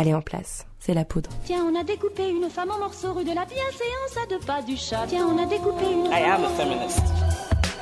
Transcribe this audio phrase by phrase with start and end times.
[0.00, 0.64] Elle est en place.
[0.78, 1.28] C'est la poudre.
[1.44, 4.62] Tiens, on a découpé une femme en morceaux rue de la bienséance à deux pas
[4.62, 5.06] du chat.
[5.08, 6.06] Tiens, on a découpé une.
[6.06, 7.02] I am a feminist.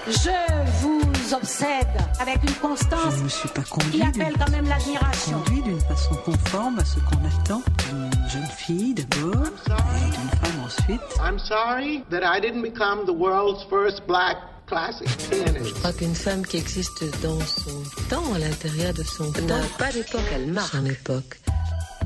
[0.06, 1.86] Je vous obsède
[2.18, 5.38] avec une constance Je ne me suis pas conduit qui appelle quand même l'admiration.
[5.40, 10.64] conduit d'une façon conforme à ce qu'on attend d'une jeune fille d'abord et d'une femme
[10.64, 11.00] ensuite.
[11.20, 15.66] I'm sorry that I didn't become the world's first black classic pianist.
[15.66, 19.58] Je crois qu'une femme qui existe dans son temps, à l'intérieur de son temps, n'a
[19.76, 21.40] pas d'époque, elle marque son époque.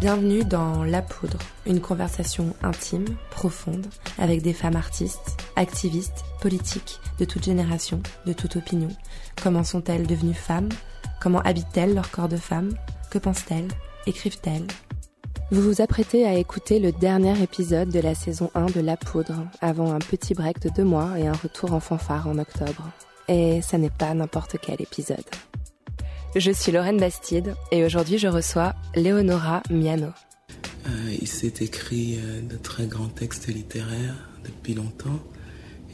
[0.00, 1.36] Bienvenue dans La Poudre,
[1.66, 3.86] une conversation intime, profonde,
[4.16, 8.88] avec des femmes artistes, activistes, politiques, de toute génération, de toute opinion.
[9.42, 10.70] Comment sont-elles devenues femmes?
[11.20, 12.70] Comment habitent-elles leur corps de femme
[13.10, 13.68] Que pensent-elles?
[14.06, 14.66] Écrivent-elles?
[15.50, 19.44] Vous vous apprêtez à écouter le dernier épisode de la saison 1 de La Poudre,
[19.60, 22.88] avant un petit break de deux mois et un retour en fanfare en octobre.
[23.28, 25.26] Et ça n'est pas n'importe quel épisode.
[26.36, 30.10] Je suis Lorraine Bastide et aujourd'hui je reçois Leonora Miano.
[30.86, 34.14] Euh, il s'est écrit euh, de très grands textes littéraires
[34.44, 35.18] depuis longtemps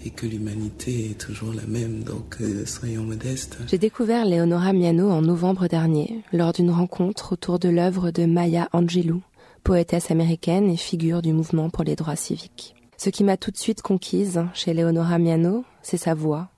[0.04, 3.56] et que l'humanité est toujours la même, donc euh, soyons modestes.
[3.66, 8.68] J'ai découvert Leonora Miano en novembre dernier lors d'une rencontre autour de l'œuvre de Maya
[8.74, 9.22] Angelou,
[9.64, 12.74] poétesse américaine et figure du mouvement pour les droits civiques.
[12.98, 16.50] Ce qui m'a tout de suite conquise chez Leonora Miano, c'est sa voix,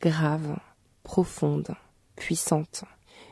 [0.00, 0.56] grave,
[1.04, 1.76] profonde,
[2.16, 2.82] puissante.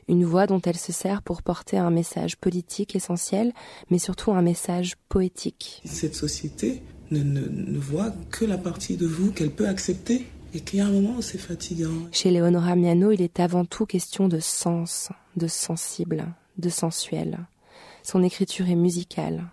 [0.09, 3.53] Une voix dont elle se sert pour porter un message politique essentiel,
[3.91, 5.83] mais surtout un message poétique.
[5.85, 10.61] Cette société ne, ne, ne voit que la partie de vous qu'elle peut accepter et
[10.61, 12.09] qu'il y a un moment où c'est fatigant.
[12.13, 17.39] Chez Leonora Miano, il est avant tout question de sens, de sensible, de sensuel.
[18.03, 19.45] Son écriture est musicale.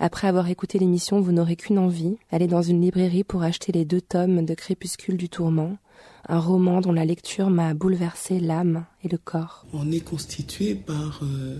[0.00, 3.84] Après avoir écouté l'émission, vous n'aurez qu'une envie, aller dans une librairie pour acheter les
[3.84, 5.76] deux tomes de Crépuscule du Tourment,
[6.28, 9.66] un roman dont la lecture m'a bouleversé l'âme et le corps.
[9.72, 11.58] On est constitué par euh,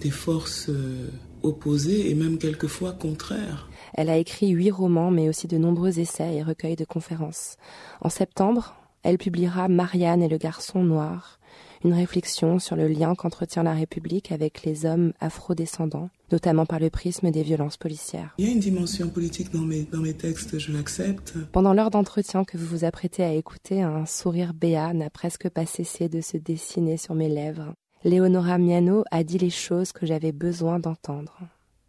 [0.00, 1.10] des forces euh,
[1.42, 3.68] opposées et même quelquefois contraires.
[3.94, 7.56] Elle a écrit huit romans, mais aussi de nombreux essais et recueils de conférences.
[8.00, 11.38] En septembre, elle publiera Marianne et le garçon noir,
[11.84, 16.90] une réflexion sur le lien qu'entretient la République avec les hommes afrodescendants, notamment par le
[16.90, 18.34] prisme des violences policières.
[18.38, 21.34] Il y a une dimension politique dans mes, dans mes textes, je l'accepte.
[21.52, 25.66] Pendant l'heure d'entretien que vous vous apprêtez à écouter, un sourire béat n'a presque pas
[25.66, 27.72] cessé de se dessiner sur mes lèvres.
[28.04, 31.38] Leonora Miano a dit les choses que j'avais besoin d'entendre,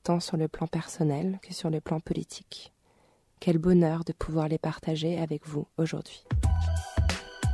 [0.03, 2.71] tant sur le plan personnel que sur le plan politique.
[3.39, 6.23] Quel bonheur de pouvoir les partager avec vous aujourd'hui.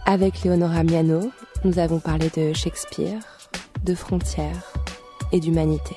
[0.05, 1.31] Avec Leonora Miano,
[1.63, 3.19] nous avons parlé de Shakespeare,
[3.83, 4.73] de frontières
[5.31, 5.95] et d'humanité.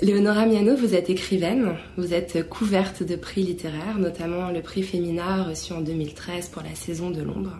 [0.00, 5.44] Leonora Miano, vous êtes écrivaine, vous êtes couverte de prix littéraires, notamment le prix Femina
[5.44, 7.58] reçu en 2013 pour la saison de l'ombre.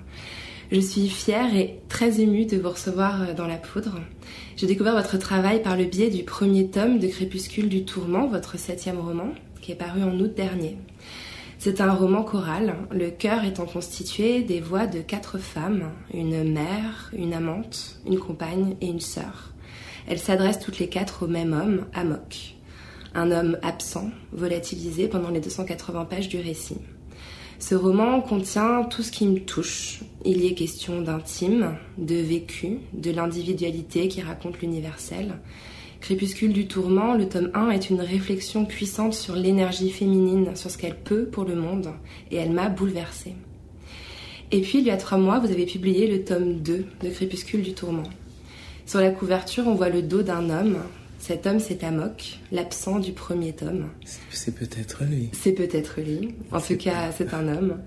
[0.71, 4.01] Je suis fière et très émue de vous recevoir dans la poudre.
[4.57, 8.59] J'ai découvert votre travail par le biais du premier tome de Crépuscule du Tourment, votre
[8.59, 9.31] septième roman,
[9.63, 10.77] qui est paru en août dernier.
[11.61, 17.11] C'est un roman choral, le chœur étant constitué des voix de quatre femmes, une mère,
[17.13, 19.53] une amante, une compagne et une sœur.
[20.07, 22.55] Elles s'adressent toutes les quatre au même homme, Amok,
[23.13, 26.79] un homme absent, volatilisé pendant les 280 pages du récit.
[27.59, 30.05] Ce roman contient tout ce qui me touche.
[30.25, 35.41] Il y est question d'intime, de vécu, de l'individualité qui raconte l'universel.
[36.01, 40.79] Crépuscule du tourment, le tome 1 est une réflexion puissante sur l'énergie féminine, sur ce
[40.79, 41.89] qu'elle peut pour le monde,
[42.31, 43.35] et elle m'a bouleversée.
[44.51, 47.63] Et puis, il y a trois mois, vous avez publié le tome 2 de Crépuscule
[47.63, 48.09] du tourment.
[48.87, 50.79] Sur la couverture, on voit le dos d'un homme.
[51.19, 53.89] Cet homme, c'est Amok, l'absent du premier tome.
[54.31, 55.29] C'est peut-être lui.
[55.33, 56.35] C'est peut-être lui.
[56.53, 57.79] En tout cas, c'est un homme.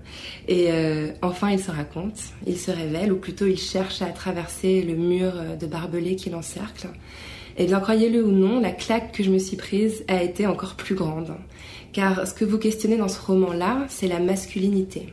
[0.46, 4.82] Et euh, enfin, il se raconte, il se révèle, ou plutôt il cherche à traverser
[4.82, 6.88] le mur de barbelés qui l'encercle.
[7.56, 10.74] Et bien, croyez-le ou non, la claque que je me suis prise a été encore
[10.74, 11.32] plus grande.
[11.92, 15.08] Car ce que vous questionnez dans ce roman-là, c'est la masculinité.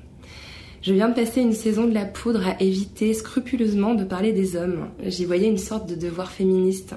[0.81, 4.55] Je viens de passer une saison de la poudre à éviter scrupuleusement de parler des
[4.55, 4.87] hommes.
[5.03, 6.95] J'y voyais une sorte de devoir féministe,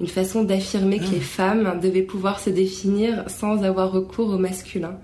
[0.00, 4.98] une façon d'affirmer que les femmes devaient pouvoir se définir sans avoir recours au masculin.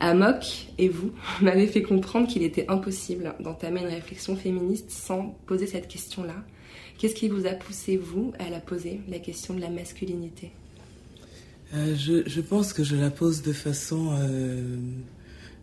[0.00, 5.66] Amok et vous m'avez fait comprendre qu'il était impossible d'entamer une réflexion féministe sans poser
[5.66, 6.34] cette question-là.
[7.04, 10.52] Qu'est-ce qui vous a poussé, vous, à la poser, la question de la masculinité?
[11.74, 14.78] Euh, je, pense que je la pose de façon euh,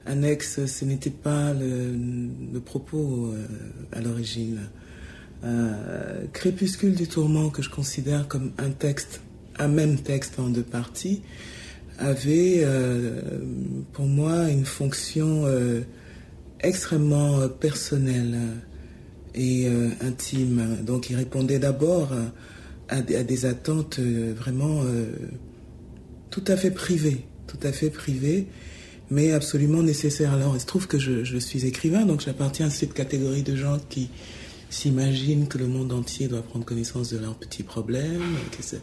[0.05, 0.63] annexe.
[0.67, 3.47] Ce n'était pas le, propos euh,
[3.91, 4.59] à l'origine.
[6.31, 9.21] Crépuscule du tourment, que je considère comme un texte,
[9.57, 11.23] un même texte en deux parties,
[11.97, 12.63] avait
[13.93, 15.47] pour moi une fonction
[16.59, 18.37] extrêmement personnelle
[19.35, 20.77] et euh, intime.
[20.83, 22.13] Donc il répondait d'abord
[22.89, 24.83] à, des attentes vraiment
[26.29, 28.47] tout à fait privées, tout à fait privées,
[29.09, 30.33] mais absolument nécessaires.
[30.33, 33.55] Alors, il se trouve que je, je suis écrivain, donc j'appartiens à cette catégorie de
[33.55, 34.09] gens qui
[34.71, 38.77] s'imaginent que le monde entier doit prendre connaissance de leurs petits problèmes, que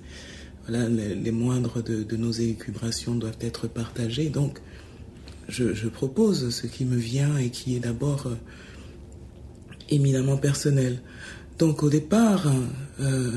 [0.69, 4.29] voilà, les, moindres de, nos élucubrations doivent être partagées.
[4.29, 4.61] Donc,
[5.49, 8.35] je, propose ce qui me vient et qui est d'abord euh,
[9.89, 11.01] éminemment personnel.
[11.59, 12.47] Donc, au départ,
[13.01, 13.31] euh,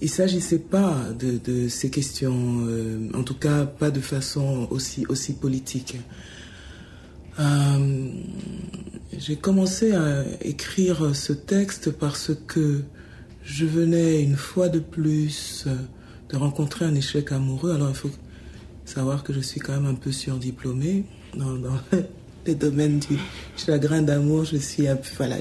[0.00, 5.04] il ne s'agissait pas de, ces questions, euh, en tout cas pas de façon aussi,
[5.08, 5.96] aussi politique.
[9.18, 12.82] J'ai commencé à écrire ce texte parce que
[13.44, 15.66] je venais une fois de plus
[16.30, 17.72] de rencontrer un échec amoureux.
[17.72, 18.10] Alors il faut
[18.84, 21.04] savoir que je suis quand même un peu surdiplômée
[21.36, 21.54] dans
[22.46, 23.18] les domaines du
[23.56, 24.44] chagrin d'amour.
[24.44, 24.86] Je suis,
[25.16, 25.36] voilà,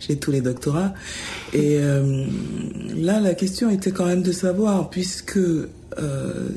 [0.00, 0.94] j'ai tous les doctorats.
[1.52, 2.26] Et euh,
[2.94, 6.48] là, la question était quand même de savoir, puisque euh,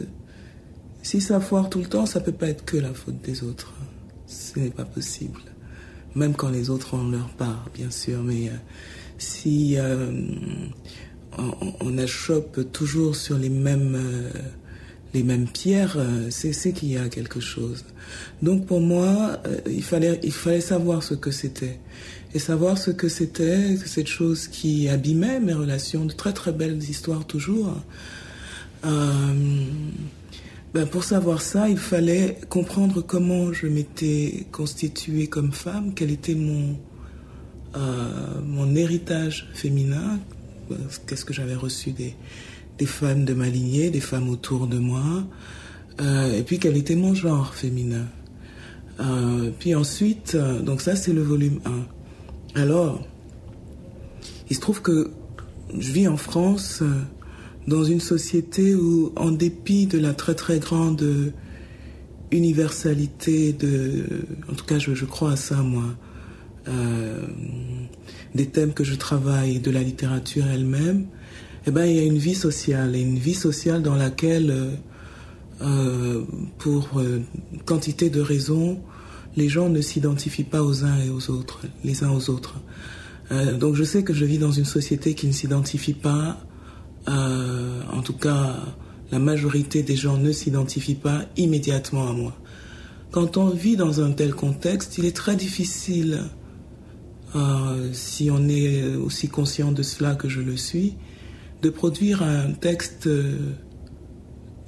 [1.01, 3.73] si ça foire tout le temps, ça peut pas être que la faute des autres.
[4.27, 5.41] Ce n'est pas possible.
[6.15, 8.53] Même quand les autres ont leur part, bien sûr, mais euh,
[9.17, 10.11] si euh,
[11.81, 13.97] on, achoppe toujours sur les mêmes,
[15.13, 15.97] les mêmes pierres,
[16.29, 17.85] c'est qu'il y a quelque chose.
[18.41, 21.79] Donc pour moi, il, fallait, il fallait savoir ce que c'était.
[22.33, 26.77] Et savoir ce que c'était, cette chose qui abîmait mes relations, de très très belles
[26.77, 27.73] histoires toujours.
[28.83, 29.65] ben
[30.91, 36.77] pour savoir ça, il fallait comprendre comment je m'étais constituée comme femme, quel était mon,
[38.45, 40.19] mon héritage féminin,
[41.07, 42.13] qu'est-ce que j'avais reçu des,
[42.79, 45.23] des femmes de ma lignée, des femmes autour de moi,
[46.01, 48.05] euh, et puis quel était mon genre féminin.
[48.99, 51.59] Euh, puis ensuite, euh, donc ça c'est le volume
[52.55, 52.61] 1.
[52.61, 53.05] Alors,
[54.49, 55.11] il se trouve que
[55.77, 56.83] je vis en France
[57.67, 61.05] dans une société où, en dépit de la très très grande
[62.31, 64.05] universalité de,
[64.51, 65.95] en tout cas je, je crois à ça moi,
[68.35, 71.07] des thèmes que je travaille, de la littérature elle-même,
[71.67, 74.79] eh ben, il y a une vie sociale, et une vie sociale dans laquelle,
[75.61, 76.23] euh, euh,
[76.57, 77.01] pour
[77.65, 78.79] quantité de raisons,
[79.35, 82.55] les gens ne s'identifient pas aux uns et aux autres, les uns aux autres.
[83.59, 86.37] donc je sais que je vis dans une société qui ne s'identifie pas,
[87.07, 88.55] en tout cas
[89.11, 92.35] la majorité des gens ne s'identifient pas immédiatement à moi.
[93.11, 96.23] Quand on vit dans un tel contexte, il est très difficile
[97.35, 100.95] euh, si on est aussi conscient de cela que je le suis,
[101.61, 103.37] de produire un texte euh,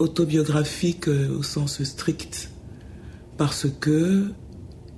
[0.02, 2.50] autobiographique euh, au sens strict,
[3.38, 4.26] parce que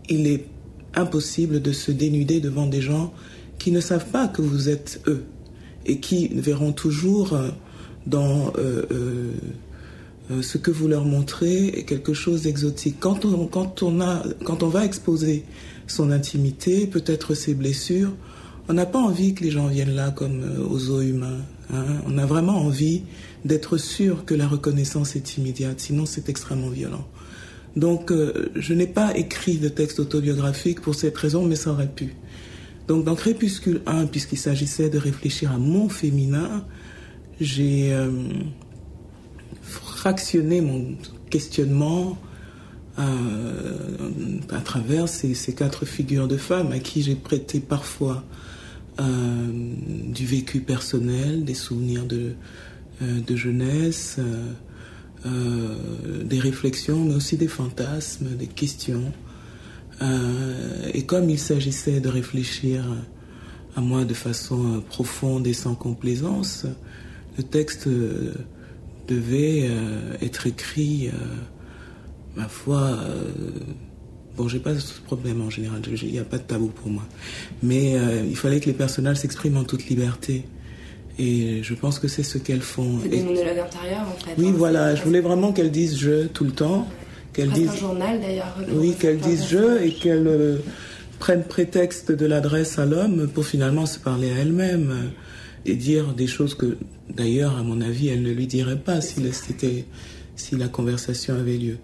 [0.09, 0.47] il est
[0.95, 3.13] impossible de se dénuder devant des gens
[3.57, 5.23] qui ne savent pas que vous êtes eux
[5.85, 7.37] et qui verront toujours
[8.05, 8.51] dans
[10.29, 12.97] ce que vous leur montrez quelque chose d'exotique.
[12.99, 13.97] Quand on, quand, on
[14.43, 15.45] quand on va exposer
[15.87, 18.11] son intimité, peut-être ses blessures.
[18.69, 21.41] On n'a pas envie que les gens viennent là comme euh, aux os humains.
[21.73, 21.85] Hein.
[22.07, 23.03] On a vraiment envie
[23.45, 27.05] d'être sûr que la reconnaissance est immédiate, sinon c'est extrêmement violent.
[27.75, 31.91] Donc euh, je n'ai pas écrit de texte autobiographique pour cette raison, mais ça aurait
[31.91, 32.15] pu.
[32.87, 36.65] Donc dans Crépuscule 1, puisqu'il s'agissait de réfléchir à mon féminin,
[37.41, 38.11] j'ai euh,
[39.61, 40.95] fractionné mon
[41.29, 42.17] questionnement
[42.99, 43.03] euh,
[44.49, 48.23] à travers ces, quatre figures de femmes à qui j'ai prêté parfois
[48.99, 52.35] du vécu personnel, des souvenirs de,
[53.01, 54.19] de jeunesse,
[55.25, 59.11] des réflexions, mais aussi des fantasmes, des questions.
[60.93, 62.85] et comme il s'agissait de réfléchir
[63.75, 66.65] à moi de façon profonde et sans complaisance,
[67.37, 67.87] le texte
[69.07, 69.69] devait
[70.21, 71.09] être écrit
[72.35, 73.49] ma foi, euh,
[74.37, 77.03] bon, j'ai pas ce problème en général, il n'y a pas de tabou pour moi.
[77.61, 80.45] Mais euh, il fallait que les personnages s'expriment en toute liberté.
[81.19, 82.97] Et je pense que c'est ce qu'elles font.
[82.97, 84.33] Des monologues intérieurs, en fait.
[84.37, 86.87] Oui, voilà, je voulais vraiment qu'elles disent je tout le temps.
[87.33, 87.69] Qu'elles disent.
[87.69, 88.55] un journal d'ailleurs.
[88.71, 90.57] Oui, qu'elles disent je et qu'elles euh,
[91.19, 95.11] prennent prétexte de l'adresse à l'homme pour finalement se parler à elles-mêmes
[95.65, 96.77] et dire des choses que,
[97.09, 99.85] d'ailleurs, à mon avis, elles ne lui diraient pas si c'était
[100.35, 101.77] si la conversation avait lieu.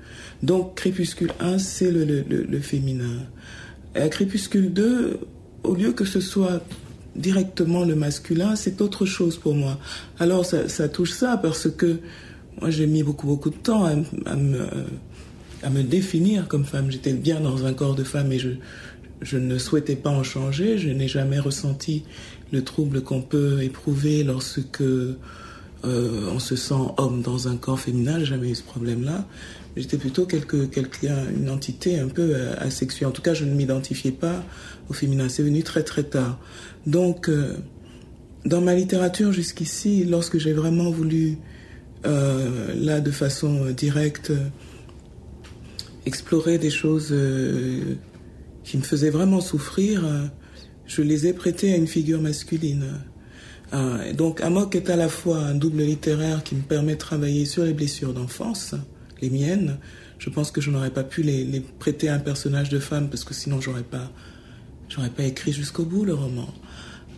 [0.44, 3.28] Donc crépuscule 1, c'est le, le, féminin.
[3.96, 5.20] Et à crépuscule 2,
[5.64, 6.62] au lieu que ce soit
[7.16, 9.78] directement le masculin, c'est autre chose pour moi.
[10.20, 12.00] Alors ça, touche ça parce que
[12.62, 14.68] moi j'ai mis beaucoup beaucoup de temps à, me,
[15.64, 16.92] à me définir comme femme.
[16.92, 18.50] J'étais bien dans un corps de femme et je,
[19.22, 20.78] je ne souhaitais pas en changer.
[20.78, 22.04] Je n'ai jamais ressenti
[22.52, 24.84] le trouble qu'on peut éprouver lorsque
[25.84, 28.20] on se sent homme dans un corps féminin.
[28.20, 29.26] J'ai jamais eu ce problème-là.
[29.78, 33.06] J'étais plutôt quelque, quelqu'un, une entité un peu asexuée.
[33.06, 34.44] En tout cas, je ne m'identifiais pas
[34.94, 35.30] féminin.
[35.30, 36.40] C'est venu très très tard.
[36.86, 37.30] Donc,
[38.46, 41.38] dans ma littérature jusqu'ici, lorsque j'ai vraiment voulu,
[42.06, 44.32] euh, là de façon euh, directe,
[46.06, 47.96] explorer des choses euh,
[48.64, 50.04] qui me faisaient vraiment souffrir,
[50.86, 52.86] je les ai prêtées à une figure masculine.
[54.16, 57.64] donc Amok est à la fois un double littéraire qui me permet de travailler sur
[57.64, 58.76] les blessures d'enfance,
[59.22, 59.78] les miennes.
[60.18, 63.10] Je pense que je n'aurais pas pu les, les, prêter à un personnage de femme
[63.10, 64.12] parce que sinon j'aurais pas,
[64.90, 66.50] j'aurais pas écrit jusqu'au bout le roman.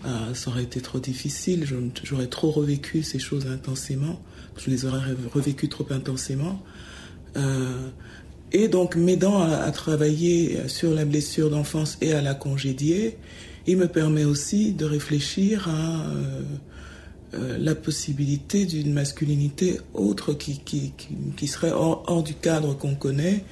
[0.03, 1.67] Ah, ça aurait été trop difficile,
[2.03, 4.19] j'aurais trop revécu ces choses intensément,
[4.57, 5.01] je les aurais
[5.31, 6.61] revécues trop intensément.
[7.37, 7.89] Euh,
[8.51, 13.17] et donc m'aidant à, travailler sur la blessure d'enfance et à la congédier,
[13.67, 16.41] il me permet aussi de réfléchir à euh,
[17.33, 20.93] euh, la possibilité d'une masculinité autre qui, qui,
[21.37, 23.45] qui, serait hors, du cadre qu'on connaît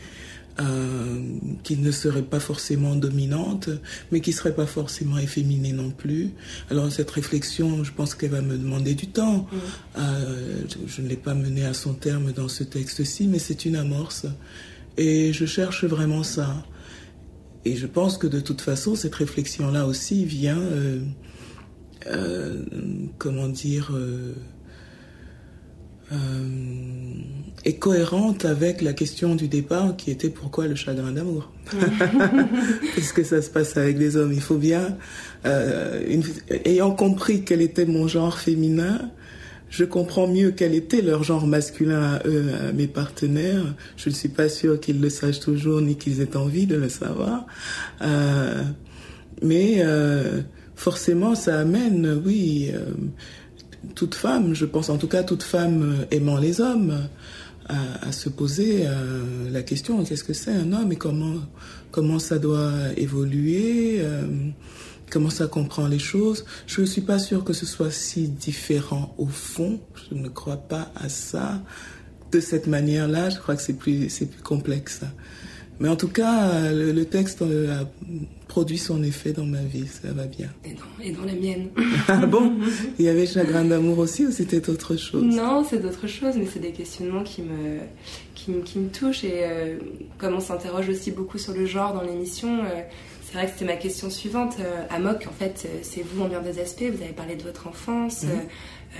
[0.59, 1.19] euh,
[1.63, 3.69] qui ne serait pas forcément dominante,
[4.11, 6.31] mais qui serait pas forcément efféminée non plus.
[6.69, 9.47] Alors cette réflexion, je pense qu'elle va me demander du temps.
[9.51, 9.57] Mm.
[9.99, 13.77] Euh, je, ne l'ai pas menée à son terme dans ce texte-ci, mais c'est une
[13.77, 14.25] amorce.
[14.97, 16.65] Et je cherche vraiment ça.
[17.63, 20.99] Et je pense que de toute façon, cette réflexion-là aussi vient, euh,
[22.07, 22.65] euh
[23.17, 23.93] comment dire,
[26.11, 26.15] euh,
[27.65, 31.51] est cohérente avec la question du départ qui était pourquoi le chagrin d'amour
[32.95, 34.97] Qu'est-ce que ça se passe avec les hommes Il faut bien,
[35.45, 36.23] euh, une,
[36.65, 39.11] ayant compris quel était mon genre féminin,
[39.69, 43.75] je comprends mieux quel était leur genre masculin à eux, à mes partenaires.
[43.97, 46.89] Je ne suis pas sûre qu'ils le sachent toujours ni qu'ils aient envie de le
[46.89, 47.45] savoir.
[48.01, 48.63] Euh,
[49.43, 50.41] mais euh,
[50.75, 52.85] forcément, ça amène, oui, euh,
[53.95, 57.07] toute femme, je pense en tout cas toute femme aimant les hommes,
[57.67, 61.35] à, à se poser euh, la question qu'est-ce que c'est un homme et comment
[61.91, 64.27] comment ça doit évoluer, euh,
[65.09, 66.45] comment ça comprend les choses.
[66.67, 69.79] Je ne suis pas sûre que ce soit si différent au fond.
[70.09, 71.61] Je ne crois pas à ça
[72.31, 73.29] de cette manière-là.
[73.29, 75.01] Je crois que c'est plus plus complexe.
[75.79, 77.41] Mais en tout cas, le, texte
[78.49, 80.49] produit son effet dans ma vie, ça va bien.
[80.65, 81.69] Et dans, et dans la mienne.
[82.07, 82.51] ah bon?
[82.97, 85.23] Il y avait Chagrin d'amour aussi ou c'était autre chose?
[85.23, 87.77] Non, c'est d'autres choses, mais c'est des questionnements qui me,
[88.35, 89.23] qui, qui me touchent.
[89.23, 89.77] Et euh,
[90.17, 92.81] comme on s'interroge aussi beaucoup sur le genre dans l'émission, euh,
[93.29, 94.55] c'est vrai que c'était ma question suivante.
[94.59, 96.81] Euh, Amok, en fait, c'est vous en bien des aspects.
[96.81, 98.23] Vous avez parlé de votre enfance.
[98.23, 98.27] Mmh.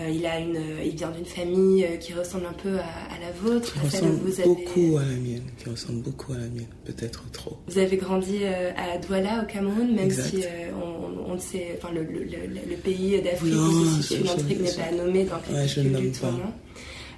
[0.01, 3.19] Euh, il, a une, il vient d'une famille euh, qui ressemble un peu à, à
[3.19, 3.73] la vôtre.
[3.73, 4.47] Qui ressemble vous avez...
[4.47, 7.57] beaucoup à la mienne, qui ressemble beaucoup à la mienne, peut-être trop.
[7.67, 10.29] Vous avez grandi euh, à Douala, au Cameroun, même exact.
[10.29, 10.43] si
[10.79, 14.71] on, on, sait, enfin le, le, le, le pays d'Afrique où se situe l'intrigue n'est
[14.73, 16.53] pas nommé dans le ouais, du tournant.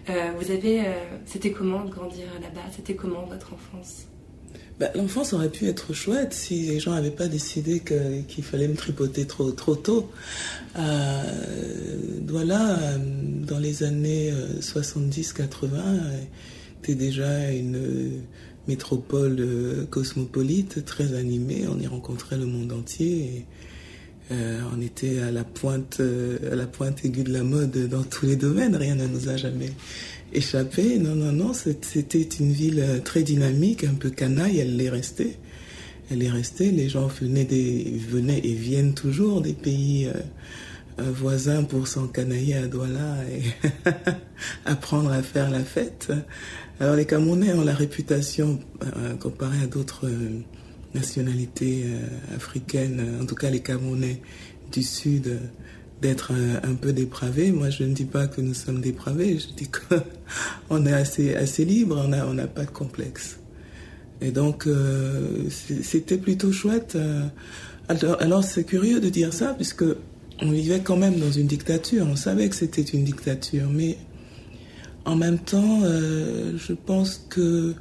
[0.10, 0.82] Euh, vous avez,
[1.26, 2.68] c'était comment de grandir là-bas?
[2.74, 4.06] C'était comment votre enfance?
[4.82, 8.68] Bah, L'enfance aurait pu être chouette si les gens n'avaient pas décidé qu'il qu fallait
[8.68, 10.10] me tripoter trop, trop tôt.
[10.76, 11.24] Euh,
[12.28, 15.44] voilà, dans les années 70-80,
[16.82, 18.24] c'était déjà une
[18.68, 21.66] métropole cosmopolite, très animée.
[21.70, 23.46] On y rencontrait le monde entier.
[24.32, 26.02] Euh, on était à la pointe,
[26.52, 28.76] à la pointe aiguë de la mode dans tous les domaines.
[28.76, 29.70] Rien ne nous a jamais
[30.34, 30.98] échappé.
[30.98, 31.54] Non, non, non.
[31.54, 34.60] C'était une ville très dynamique, un peu canaille.
[34.60, 35.38] Elle l'est restée.
[36.10, 36.72] Elle est restée.
[36.72, 42.68] Les gens venaient, des, venaient et viennent toujours des pays euh, voisins pour s'encanailler à
[42.68, 43.70] Douala et
[44.66, 46.12] apprendre à faire la fête.
[46.82, 50.42] Alors les Camerounais ont la réputation, euh, comparé à d'autres euh,
[50.96, 54.20] nationalités euh, africaines, en tout cas les Camerounais
[54.72, 55.40] du Sud,
[56.02, 57.52] d'être un, un, peu dépravés.
[57.52, 61.66] Moi, je ne dis pas que nous sommes dépravés, je dis qu'on est assez, assez
[61.66, 63.38] libre, on n'a on a pas de complexe.
[64.22, 66.98] Et donc, euh, c'était plutôt chouette.
[67.88, 69.84] Alors, alors c'est curieux de dire ça, puisque
[70.42, 73.98] on vivait quand même dans une dictature, on savait que c'était une dictature, mais
[75.06, 77.74] en même temps, euh, je pense que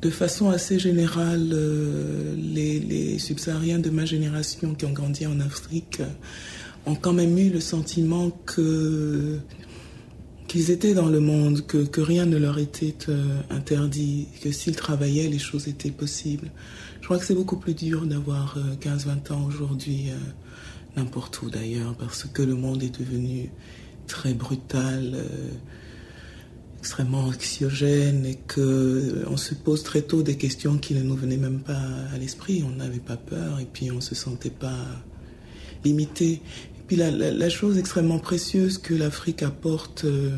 [0.00, 5.38] de façon assez générale, euh, les, les, subsahariens de ma génération qui ont grandi en
[5.40, 6.02] Afrique
[6.86, 9.38] ont quand même eu le sentiment que
[10.48, 14.76] qu'ils étaient dans le monde, que, que rien ne leur était euh, interdit, que s'ils
[14.76, 16.50] travaillaient, les choses étaient possibles.
[17.00, 20.10] Je crois que c'est beaucoup plus dur d'avoir 15-20 ans aujourd'hui
[20.96, 23.50] n'importe où d'ailleurs, parce que le monde est devenu
[24.06, 25.48] très brutal, euh,
[26.78, 31.36] extrêmement anxiogène et que on se pose très tôt des questions qui ne nous venaient
[31.36, 31.80] même pas
[32.12, 32.64] à l'esprit.
[32.66, 34.76] On n'avait pas peur et puis on se sentait pas
[35.84, 36.42] limité.
[36.86, 40.36] Puis la, chose extrêmement précieuse que l'Afrique apporte, euh,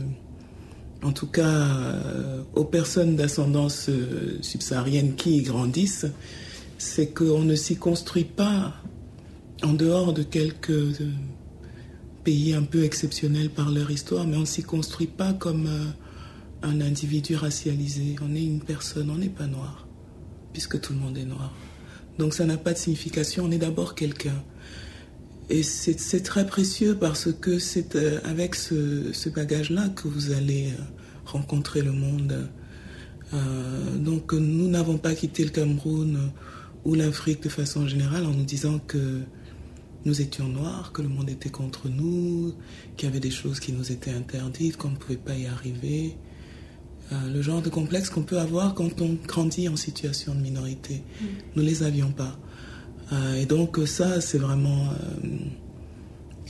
[1.03, 6.07] en tout cas euh, aux personnes d'ascendance euh, subsaharienne qui y grandissent,
[6.79, 8.75] c'est qu'on ne s'y construit pas
[9.63, 10.99] en dehors de quelques
[12.25, 15.69] pays un peu exceptionnels par leur histoire, mais on ne s'y construit pas comme
[16.63, 18.17] un individu racialisé.
[18.23, 19.87] On est une personne, on n'est pas noir,
[20.53, 21.55] puisque tout le monde est noir.
[22.19, 24.43] Donc ça n'a pas de signification, on est d'abord quelqu'un.
[25.51, 30.83] Et c'est très précieux parce que c'est euh, avec ce, bagage-là que vous allez euh,
[31.27, 32.49] rencontrer le monde.
[33.35, 36.31] Euh, donc nous n'avons pas quitté le Cameroun
[36.85, 39.21] ou l'Afrique de façon générale en nous disant que
[40.05, 42.55] nous étions noirs, que le monde était contre nous,
[42.97, 46.17] qu'il y avait des choses qui nous étaient interdites, qu'on ne pouvait pas y arriver.
[47.13, 51.03] Euh, le genre de complexe qu'on peut avoir quand on grandit en situation de minorité.
[51.21, 51.25] Mm.
[51.57, 52.39] Nous ne les avions pas.
[53.13, 55.29] Euh, et donc ça, c'est vraiment euh,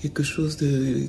[0.00, 0.58] quelque chose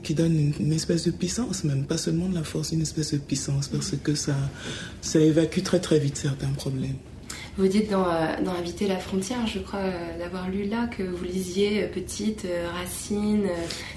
[0.04, 3.18] qui donne une, espèce de puissance, même pas seulement de la force, une espèce de
[3.18, 4.36] puissance, parce que ça,
[5.02, 6.96] ça évacue très très vite certains problèmes.
[7.58, 11.04] Vous dites dans, euh, dans Inviter la frontière, je crois euh, d'avoir lu là que
[11.04, 13.48] vous lisiez euh, Petite, Racine,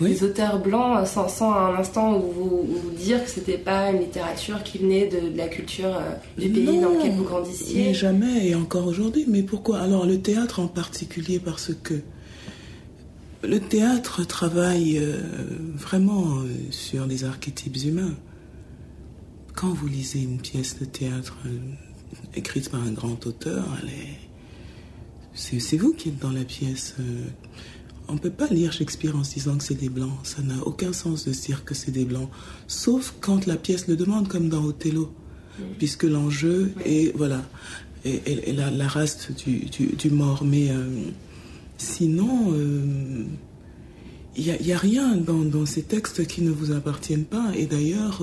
[0.01, 4.63] les auteurs blancs, sans, sans un instant où vous, dire que c'était pas une littérature
[4.63, 6.01] qui venait de, la culture
[6.37, 7.87] du pays dans lequel vous grandissiez.
[7.87, 9.25] Mais jamais, et encore aujourd'hui.
[9.27, 9.81] Mais pourquoi?
[9.81, 11.95] Alors le théâtre en particulier, parce que
[13.43, 15.01] le théâtre travaille
[15.75, 18.15] vraiment sur les archétypes humains.
[19.55, 21.37] Quand vous lisez une pièce de théâtre,
[22.39, 23.65] écrite par un grand auteur,
[25.35, 26.95] c'est vous qui êtes dans la pièce.
[26.99, 27.25] Euh,
[28.09, 30.19] on ne peut pas lire Shakespeare en se disant que c'est des blancs.
[30.23, 32.29] Ça n'a aucun sens de dire que c'est des blancs.
[32.67, 35.13] Sauf quand la pièce le demande, comme dans Othello.
[35.79, 37.43] Puisque l'enjeu est, voilà,
[38.05, 40.45] et, la, race du, mort.
[40.45, 40.87] Mais euh,
[41.79, 42.55] sinon,
[44.37, 47.51] il euh, n'y a, rien dans, ces textes qui ne vous appartiennent pas.
[47.57, 48.23] Et d'ailleurs,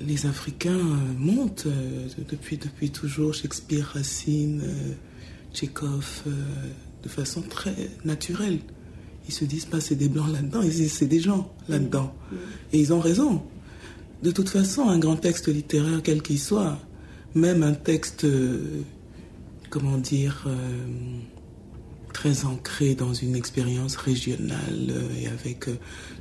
[0.00, 4.92] les Africains euh, montent euh, depuis, depuis toujours Shakespeare, Racine, euh,
[5.52, 6.24] Tchekhov,
[7.02, 8.58] de façon très naturelle.
[9.28, 12.12] Ils se disent pas c'est des blancs là-dedans, ils disent c'est des gens là-dedans.
[12.72, 13.42] Et ils ont raison.
[14.22, 16.78] De toute façon, un grand texte littéraire, quel qu'il soit,
[17.34, 18.26] même un texte,
[19.70, 20.46] comment dire,
[22.14, 25.66] très ancré dans une expérience régionale et avec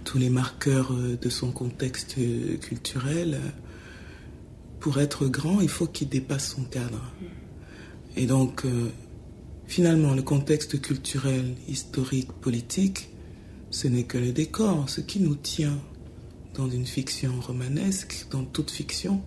[0.04, 2.18] tous les marqueurs de son contexte
[2.60, 3.40] culturel,
[4.84, 7.02] pour être grand, il faut qu'il dépasse son cadre.
[8.18, 8.90] Et donc, euh,
[9.66, 13.10] finalement, le contexte culturel, historique, politique,
[13.72, 14.90] ce n'est que le décor.
[14.90, 15.80] Ce qui nous tient
[16.56, 19.22] dans une fiction romanesque, dans toute fiction,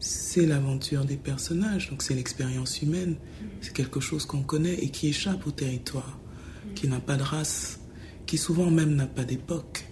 [0.00, 1.90] c'est l'aventure des personnages.
[1.90, 3.16] Donc c'est l'expérience humaine.
[3.60, 6.18] C'est quelque chose qu'on connaît et qui échappe au territoire,
[6.74, 7.80] qui n'a pas de race,
[8.26, 9.84] qui souvent même n'a pas d'époque.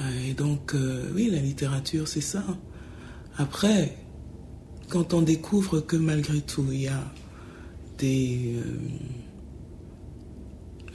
[0.00, 2.44] Euh, et donc, euh, oui, la littérature, c'est ça.
[3.36, 3.96] Après,
[4.88, 7.12] quand on découvre que malgré tout, il y a
[7.98, 8.78] des euh,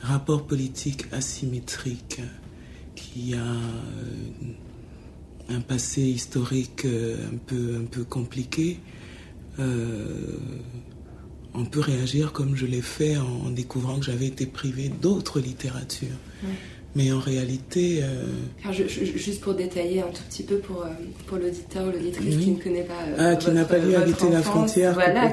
[0.02, 2.22] rapports politiques asymétriques,
[2.96, 3.56] qu'il y a
[5.50, 8.80] un passé historique euh, un peu, un peu compliqué,
[11.58, 16.16] on peut réagir comme je l'ai fait en, découvrant que j'avais été privé d'autres littératures.
[16.96, 18.00] Mais en réalité.
[18.02, 20.90] Euh, juste pour détailler un tout petit peu pour, euh,
[21.28, 23.04] pour l'auditeur ou l'auditrice qui ne connaît pas.
[23.08, 25.32] Euh, ah, qui n'a pas lu Habiter la frontière, voilà,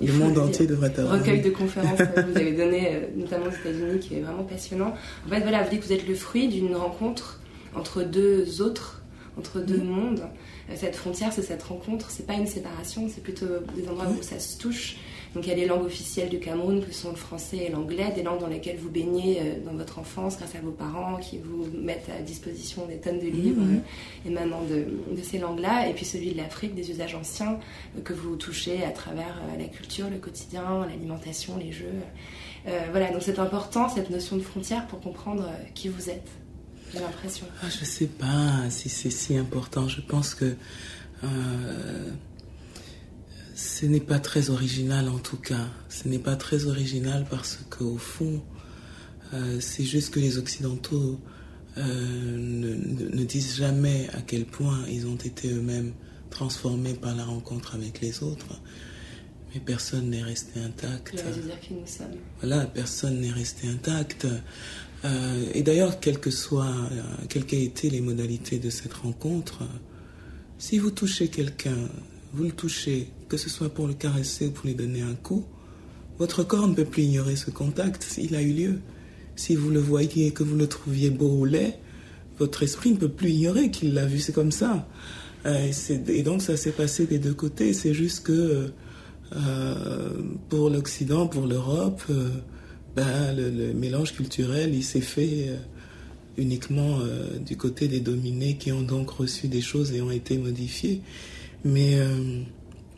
[0.00, 1.18] le, monde entier devrait avoir.
[1.18, 4.94] Recueil de conférences que vous avez donné, notamment aux États-Unis, qui est vraiment passionnant.
[5.26, 7.40] En fait, voilà, vous dites que vous êtes le fruit d'une rencontre
[7.76, 8.95] entre deux autres,
[9.38, 10.26] entre deux mondes.
[10.74, 14.38] Cette frontière, c'est cette rencontre, c'est pas une séparation, c'est plutôt des endroits où ça
[14.38, 14.96] se touche.
[15.36, 18.10] Donc il y a les langues officielles du Cameroun que sont le français et l'anglais,
[18.14, 21.36] des langues dans lesquelles vous baignez euh, dans votre enfance grâce à vos parents qui
[21.36, 23.82] vous mettent à disposition des tonnes de livres mhm.
[24.24, 27.58] euh, émanant de, ces langues-là, et puis celui de l'Afrique, des usages anciens
[27.98, 32.00] euh, que vous touchez à travers la culture, le quotidien, l'alimentation, les jeux.
[32.90, 36.30] voilà, donc c'est important cette notion de frontière pour comprendre qui vous êtes.
[36.92, 37.46] J'ai l'impression.
[37.62, 39.88] Ah, je sais pas si c'est si important.
[39.88, 40.56] Je pense que
[43.56, 45.68] ce n'est pas très original en tout cas.
[45.88, 48.42] Ce n'est pas très original parce qu'au fond,
[49.32, 51.18] euh, c'est juste que les Occidentaux
[51.78, 55.94] euh, ne, disent jamais à quel point ils ont été eux-mêmes
[56.30, 58.60] transformés par la rencontre avec les autres.
[59.54, 61.14] Mais personne n'est resté intact.
[61.14, 62.16] dire qui nous sommes.
[62.40, 64.26] Voilà, personne n'est resté intact.
[65.04, 66.74] Euh, et d'ailleurs, quelles que soient,
[67.28, 69.62] quelles qu'aient été les modalités de cette rencontre,
[70.58, 71.76] Si vous touchez quelqu'un,
[72.32, 75.44] vous le touchez, que ce soit pour le caresser ou pour lui donner un coup,
[76.18, 78.78] votre corps ne peut plus ignorer ce contact, il a eu lieu.
[79.36, 81.74] Si vous le voyez que vous le trouviez beau ou laid,
[82.38, 84.88] votre esprit ne peut plus ignorer qu'il l'a vu, c'est comme ça.
[85.44, 85.70] Euh,
[86.08, 88.70] et, donc ça s'est passé des deux côtés, c'est juste que
[89.34, 90.10] euh,
[90.48, 92.30] pour l'Occident, pour l'Europe, euh,
[92.96, 95.50] ben, le, mélange culturel, il s'est fait
[96.38, 97.00] uniquement
[97.44, 101.02] du côté des dominés qui ont donc reçu des choses et ont été modifiées.
[101.64, 101.98] Mais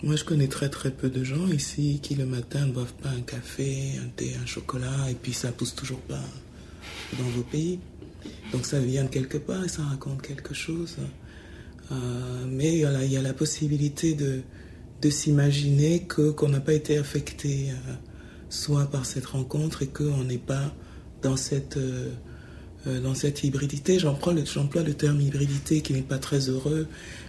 [0.02, 3.08] moi, je connais très très peu de gens ici qui le matin ne boivent pas
[3.08, 6.22] un café, un thé, un chocolat, et puis ça pousse toujours pas
[7.18, 7.80] dans vos pays.
[8.52, 10.96] Donc ça vient de quelque part et ça raconte quelque chose.
[11.90, 11.94] Euh,
[12.46, 14.42] mais il y, a, la possibilité de,
[15.02, 17.94] de s'imaginer que qu'on n'a pas été affecté euh,
[18.50, 20.72] soit par cette rencontre et qu'on n'est pas
[21.22, 22.10] dans cette euh,
[23.02, 23.98] dans cette hybridité.
[23.98, 26.86] J'emploie le, le terme hybridité qui n'est pas très heureux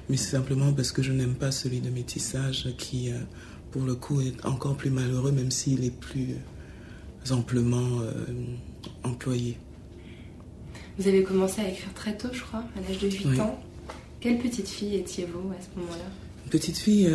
[0.10, 3.18] mais c'est simplement parce que je n'aime pas celui de métissage qui, euh,
[3.72, 8.26] pour le coup, est encore plus malheureux, même s'il est plus euh, amplement euh,
[9.04, 9.58] employé.
[10.98, 13.64] Vous avez commencé à écrire très tôt, je crois, à l'âge de 8 ans.
[14.20, 16.06] Quelle petite fille étiez-vous à ce moment-là?
[16.46, 17.10] Une petite fille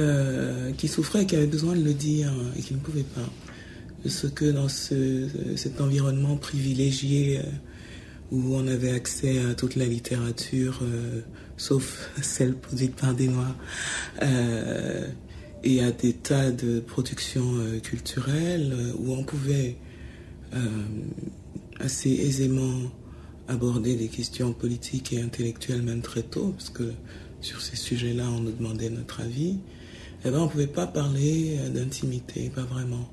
[0.78, 3.28] qui souffrait et qui avait besoin de le dire et qui ne pouvait pas.
[4.06, 7.40] Ce que dans ce, cet environnement privilégié
[8.34, 11.20] où on avait accès à toute la littérature, euh,
[11.56, 13.56] sauf celle produite par des Noirs,
[14.22, 15.06] euh,
[15.62, 19.76] et à des tas de productions euh, culturelles où on pouvait
[21.80, 22.78] assez aisément
[23.48, 26.92] aborder des questions politiques et intellectuelles même très tôt, parce que
[27.40, 29.58] sur ces sujets-là, on nous demandait notre avis,
[30.24, 33.10] eh ben, on ne pouvait pas parler d'intimité, pas vraiment.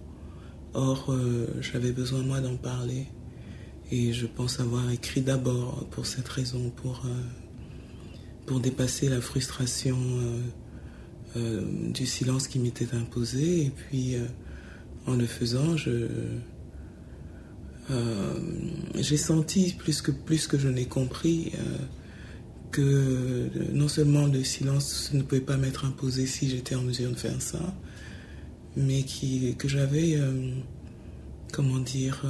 [0.73, 1.13] Or,
[1.59, 3.07] j'avais besoin, moi, d'en parler.
[3.91, 7.09] Et je pense avoir écrit d'abord pour cette raison, pour, euh,
[8.45, 10.39] pour dépasser la frustration euh,
[11.35, 13.65] euh, du silence qui m'était imposé.
[13.65, 14.15] Et puis,
[15.07, 15.75] en le faisant,
[18.95, 21.51] j'ai senti plus que, plus que je n'ai compris
[22.71, 27.17] que non seulement le silence ne pouvait pas m'être imposé si j'étais en mesure de
[27.17, 27.75] faire ça,
[28.75, 30.17] mais qui, que j'avais,
[31.51, 32.25] comment dire,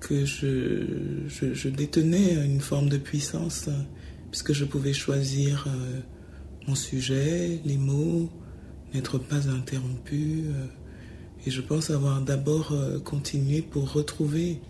[0.00, 3.68] que je, je, détenais une forme de puissance,
[4.30, 6.00] puisque je pouvais choisir euh,
[6.68, 8.30] mon sujet, les mots,
[8.94, 10.44] n'être pas interrompu.
[10.46, 10.66] Euh,
[11.44, 14.60] et je pense avoir d'abord euh, continué pour retrouver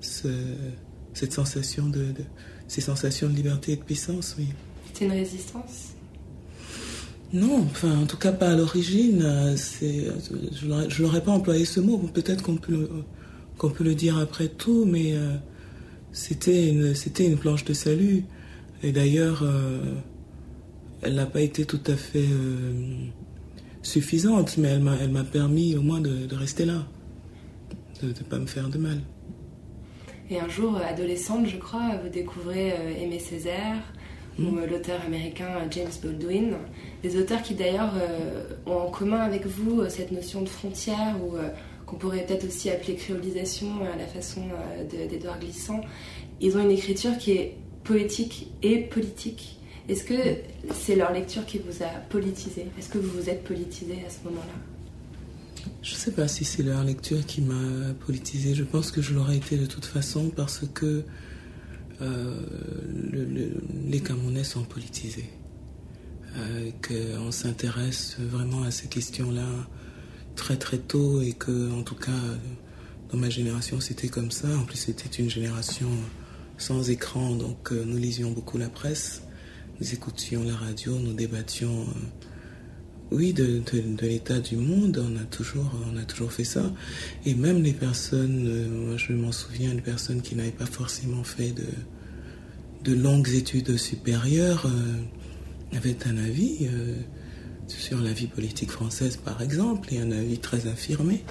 [0.00, 2.14] cette sensation de,
[2.68, 4.48] ces sensations de liberté et de puissance, oui.
[4.86, 5.94] C'était une résistance?
[7.32, 9.20] Non, enfin, en tout cas pas à l'origine.
[9.20, 11.98] je ne l'aurais pas employé ce mot.
[11.98, 12.88] Peut-être qu'on peut,
[13.58, 15.34] qu'on peut le dire après tout, mais euh,
[16.12, 18.24] c'était une, une planche de salut.
[18.82, 19.80] Et d'ailleurs, euh,
[21.02, 22.72] elle n'a pas été tout à fait euh,
[23.82, 26.86] suffisante, mais elle m'a, permis au moins de, rester là,
[28.00, 29.00] de ne pas me faire de mal.
[30.30, 33.82] Et un jour, adolescente, je crois, vous découvrez Aimé Césaire,
[34.38, 34.66] ou hmm.
[34.70, 36.54] l'auteur américain James Baldwin,
[37.02, 37.92] des auteurs qui d'ailleurs
[38.66, 41.36] ont en commun avec vous cette notion de frontière ou
[41.88, 45.80] qu'on pourrait peut-être aussi appeler créolisation à la façon euh, d'Edouard Glissant,
[46.40, 49.58] ils ont une écriture qui est poétique et politique.
[49.88, 50.14] Est-ce que
[50.74, 52.66] c'est leur lecture qui vous a politisé?
[52.78, 54.52] Est-ce que vous vous êtes politisé à ce moment-là?
[55.82, 58.54] Je ne sais pas si c'est leur lecture qui m'a politisé.
[58.54, 61.04] Je pense que je l'aurais été de toute façon parce que
[62.00, 62.40] euh,
[63.86, 65.30] les Camerounais sont politisés.
[66.36, 69.48] Euh, qu'on s'intéresse vraiment à ces questions-là
[70.36, 72.12] très très tôt et que en tout cas
[73.10, 74.46] dans ma génération c'était comme ça.
[74.56, 75.88] En plus c'était une génération
[76.58, 79.22] sans écran donc euh, nous lisions beaucoup la presse,
[79.80, 81.92] nous écoutions la radio, nous débattions euh,
[83.10, 85.04] oui de, de, l'état du monde.
[85.04, 86.72] On a toujours on a toujours fait ça
[87.24, 91.24] et même les personnes, euh, moi je m'en souviens, les personnes qui n'avaient pas forcément
[91.24, 91.66] fait de
[92.84, 94.70] de longues études supérieures
[95.72, 96.68] avaient un avis
[97.66, 101.24] sur la vie politique française, par exemple, et un avis très affirmé.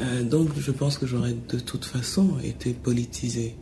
[0.00, 3.54] Euh, donc je pense que j'aurais de toute façon été politisé.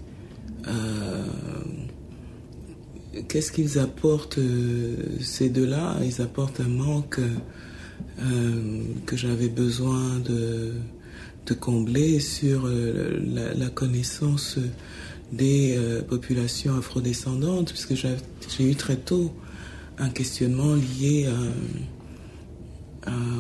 [3.14, 5.96] Euh, qu'est-ce qu'ils apportent, euh, ces deux-là?
[6.04, 7.20] Ils apportent un manque
[9.06, 10.72] que j'avais besoin de,
[11.60, 14.58] combler sur la, la, connaissance
[15.32, 19.32] des populations afrodescendantes, puisque j'ai eu très tôt
[19.98, 21.28] un questionnement lié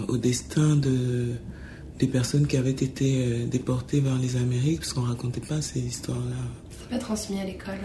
[0.08, 1.34] au destin de,
[2.02, 5.62] des personnes qui avaient été euh, déportées vers les Amériques, parce qu'on ne racontait pas
[5.62, 6.34] ces histoires-là.
[6.90, 7.78] pas transmis à l'école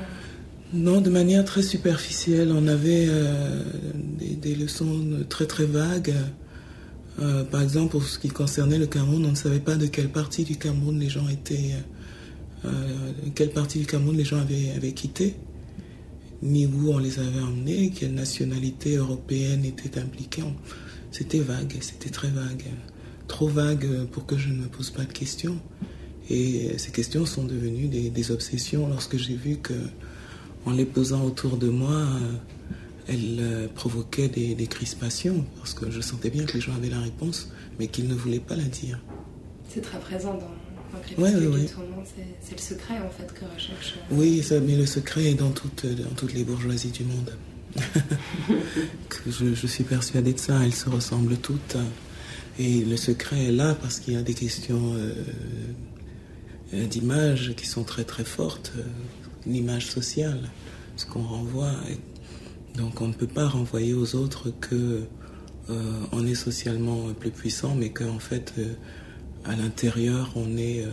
[0.73, 2.51] Non, de manière très superficielle.
[2.51, 3.63] On avait euh,
[4.41, 6.13] des, leçons très très vagues.
[7.19, 10.09] Euh, par exemple, pour ce qui concernait le Cameroun, on ne savait pas de quelle
[10.09, 11.75] partie du Cameroun les gens étaient,
[12.65, 15.35] euh, quelle du Cameroun les gens avaient, quitté,
[16.41, 20.43] ni où on les avait emmenés, quelle nationalité européenne était impliquée.
[21.11, 22.65] C'était vague, c'était très vague,
[23.29, 25.57] trop vague pour que je ne me pose pas de questions.
[26.29, 29.73] Et ces questions sont devenues des obsessions lorsque j'ai vu que,
[30.67, 32.05] en les posant autour de moi,
[33.07, 36.89] elle euh, provoquait des, des, crispations parce que je sentais bien que les gens avaient
[36.89, 37.49] la réponse,
[37.79, 38.99] mais qu'ils ne voulaient pas la dire.
[39.69, 41.65] C'est très présent dans, ouais, ouais, ouais.
[42.41, 43.95] C'est le secret en fait que recherche.
[44.11, 47.33] Euh, oui, ça, mais le secret est dans toutes, dans toutes les bourgeoisies du monde.
[49.27, 51.77] je, je, suis persuadée de ça, elles se ressemblent toutes.
[52.59, 54.95] Et le secret est là parce qu'il y a des questions
[56.73, 58.83] euh, d'images qui sont très très fortes, euh,
[59.47, 60.49] l'image sociale,
[60.95, 61.73] ce qu'on renvoie.
[62.75, 65.03] Donc on ne peut pas renvoyer aux autres que
[65.69, 65.73] euh,
[66.11, 68.73] on est socialement plus puissant, mais qu'en fait, euh,
[69.45, 70.89] à l'intérieur, on est euh,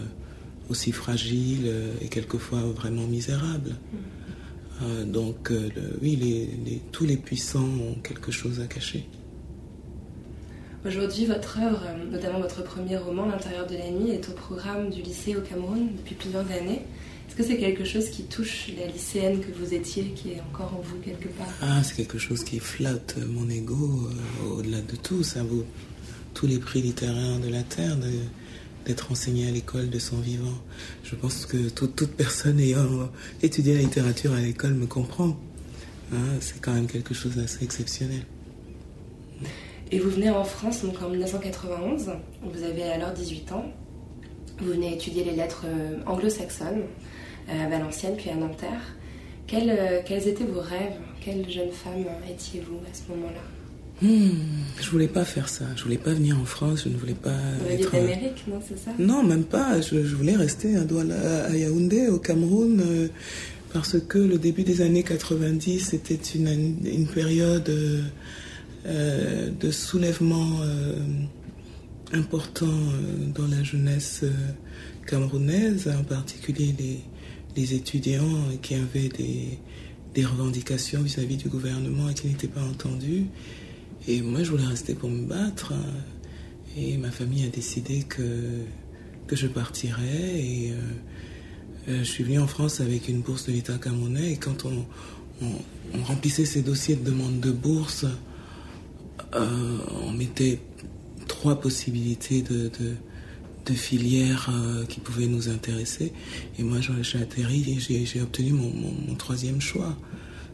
[0.69, 3.75] aussi fragile et quelquefois vraiment misérable.
[5.07, 5.53] donc
[6.01, 6.49] oui,
[6.91, 9.07] tous les puissants ont quelque chose à cacher.
[10.87, 15.03] Aujourd'hui, votre œuvre, notamment votre premier roman, L'intérieur de la nuit, est au programme du
[15.03, 16.83] lycée au Cameroun depuis plusieurs années.
[17.29, 20.75] Est-ce que c'est quelque chose qui touche la lycéenne que vous étiez, qui est encore
[20.75, 24.09] en vous quelque part Ah, c'est quelque chose qui flatte mon ego
[24.45, 25.23] euh, au-delà de tout.
[25.23, 25.65] Ça vaut
[26.33, 27.97] tous les prix littéraires de la Terre
[28.87, 30.59] d'être enseigné à l'école de son vivant.
[31.03, 33.11] Je pense que toute, toute personne ayant
[33.43, 35.37] étudié la littérature à l'école me comprend.
[36.13, 38.23] Hein, c'est quand même quelque chose d'assez exceptionnel.
[39.91, 42.11] Et vous venez en France donc en 1991,
[42.43, 43.65] vous avez alors 18 ans,
[44.59, 46.83] vous venez étudier les lettres euh, anglo-saxonnes
[47.49, 48.97] à Valenciennes puis à Nanterre.
[49.47, 50.99] Quels, euh, quels, étaient vos rêves?
[51.21, 53.41] Quelle jeune femme étiez-vous à ce moment-là?
[54.03, 54.31] Hmm,
[54.81, 55.65] Je voulais pas faire ça.
[55.77, 56.85] Je voulais pas venir en France.
[56.85, 57.37] Je ne voulais pas.
[57.61, 58.91] Vous être d'Amérique, non C'est ça?
[58.99, 59.81] Non, même pas.
[59.81, 63.09] Je, je, voulais rester à Douala, à Yaoundé, au Cameroun, euh,
[63.73, 67.71] parce que le début des années 90 c'était une, une période
[68.87, 70.95] euh, de soulèvement euh,
[72.13, 74.25] important euh, dans la jeunesse
[75.07, 77.01] camerounaise, en particulier les,
[77.57, 83.27] les étudiants qui avaient des, revendications vis-à-vis -vis du gouvernement et qui n'étaient pas entendus.
[84.07, 85.73] Et moi, je voulais rester pour me battre.
[86.77, 88.63] Et ma famille a décidé que,
[89.27, 90.41] que je partirais.
[90.41, 90.73] Et
[91.89, 94.33] euh, je suis venue en France avec une bourse de l'État camerounais.
[94.33, 94.85] Et quand on,
[96.05, 98.07] remplissait ces dossiers de demande de bourse,
[99.35, 100.61] euh, on mettait
[101.29, 102.71] trois possibilités de,
[103.67, 106.13] de filières euh, qui pouvaient nous intéresser.
[106.59, 109.97] Et moi, j'ai atterri et j'ai obtenu mon, mon, mon, troisième choix.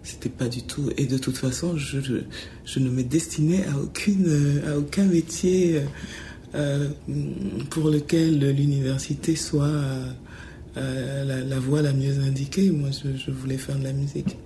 [0.02, 0.90] C'était pas du tout.
[0.96, 2.14] Et de toute façon, je, je,
[2.64, 5.82] je ne me destinais à, aucune, à aucun métier
[6.54, 6.88] euh,
[7.68, 9.66] pour lequel l'université soit
[10.76, 12.70] euh, la, la, voie la mieux indiquée.
[12.70, 14.36] Moi, je, je, voulais faire de la musique.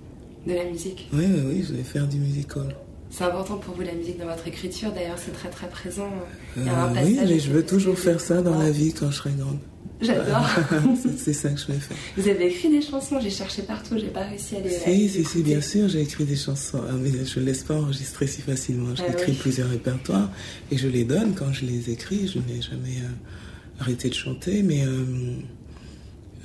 [0.45, 1.07] De la musique?
[1.13, 2.75] Oui, oui, oui, je voulais faire du musical.
[3.09, 6.11] C'est important pour vous la musique dans votre écriture, d'ailleurs c'est très très présent.
[6.57, 8.93] Il y a un passage oui, mais je veux toujours faire ça dans la vie
[8.93, 9.59] quand je serai grande.
[10.01, 10.45] J'adore.
[11.17, 11.97] c'est ça que je vais faire.
[12.17, 14.69] Vous avez écrit des chansons, j'ai cherché partout, j'ai pas réussi à les.
[14.69, 17.75] Si, si, si, bien sûr, j'ai écrit des chansons, ah, mais je ne laisse pas
[17.75, 18.93] enregistrer si facilement.
[18.95, 20.29] J'écris ah, plusieurs répertoires
[20.71, 22.27] et je les donne quand je les écris.
[22.27, 25.05] Je n'ai jamais euh, arrêté de chanter, mais euh,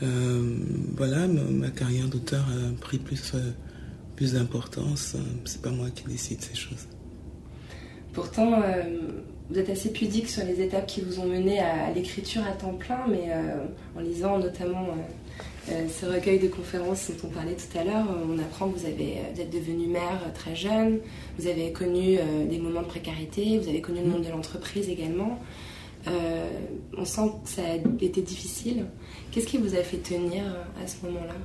[0.04, 0.56] euh,
[0.96, 3.34] voilà, ma, ma carrière d'auteur a pris plus
[4.20, 5.16] plus d'importance.
[5.46, 6.86] C'est pas moi qui décide ces choses.
[8.12, 8.82] Pourtant, euh,
[9.48, 12.52] vous êtes assez pudique sur les étapes qui vous ont mené à, à l'écriture à
[12.52, 13.64] temps plein, mais euh,
[13.96, 14.88] en lisant notamment
[15.70, 18.84] euh, ce recueil de conférences dont on parlait tout à l'heure, on apprend que vous,
[18.84, 20.98] avez, vous êtes devenue mère très jeune,
[21.38, 22.18] vous avez connu
[22.50, 25.38] des moments de précarité, vous avez connu le monde de l'entreprise également.
[26.06, 28.84] on sent que ça a été difficile.
[29.30, 30.44] Qu'est-ce qui vous a fait tenir
[30.84, 31.36] à ce moment-là?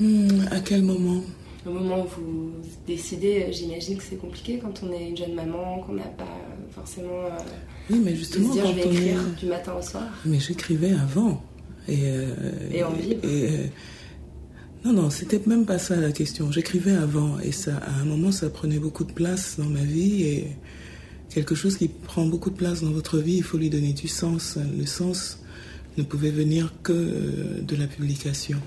[0.00, 1.22] Mmh, à quel moment?
[1.66, 2.52] Au moment où vous
[2.86, 7.26] décidez, j'imagine que c'est compliqué quand on est une jeune maman, qu'on n'a pas forcément.
[7.26, 7.38] Euh,
[7.90, 9.40] oui, mais justement, de se dire, quand je vais on écrire est...
[9.40, 10.08] du matin au soir.
[10.24, 11.42] Mais j'écrivais avant.
[11.86, 12.34] Et, euh,
[12.72, 12.94] et en.
[12.94, 13.66] Et, euh,
[14.86, 16.50] non, non, c'était même pas ça la question.
[16.50, 20.22] J'écrivais avant et ça, à un moment, ça prenait beaucoup de place dans ma vie
[20.22, 20.46] et
[21.28, 24.08] quelque chose qui prend beaucoup de place dans votre vie, il faut lui donner du
[24.08, 24.56] sens.
[24.78, 25.40] Le sens
[25.98, 28.58] ne pouvait venir que de la publication.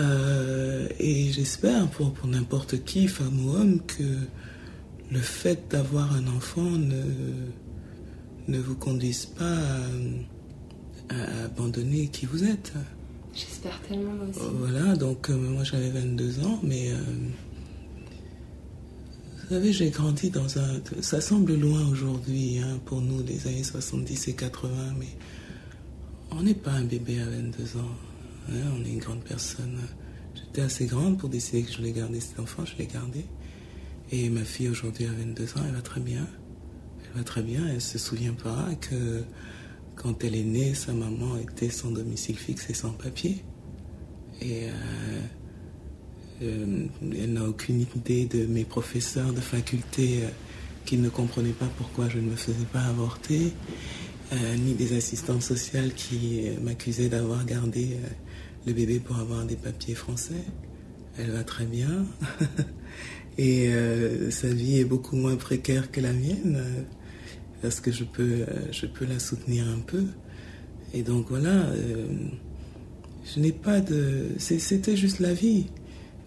[0.00, 4.16] Euh, et j'espère pour, pour n'importe qui, femme ou homme, que
[5.10, 7.02] le fait d'avoir un enfant ne,
[8.48, 9.56] ne vous conduise pas
[11.10, 12.72] à, à, abandonner qui vous êtes.
[13.34, 14.40] J'espère tellement moi aussi.
[14.54, 16.90] Voilà, donc moi j'avais 22 ans, mais
[19.50, 20.80] vous savez, j'ai grandi dans un...
[21.00, 25.08] Ça semble loin aujourd'hui hein, pour nous, les années 70 et 80, mais
[26.30, 28.09] on n'est pas un bébé à 22 ans.
[28.50, 29.78] On est une grande personne.
[30.34, 33.24] J'étais assez grande pour décider que je voulais garder cet enfant, je l'ai gardé.
[34.10, 36.26] Et ma fille aujourd'hui a 22 ans, elle va très bien.
[37.04, 39.22] Elle va très bien, elle se souvient pas que
[39.94, 43.44] quand elle est née, sa maman était sans domicile fixe et sans papier.
[44.40, 45.20] Et euh,
[46.42, 50.28] euh, elle n'a aucune idée de mes professeurs de faculté euh,
[50.86, 53.52] qui ne comprenaient pas pourquoi je ne me faisais pas avorter,
[54.58, 57.96] ni des assistantes sociales qui m'accusaient d'avoir gardé
[58.66, 60.44] le bébé pour avoir des papiers français.
[61.18, 62.06] Elle va très bien.
[63.38, 63.70] Et
[64.30, 66.62] sa vie est beaucoup moins précaire que la mienne
[67.62, 70.04] parce que je peux, je peux la soutenir un peu.
[70.92, 71.66] Et donc voilà,
[73.24, 74.28] je n'ai pas de...
[74.38, 75.66] C'était juste la vie.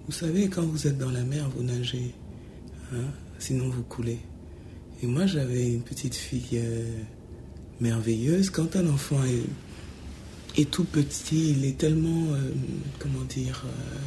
[0.06, 2.14] Vous savez, quand vous êtes dans la mer, vous nagez,
[2.94, 3.06] hein,
[3.40, 4.20] sinon vous coulez.
[5.02, 6.86] Et moi, j'avais une petite fille euh,
[7.80, 8.50] merveilleuse.
[8.50, 9.44] Quand un enfant est,
[10.70, 12.52] tout petit, il est tellement, euh,
[13.00, 13.98] comment dire, euh,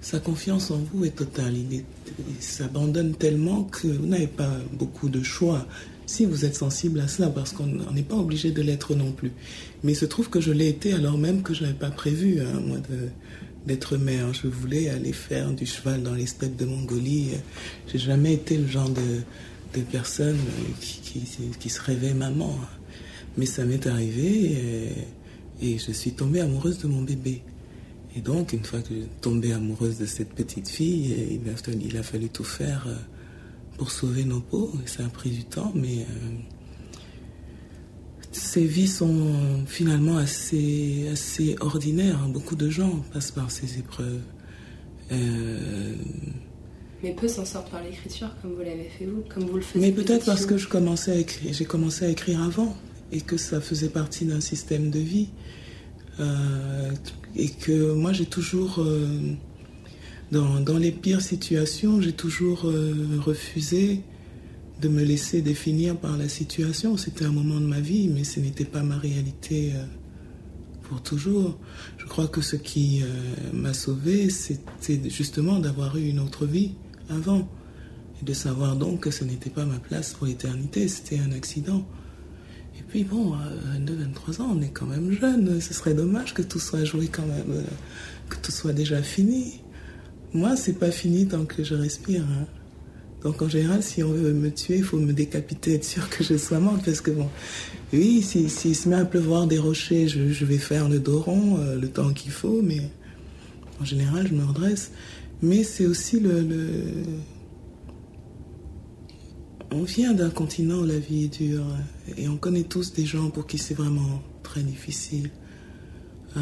[0.00, 1.54] sa confiance en vous est totale.
[1.56, 1.84] Il,
[2.40, 5.66] s'abandonne tellement que vous n'avez pas beaucoup de choix.
[6.06, 9.32] Si vous êtes sensible à cela, parce qu'on n'est pas obligé de l'être non plus.
[9.82, 12.40] Mais il se trouve que je l'ai été alors même que je n'avais pas prévu,
[12.40, 12.78] hein, moi,
[13.66, 14.32] d'être mère.
[14.32, 17.30] Je voulais aller faire du cheval dans les steppes de Mongolie.
[17.88, 19.22] J'ai jamais été le genre de,
[19.74, 20.38] de personne
[20.80, 21.00] qui,
[21.58, 22.58] qui, se rêvait maman.
[23.36, 24.88] Mais ça m'est arrivé
[25.60, 27.42] et, je suis tombée amoureuse de mon bébé.
[28.14, 31.96] Et donc, une fois que j'ai tombée amoureuse de cette petite fille, il a, il
[31.96, 32.86] a fallu tout faire
[33.76, 34.72] pour sauver nos peaux.
[34.86, 36.04] ça a pris du temps, mais euh,
[38.32, 42.26] ces vies sont finalement assez, assez ordinaires.
[42.28, 44.22] Beaucoup de gens passent par ces épreuves.
[45.12, 45.94] Euh,
[47.02, 49.86] mais peu s'en sortent par l'écriture, comme vous l'avez fait vous, comme vous le faisiez.
[49.86, 52.74] Mais peut-être parce que je commençais à écrire, j'ai commencé à écrire avant
[53.12, 55.28] et que ça faisait partie d'un système de vie.
[56.18, 56.92] Euh,
[57.34, 59.06] et que moi j'ai toujours, euh,
[60.32, 62.62] dans, dans, les pires situations, j'ai toujours
[63.18, 64.02] refusé
[64.80, 66.96] de me laisser définir par la situation.
[66.96, 69.84] C'était un moment de ma vie, mais ce n'était pas ma réalité euh,
[70.82, 71.58] pour toujours.
[71.98, 73.06] Je crois que ce qui euh,
[73.52, 76.72] m'a sauvé, c'était justement d'avoir eu une autre vie
[77.08, 77.48] avant.
[78.20, 81.86] Et de savoir donc que ce n'était pas ma place pour l'éternité, c'était un accident.
[82.88, 85.60] Puis bon, à 22, 23 ans, on est quand même jeune.
[85.60, 87.62] Ce serait dommage que tout soit joué quand même, euh,
[88.28, 89.60] que tout soit déjà fini.
[90.32, 92.22] Moi, c'est pas fini tant que je respire.
[92.22, 92.46] Hein.
[93.22, 96.22] Donc en général, si on veut me tuer, il faut me décapiter, être sûr que
[96.22, 96.84] je sois morte.
[96.84, 97.28] Parce que bon,
[97.92, 101.58] oui, s'il si, se met à pleuvoir des rochers, je, vais faire le dos rond
[101.58, 102.82] euh, le temps qu'il faut, mais
[103.80, 104.92] en général, je me redresse.
[105.42, 106.46] Mais c'est aussi le,
[109.72, 111.66] On vient d'un continent où la vie est dure
[112.16, 115.30] et on connaît tous des gens pour qui c'est vraiment très difficile.
[116.36, 116.40] Euh,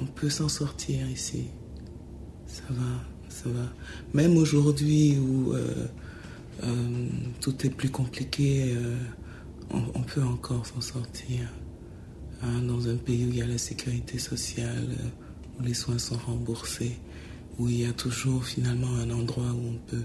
[0.00, 1.44] on peut s'en sortir ici.
[2.46, 3.68] Ça va ça va.
[4.14, 5.86] Même aujourd'hui où euh,
[6.64, 7.08] euh,
[7.40, 8.96] tout est plus compliqué, euh,
[9.70, 11.40] on, peut encore s'en sortir.
[12.42, 14.88] Hein, dans un pays où il y a la sécurité sociale,
[15.58, 16.96] où les soins sont remboursés,
[17.58, 20.04] où il y a toujours finalement un endroit où on peut,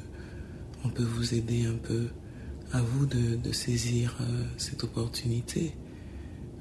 [0.83, 2.07] on peut vous aider un peu.
[2.73, 4.17] À vous de, saisir
[4.55, 5.73] cette opportunité.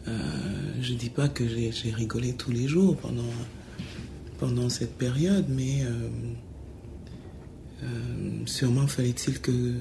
[0.06, 2.96] je ne dis pas que j'ai rigolé tous les jours
[4.38, 5.84] pendant, cette période, mais
[7.82, 9.72] euh, sûrement fallait-il que,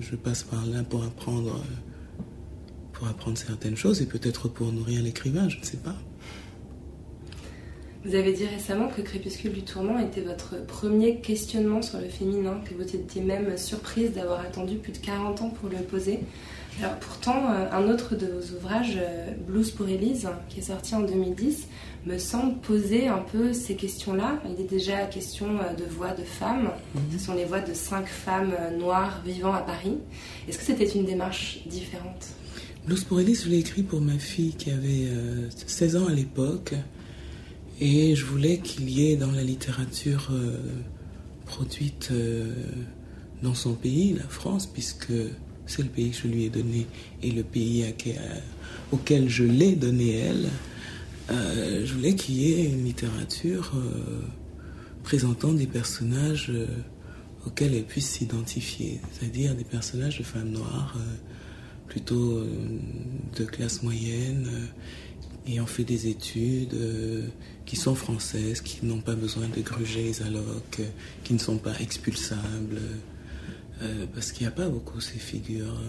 [0.00, 2.22] je passe par là pour apprendre, euh,
[2.92, 5.96] pour apprendre certaines choses et peut-être pour nourrir l'écrivain, je ne sais pas.
[8.08, 12.58] Vous avez dit récemment que Crépuscule du Tourment était votre premier questionnement sur le féminin,
[12.64, 16.20] que vous étiez même surprise d'avoir attendu plus de 40 ans pour le poser.
[16.80, 18.98] Alors pourtant, euh, un autre de vos ouvrages,
[19.46, 21.66] Blues pour Élise, qui est sorti en 2010,
[22.06, 24.40] me semble poser un peu ces questions-là.
[24.46, 26.70] Il est déjà question euh, de voix de femmes.
[26.94, 27.02] Mhm.
[27.12, 29.98] Ce sont les voix de cinq femmes euh, noires vivant à Paris.
[30.48, 32.28] Est-ce que c'était une démarche différente?
[32.86, 35.08] Blues pour Elise, je l'ai écrit pour ma fille qui avait
[35.66, 36.72] 16 euh, ans à l'époque.
[37.80, 40.30] Et je voulais qu'il y ait dans la littérature
[41.46, 42.12] produite
[43.42, 45.12] dans son pays, la France, puisque
[45.68, 46.86] c'est le pays que je lui ai donné
[47.22, 47.84] et le pays
[48.90, 50.48] auquel je l'ai donné elle.
[51.30, 54.22] Euh, je voulais qu'il y ait une littérature euh,
[55.02, 56.66] présentant des personnages euh,
[57.46, 60.96] auxquels elle puisse s'identifier, c'est-à-dire des personnages de femmes noires,
[61.86, 62.42] plutôt
[63.36, 64.46] de classe moyenne,
[65.48, 66.76] ayant fait des études,
[67.66, 70.80] qui sont françaises, qui n'ont pas besoin de gruger les allocs,
[71.24, 72.80] qui ne sont pas expulsables,
[74.14, 75.80] parce qu'il n'y a pas beaucoup ces figures.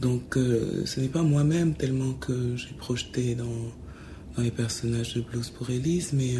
[0.00, 3.46] Donc ce n'est pas moi-même tellement que j'ai projeté dans,
[4.38, 6.34] les personnages de Blues pour Elise, mais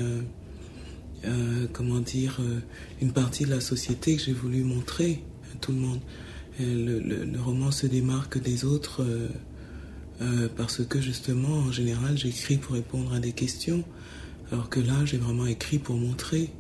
[1.72, 2.40] comment dire,
[3.00, 6.00] une partie de la société que j'ai voulu montrer à tout le monde.
[6.58, 9.04] Le, roman se démarque des autres
[10.20, 13.84] euh, euh, parce que justement, en général, j'écris pour répondre à des questions,
[14.50, 16.50] alors que là, j'ai vraiment écrit pour montrer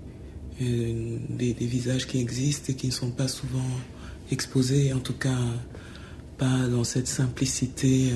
[0.60, 3.70] euh, des, visages qui existent et qui ne sont pas souvent
[4.30, 5.38] exposés, en tout cas
[6.38, 8.10] pas dans cette simplicité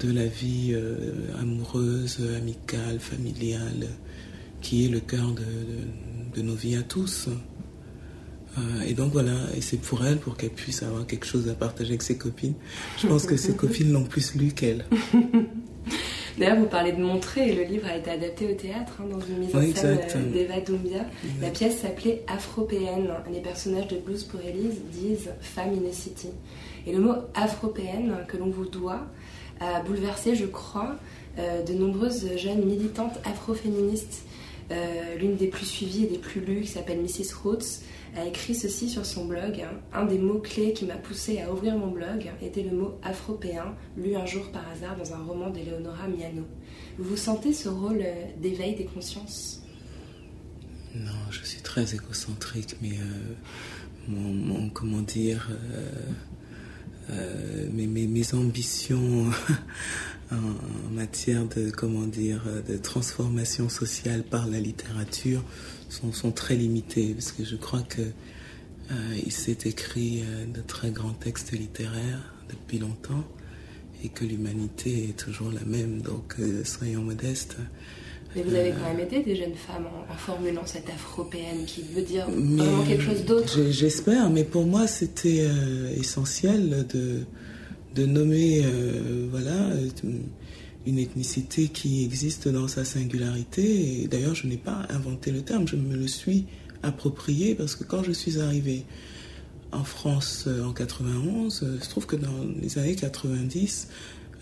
[0.00, 0.74] de la vie
[1.38, 3.88] amoureuse, amicale, familiale,
[4.60, 5.32] qui est le cœur
[6.34, 7.28] de nos vies à tous.
[8.58, 11.54] Euh, et donc voilà, et c'est pour elle, pour qu'elle puisse avoir quelque chose à
[11.54, 12.54] partager avec ses copines.
[12.98, 14.84] Je pense que ses copines l'ont plus lu qu'elle.
[16.38, 19.20] D'ailleurs, vous parlez de montrer, et le livre a été adapté au théâtre hein, dans
[19.20, 21.04] une mise en scène euh, d'Eva Doumbia.
[21.40, 23.10] La pièce s'appelait Afropéenne.
[23.30, 26.28] Les personnages de Blues pour Elise disent Femme in a City.
[26.86, 29.06] Et le mot afropéenne que l'on vous doit
[29.60, 30.96] a bouleversé, je crois,
[31.38, 34.22] euh, de nombreuses jeunes militantes afroféministes.
[35.20, 37.34] L'une des plus suivies et des plus lues, qui s'appelle Mrs.
[37.42, 37.82] Roots,
[38.16, 39.64] a écrit ceci sur son blog.
[39.92, 44.14] Un des mots-clés qui m'a poussé à ouvrir mon blog était le mot afropéen, lu
[44.14, 46.46] un jour par hasard dans un roman d'Eleonora Miano.
[46.98, 49.62] Vous sentez ce rôle euh, d'éveil des consciences?
[50.94, 55.88] Non, je suis très égocentrique, mais euh, mon, comment dire, euh,
[57.72, 59.26] mes, mes, ambitions
[60.30, 65.42] en, matière de, comment dire, de transformation sociale par la littérature
[66.12, 70.90] sont, très limités, parce que je crois que euh, il s'est écrit euh, de très
[70.90, 73.24] grands textes littéraires depuis longtemps
[74.02, 77.56] et que l'humanité est toujours la même, donc euh, soyons modestes.
[78.34, 82.02] Mais vous avez quand même aidé des jeunes femmes en, formulant cette afropéenne qui veut
[82.02, 83.58] dire vraiment quelque chose d'autre.
[83.70, 85.46] J'espère, mais pour moi c'était
[85.96, 87.20] essentiel de,
[87.94, 88.64] de nommer
[89.30, 89.70] voilà
[90.86, 94.02] une ethnicité qui existe dans sa singularité.
[94.02, 96.46] Et d'ailleurs, je n'ai pas inventé le terme, je me le suis
[96.82, 98.84] approprié parce que quand je suis arrivée
[99.70, 103.88] en France euh, en 91, je euh, trouve que dans les années 90,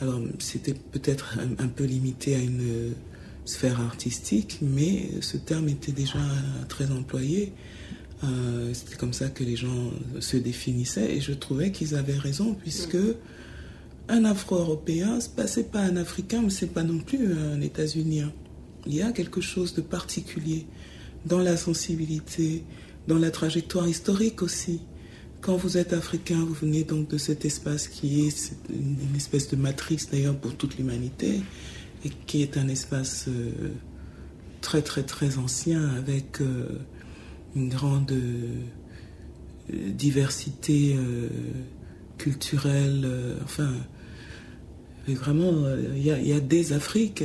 [0.00, 2.90] alors c'était peut-être un, peu limité à une euh,
[3.50, 6.18] sphère artistique, mais ce terme était déjà
[6.68, 7.52] très employé.
[8.72, 9.90] C'était comme ça que les gens
[10.20, 12.98] se définissaient et je trouvais qu'ils avaient raison puisque
[14.08, 18.32] un Afro-Européen, c'est pas un Africain, mais c'est pas non plus un États-Unien.
[18.86, 20.66] Il y a quelque chose de particulier
[21.26, 22.64] dans la sensibilité,
[23.08, 24.80] dans la trajectoire historique aussi.
[25.40, 29.56] Quand vous êtes africain, vous venez donc de cet espace qui est une espèce de
[29.56, 31.40] matrice d'ailleurs pour toute l'humanité
[32.04, 33.72] et qui est un espace euh,
[34.60, 36.78] très très très ancien avec euh,
[37.56, 38.62] une grande euh,
[39.92, 40.96] diversité
[42.18, 43.06] culturelle,
[43.44, 43.72] enfin
[45.14, 45.52] vraiment,
[45.94, 47.24] il y, a des Afriques.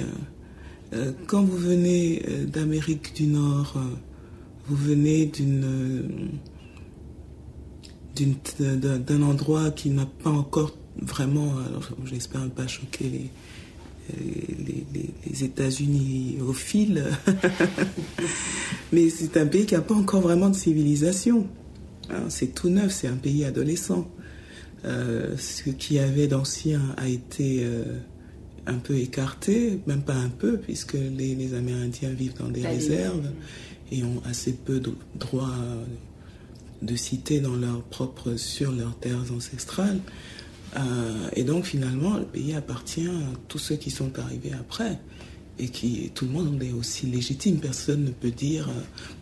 [0.93, 3.75] Euh, quand vous venez d'Amérique du Nord,
[4.67, 5.31] vous venez
[8.15, 13.29] d'un endroit qui n'a pas encore vraiment, alors j'espère ne pas choquer les,
[14.13, 17.03] les, États-Unis au fil,
[18.93, 21.45] mais c'est un pays qui n'a pas encore vraiment de civilisation.
[22.09, 24.07] Hein, c'est tout neuf, c'est un pays adolescent.
[24.85, 27.83] Euh, ce qui avait d'ancien a été euh,
[28.65, 33.29] un peu écarté, même pas un peu, puisque les, Amérindiens vivent dans des réserves
[33.91, 35.53] et ont assez peu de droits
[36.81, 39.99] de cité dans leur propre, sur leurs terres ancestrales.
[40.75, 44.99] Euh, et donc finalement, le pays appartient à tous ceux qui sont arrivés après
[45.57, 47.59] et qui tout le monde est aussi légitime.
[47.59, 48.69] Personne ne peut dire,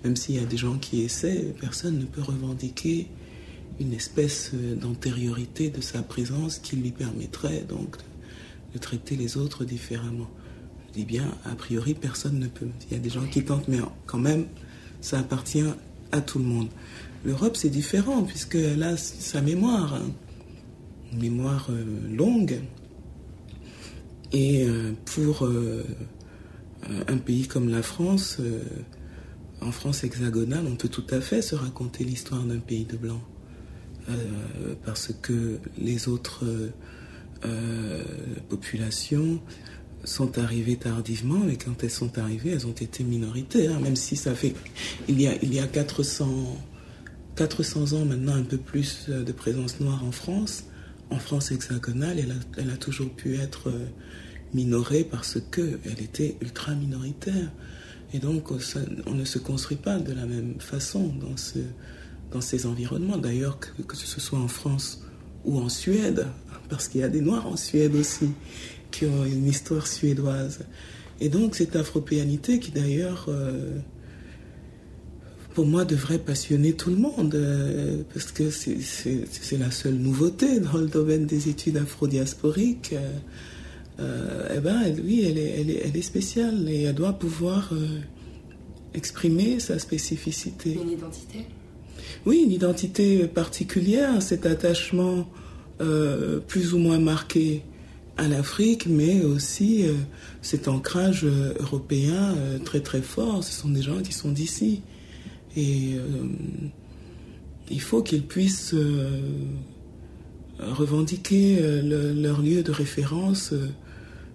[0.04, 3.08] même s'il y a des gens qui essaient, personne ne peut revendiquer
[3.80, 7.98] une espèce euh, d'antériorité de sa présence qui lui permettrait donc
[8.74, 10.30] de, traiter les autres différemment.
[10.88, 12.68] Je dis bien, a priori, personne ne peut.
[12.90, 14.46] Il y a des gens qui tentent, mais quand même,
[15.02, 15.64] ça appartient
[16.12, 16.70] à tout le monde.
[17.24, 20.12] L'Europe, c'est différent, puisqu'elle a sa mémoire, hein.
[21.16, 21.84] Mémoire euh,
[22.16, 22.62] longue.
[24.32, 25.48] Et euh, pour
[27.08, 28.40] un pays comme la France,
[29.62, 33.22] en France hexagonale, on peut tout à fait se raconter l'histoire d'un pays de blancs.
[34.10, 36.74] Euh, parce que les autres euh,
[37.46, 38.04] euh,
[38.50, 39.40] populations
[40.04, 44.36] sont arrivées tardivement, mais quand elles sont arrivées, elles ont été minoritaires, même si ça
[44.36, 44.54] fait...
[45.08, 46.28] Il y a, il y a 400,
[47.38, 50.66] 400 ans maintenant, un peu plus de présence noire en France.
[51.14, 52.18] En France hexagonale,
[52.58, 53.72] elle a, toujours pu être
[54.52, 57.52] minorée parce qu'elle était ultra minoritaire.
[58.14, 58.50] Et donc,
[59.06, 61.60] on ne se construit pas de la même façon dans, ce,
[62.32, 63.18] dans ces environnements.
[63.18, 65.04] D'ailleurs, que, que, ce soit en France
[65.46, 66.26] ou en Suède,
[66.68, 68.32] parce qu'il y a des Noirs en Suède aussi,
[68.90, 70.66] qui ont une histoire suédoise.
[71.20, 73.78] Et donc, cette afropéanité qui, d'ailleurs, euh,
[75.54, 80.78] pour moi, devrait passionner tout le monde, euh, parce que c'est la seule nouveauté dans
[80.78, 82.94] le domaine des études afro-diasporiques.
[82.94, 83.12] Euh,
[84.00, 87.72] euh, eh ben, oui, elle est, elle, est, elle est, spéciale et elle doit pouvoir
[88.96, 90.80] exprimer sa spécificité.
[90.82, 91.46] Une identité?
[92.26, 95.28] Oui, une identité particulière, cet attachement
[96.48, 97.64] plus ou moins marqué
[98.18, 99.94] à l'Afrique, mais aussi euh,
[100.42, 103.44] cet ancrage euh, européen euh, très très fort.
[103.44, 104.82] Ce sont des gens qui sont d'ici.
[105.56, 105.98] Et
[107.70, 108.76] il faut qu'ils puissent
[110.60, 113.54] revendiquer le, leur lieu de référence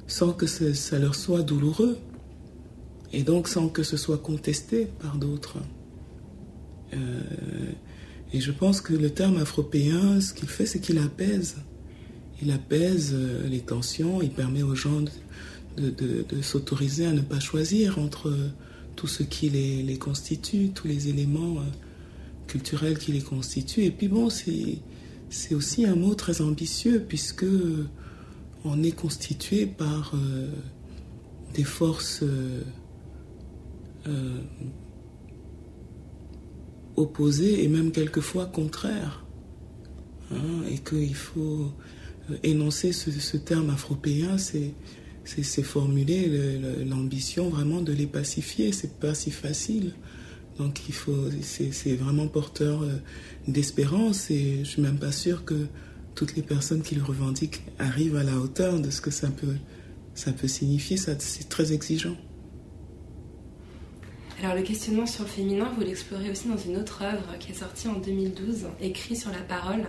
[0.09, 1.99] sans que ça, leur soit douloureux
[3.12, 5.59] et donc sans que ce soit contesté par d'autres.
[6.95, 7.21] Euh,
[8.33, 11.57] et je pense que le terme afropéen, ce qu'il fait, c'est qu'il apaise.
[12.43, 13.14] Il apaise
[13.51, 15.03] les tensions, il permet aux gens
[15.77, 18.33] de, de s'autoriser à ne pas choisir entre
[18.99, 21.59] tout ce qui les, constitue, tous les éléments
[22.49, 23.85] culturels qui les constituent.
[23.85, 27.47] Et puis bon, c'est aussi un mot très ambitieux puisque
[28.65, 30.51] on est constitué par euh,
[31.55, 32.63] des forces euh,
[34.09, 34.41] euh,
[36.97, 39.25] opposées et même quelquefois contraires.
[40.33, 41.73] Hein, et qu'il faut
[42.43, 44.75] énoncer ce, ce terme afropéen, c'est
[45.62, 48.72] formuler l'ambition vraiment de les pacifier.
[48.72, 49.95] C'est pas si facile.
[50.59, 52.81] Donc il faut, c'est vraiment porteur
[53.47, 55.66] d'espérance et je suis même pas sûre que
[56.14, 59.55] toutes les personnes qui le revendiquent arrivent à la hauteur de ce que ça peut,
[60.14, 60.97] ça peut signifier.
[60.97, 62.16] C'est très exigeant.
[64.43, 67.55] Alors le questionnement sur le féminin, vous l'explorez aussi dans une autre œuvre qui est
[67.57, 69.87] sortie en 2012, écrit sur la parole.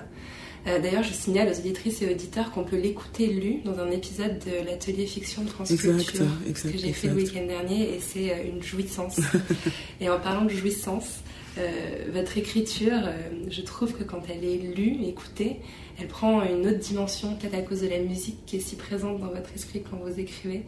[0.69, 4.39] Euh, D'ailleurs, je signale aux auditrices et auditeurs qu'on peut l'écouter lu dans un épisode
[4.39, 7.99] de l'atelier fiction de France exact, Culture exact, que j'ai fait le week-end dernier et
[7.99, 9.19] c'est une jouissance.
[10.01, 11.21] et en parlant de jouissance,
[11.57, 13.17] euh, votre écriture, euh,
[13.49, 15.57] je trouve que quand elle est lue, écoutée,
[15.99, 19.19] elle prend une autre dimension, peut-être à cause de la musique qui est si présente
[19.19, 20.63] dans votre esprit quand vous écrivez.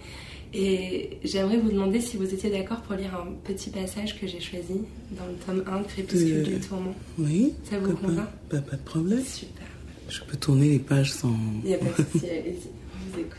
[0.53, 4.41] Et j'aimerais vous demander si vous étiez d'accord pour lire un petit passage que j'ai
[4.41, 4.81] choisi
[5.11, 6.95] dans le tome 1 de Crépuscule euh, du Tourment.
[7.17, 7.53] Oui.
[7.69, 9.23] Ça vous convient pas, pas, de problème.
[9.23, 9.70] Super.
[10.11, 11.37] Je peux tourner les pages sans.
[11.63, 13.37] Il n'y a pas de souci, allez-y, on vous écoute.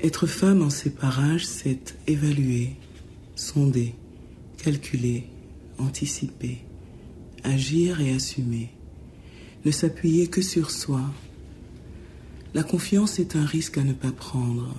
[0.00, 2.76] Être femme en ces parages, c'est évaluer,
[3.34, 3.94] sonder,
[4.62, 5.24] calculer,
[5.78, 6.58] anticiper,
[7.42, 8.70] agir et assumer,
[9.64, 11.02] ne s'appuyer que sur soi.
[12.54, 14.76] La confiance est un risque à ne pas prendre,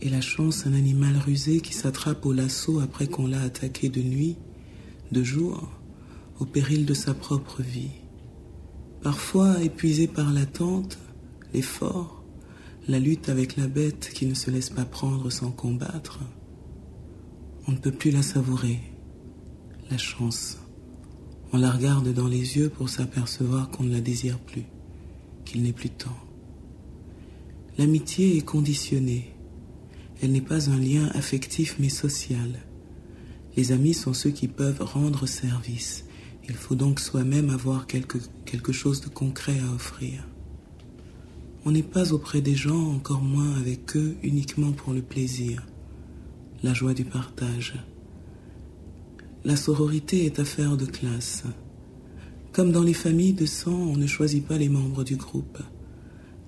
[0.00, 4.00] et la chance un animal rusé qui s'attrape au lasso après qu'on l'a attaqué de
[4.00, 4.36] nuit,
[5.10, 5.68] de jour,
[6.38, 7.99] au péril de sa propre vie.
[9.02, 10.98] Parfois épuisé par l'attente,
[11.54, 12.22] l'effort,
[12.86, 16.20] la lutte avec la bête qui ne se laisse pas prendre sans combattre,
[17.66, 18.80] on ne peut plus la savourer
[19.90, 20.58] la chance.
[21.52, 24.64] On la regarde dans les yeux pour s'apercevoir qu'on ne la désire plus,
[25.44, 26.18] qu'il n'est plus temps.
[27.78, 29.34] L'amitié est conditionnée.
[30.22, 32.60] Elle n'est pas un lien affectif mais social.
[33.56, 36.04] Les amis sont ceux qui peuvent rendre service.
[36.50, 40.26] Il faut donc soi-même avoir quelque, chose de concret à offrir.
[41.64, 45.64] On n'est pas auprès des gens, encore moins avec eux, uniquement pour le plaisir,
[46.64, 47.74] la joie du partage.
[49.44, 51.44] La sororité est affaire de classe.
[52.50, 55.62] Comme dans les familles de sang, on ne choisit pas les membres du groupe.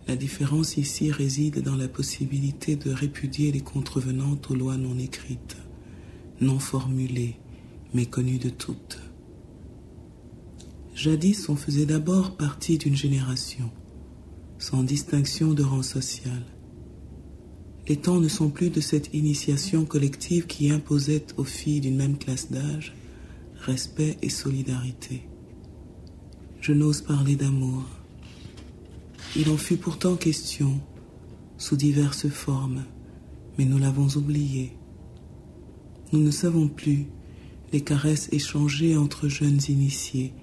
[0.09, 5.59] La différence ici réside dans la possibilité de répudier les contrevenantes aux lois non écrites,
[6.41, 7.37] non formulées,
[7.95, 8.99] mais connues de toutes.
[10.95, 13.71] Jadis, on faisait d'abord partie d'une génération,
[14.59, 16.45] sans distinction de rang social.
[17.89, 22.19] Les temps ne sont plus de cette initiation collective qui imposait aux filles d'une même
[22.19, 22.95] classe d'âge
[23.63, 25.23] respect et solidarité.
[26.61, 27.85] Je n'ose parler d'amour.
[29.35, 30.79] Il en fut pourtant question,
[31.57, 32.85] sous diverses formes,
[33.57, 34.77] mais nous l'avons oublié.
[36.13, 37.07] Nous ne savons plus
[37.73, 40.35] les caresses échangées entre jeunes initiés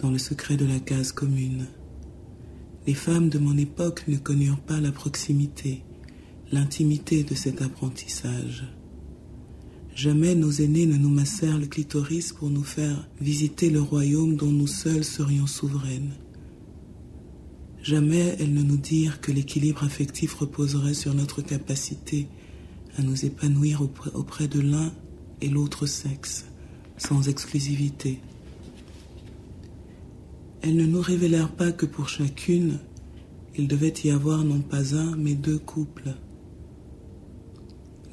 [0.00, 1.66] dans le secret de la case commune.
[2.86, 5.82] Les femmes de mon époque ne connurent pas la proximité,
[6.52, 8.64] l'intimité de cet apprentissage.
[9.94, 14.52] Jamais nos aînés ne nous massèrent le clitoris pour nous faire visiter le royaume dont
[14.52, 16.14] nous seuls serions souveraines.
[17.82, 22.28] Jamais elles ne nous dirent que l'équilibre affectif reposerait sur notre capacité
[22.96, 23.82] à nous épanouir
[24.14, 24.92] auprès de l'un
[25.40, 26.46] et l'autre sexe,
[26.96, 28.20] sans exclusivité.
[30.62, 32.78] Elles ne nous révélèrent pas que pour chacune,
[33.56, 36.14] il devait y avoir non pas un, mais deux couples.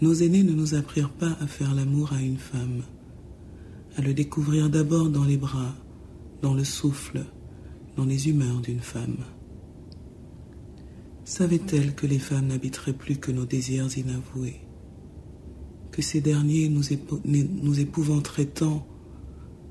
[0.02, 2.84] Nos aînés ne nous apprirent pas à faire l'amour à une femme,
[3.96, 5.74] à le découvrir d'abord dans les bras,
[6.42, 7.26] dans le souffle,
[7.96, 9.18] dans les humeurs d'une femme.
[11.24, 14.62] Savait-elle que les femmes n'habiteraient plus que nos désirs inavoués,
[15.92, 16.84] que ces derniers nous,
[17.26, 18.86] nous épouvanteraient tant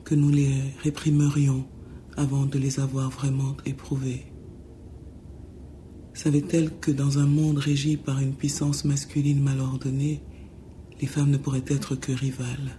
[0.05, 0.53] que nous les
[0.83, 1.64] réprimerions?
[2.17, 4.27] Avant de les avoir vraiment éprouvés.
[6.12, 10.23] Savait-elle que dans un monde régi par une puissance masculine mal ordonnée,
[11.01, 12.79] les femmes ne pourraient être que rivales,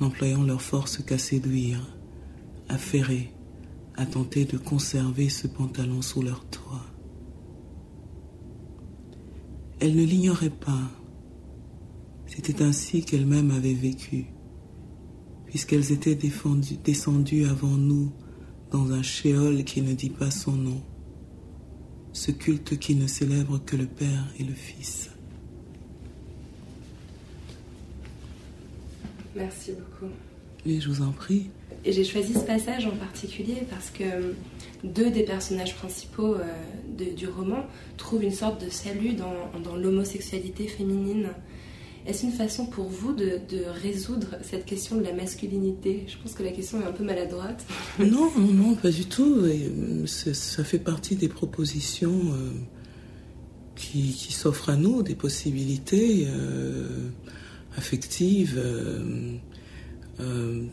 [0.00, 1.80] n'employant leur force qu'à séduire,
[2.68, 3.30] à ferrer,
[3.96, 6.86] à tenter de conserver ce pantalon sous leur toit.
[9.80, 10.90] Elle ne l'ignorait pas.
[12.26, 14.33] C'était ainsi qu'elle-même avait vécu,
[15.54, 18.10] puisqu'elles étaient descendues avant nous
[18.72, 20.82] dans un shéol qui ne dit pas son nom
[22.12, 25.10] ce culte qui ne célèbre que le Père et le Fils.
[29.36, 30.12] Merci beaucoup.
[30.66, 31.50] Et je vous en prie.
[31.84, 34.34] Et j'ai choisi ce passage en particulier parce que
[34.82, 37.64] deux des personnages principaux euh, du roman
[37.96, 41.28] trouvent une sorte de salut dans l'homosexualité féminine.
[42.06, 43.40] Est-ce une façon pour vous de,
[43.82, 46.04] résoudre cette question de la masculinité?
[46.06, 47.64] Je pense que la question est un peu maladroite.
[47.98, 49.36] Non, non, non, pas du tout.
[49.36, 52.50] Euh, ça fait partie des propositions euh,
[53.74, 57.08] qui, s'offrent à nous, des possibilités euh,
[57.78, 58.62] affectives.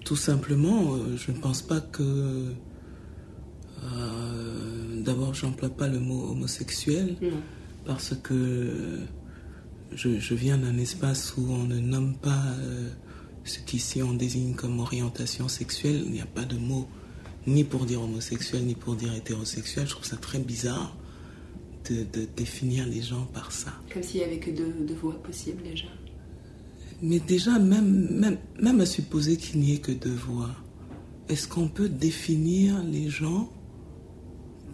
[0.03, 2.53] tout simplement, je ne pense pas que...
[4.97, 7.15] D'abord, j'emploie pas le mot homosexuel
[7.85, 8.99] parce que
[9.93, 12.89] je, viens d'un espace où on ne nomme pas euh,
[13.43, 16.03] ce qu'ici on désigne comme orientation sexuelle.
[16.05, 16.87] Il n'y a pas de mot
[17.47, 19.87] ni pour dire homosexuel ni pour dire hétérosexuel.
[19.87, 20.95] Je trouve ça très bizarre
[21.89, 23.73] de, définir les gens par ça.
[23.91, 25.87] Comme s'il n'y avait que deux, voix possibles déjà.
[27.01, 30.51] Mais déjà, même, même, même à supposer qu'il n'y ait que deux voix,
[31.27, 33.51] est-ce qu'on peut définir les gens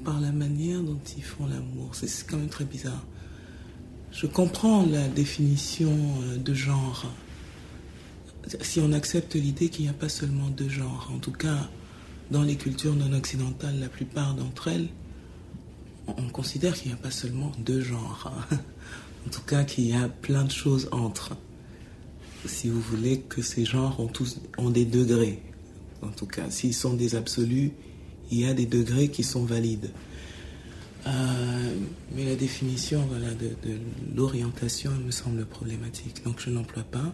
[0.04, 1.96] par la manière dont ils font l'amour?
[1.96, 3.06] C'est quand même très bizarre.
[4.12, 7.06] Je comprends la définition euh, de genre.
[8.62, 11.70] Si on accepte l'idée qu'il n'y a pas seulement deux genres, en tout cas
[12.32, 14.88] dans les cultures non occidentales, la plupart d'entre elles,
[16.08, 18.32] on considère qu'il n'y a pas seulement deux genres.
[19.26, 21.36] En tout cas qu'il y a plein de choses entre.
[22.46, 25.42] Si vous voulez que ces genres ont tous ont des degrés.
[26.02, 27.74] En tout cas, s'ils sont des absolus,
[28.32, 29.92] il y a des degrés qui sont valides.
[31.08, 31.10] Euh,
[32.16, 33.56] mais la définition voilà, de,
[34.16, 37.14] l'orientation me semble problématique, donc je n'emploie pas.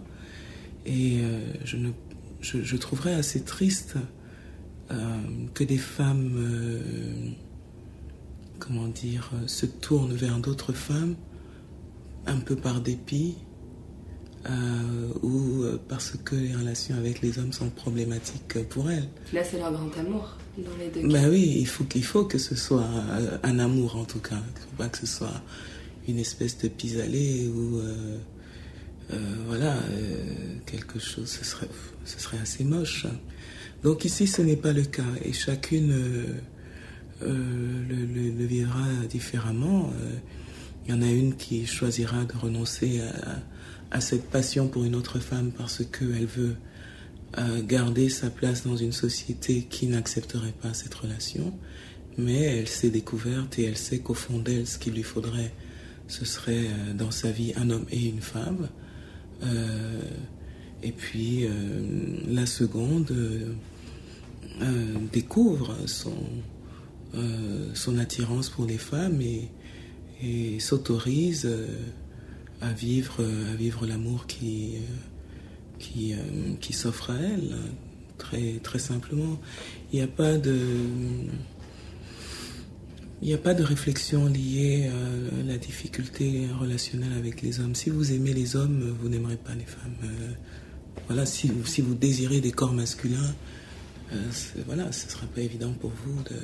[0.86, 1.40] Et euh,
[2.42, 3.96] je, trouverais assez triste
[4.92, 4.96] euh,
[5.54, 7.36] que des femmes,
[8.60, 11.16] comment dire, se tournent vers d'autres femmes,
[12.26, 13.36] un peu par dépit,
[15.22, 19.08] ou parce que les relations avec les hommes sont problématiques pour elles.
[19.32, 20.38] Là, c'est leur grand amour.
[20.58, 22.88] Ben oui, il faut, qu'il faut que ce soit
[23.42, 24.36] un amour en tout cas.
[24.36, 25.42] Il ne faut pas que ce soit
[26.08, 28.18] une espèce de pis-aller ou euh,
[29.12, 31.70] euh, voilà, euh, quelque chose, ce serait,
[32.06, 33.08] ce serait assez moche.
[33.84, 35.92] Donc ici, ce n'est pas le cas et chacune
[37.22, 37.26] le,
[37.90, 39.92] le, vivra différemment.
[40.86, 44.96] Il y en a une qui choisira de renoncer à, à cette passion pour une
[44.96, 46.56] autre femme parce qu'elle veut
[47.68, 51.54] garder sa place dans une société qui n'accepterait pas cette relation,
[52.18, 55.52] mais elle s'est découverte et elle sait qu'au fond d'elle, ce qu'il lui faudrait,
[56.08, 58.70] ce serait euh, dans sa vie un homme et une femme.
[59.44, 60.02] Euh,
[60.82, 61.50] et puis euh,
[62.28, 63.14] la seconde
[65.12, 66.16] découvre son,
[67.74, 69.50] son attirance pour les femmes et,
[70.22, 71.50] et s'autorise
[72.62, 74.76] à vivre, à vivre l'amour qui
[75.80, 76.18] qui, euh,
[76.72, 77.56] s'offre à elle,
[78.18, 79.40] très, très simplement.
[79.92, 80.58] Il n'y a pas de...
[83.22, 87.74] Il n'y a pas de réflexion liée à la difficulté relationnelle avec les hommes.
[87.74, 89.96] Si vous aimez les hommes, vous n'aimerez pas les femmes.
[90.04, 90.34] Euh,
[91.08, 93.34] voilà, si, si vous désirez des corps masculins,
[94.12, 94.18] euh,
[94.66, 96.36] voilà, ce ne sera pas évident pour vous de,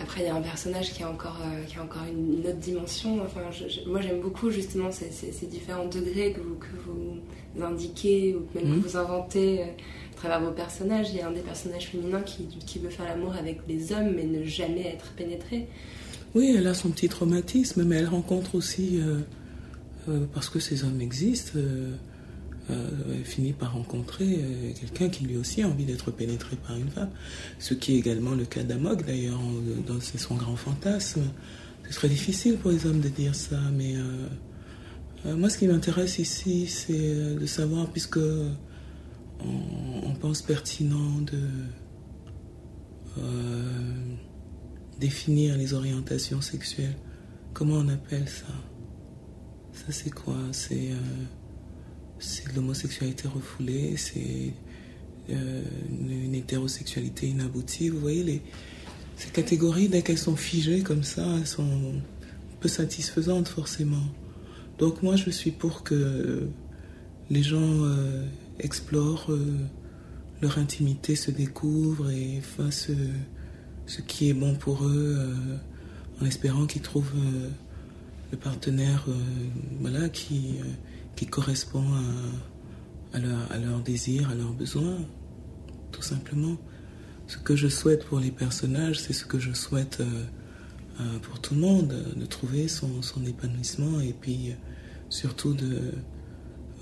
[0.00, 2.58] Après, il y a un personnage qui a encore, euh, qui a encore une, autre
[2.58, 3.20] dimension.
[3.22, 3.40] Enfin,
[3.86, 8.64] moi, j'aime beaucoup justement ces, ces, différents degrés que vous, que vous indiquez ou même
[8.64, 8.80] que mhm.
[8.80, 11.08] vous inventez euh, à travers vos personnages.
[11.10, 14.14] Il y a un des personnages féminins qui, qui veut faire l'amour avec des hommes
[14.14, 15.68] mais ne jamais être pénétré.
[16.34, 19.00] Oui, elle a son petit traumatisme, mais elle rencontre aussi,
[20.08, 21.92] euh, parce que ces hommes existent, euh,
[22.70, 26.90] elle finit par rencontrer euh, quelqu'un qui lui aussi a envie d'être pénétré par une
[26.90, 27.10] femme.
[27.58, 29.40] Ce qui est également le cas d'Amok d'ailleurs,
[30.00, 31.22] c'est son grand fantasme.
[31.84, 36.18] C'est très difficile pour les hommes de dire ça, mais euh, moi ce qui m'intéresse
[36.18, 41.38] ici, c'est de savoir, puisque on, pense pertinent de
[44.98, 46.96] définir les orientations sexuelles.
[47.54, 48.52] Comment on appelle ça?
[49.72, 50.36] Ça c'est quoi?
[50.52, 50.90] C'est
[52.20, 54.52] c'est l'homosexualité refoulée, c'est
[55.30, 57.88] euh, une, hétérosexualité inaboutie.
[57.88, 58.42] Vous voyez, les,
[59.16, 61.94] ces catégories, dès qu'elles sont figées comme ça, elles sont
[62.60, 64.04] peu satisfaisantes forcément.
[64.78, 66.48] Donc moi, je suis pour que
[67.30, 68.24] les gens euh,
[68.58, 69.56] explorent euh,
[70.40, 72.90] leur intimité, se découvrent et fassent
[73.86, 75.34] ce qui est bon pour eux,
[76.20, 77.12] en espérant qu'ils trouvent
[78.30, 79.06] le partenaire
[79.80, 80.58] voilà, qui
[81.18, 81.84] qui correspond
[83.12, 84.98] à, leur, à leurs désirs, à leurs besoins,
[85.90, 86.56] tout simplement.
[87.26, 90.22] Ce que je souhaite pour les personnages, c'est ce que je souhaite euh,
[91.00, 92.88] euh, pour tout le monde, de trouver son,
[93.26, 94.54] épanouissement et puis
[95.08, 95.92] surtout de,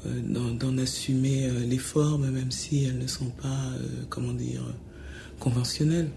[0.05, 3.71] euh, d'en, assumer les formes, même si elles ne sont pas,
[4.11, 4.63] comment dire,
[5.41, 6.11] conventionnelles.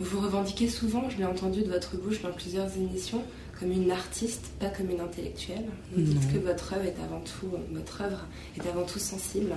[0.00, 3.22] Vous vous revendiquez souvent, je l'ai entendu de votre bouche dans plusieurs émissions,
[3.58, 5.64] comme une artiste, pas comme une intellectuelle.
[5.92, 9.52] Vous dites que votre œuvre est avant tout, votre œuvre est avant tout sensible.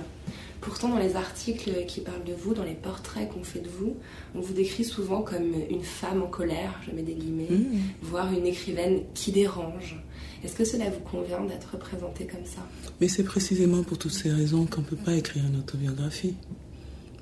[0.60, 3.96] Pourtant, dans les articles qui parlent de vous, dans les portraits qu'on fait de vous,
[4.34, 7.78] on vous décrit souvent comme une femme en colère, je mets des guillemets, mmh.
[8.02, 9.96] voire une écrivaine qui dérange.
[10.44, 12.66] Est-ce que cela vous convient d'être représentée comme ça?
[13.00, 16.34] Mais c'est précisément pour toutes ces raisons qu'on ne peut pas écrire une autobiographie,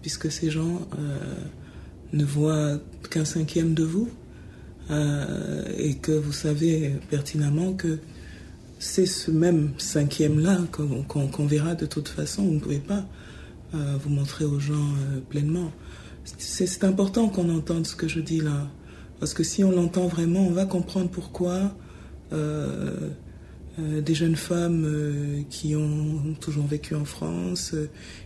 [0.01, 1.19] puisque ces gens euh,
[2.13, 2.79] ne voient
[3.11, 4.09] qu'un cinquième de vous.
[4.91, 7.99] Euh, et que vous savez pertinemment que
[8.81, 10.59] c'est ce même cinquième-là
[11.07, 12.45] qu'on verra de toute façon.
[12.45, 13.05] Vous ne pouvez pas
[13.75, 15.71] euh, vous montrer aux gens euh, pleinement.
[16.39, 18.69] C'est important qu'on entende ce que je dis là.
[19.21, 21.75] Parce que si on l'entend vraiment, on va comprendre pourquoi
[23.79, 27.75] des jeunes femmes qui ont toujours vécu en France,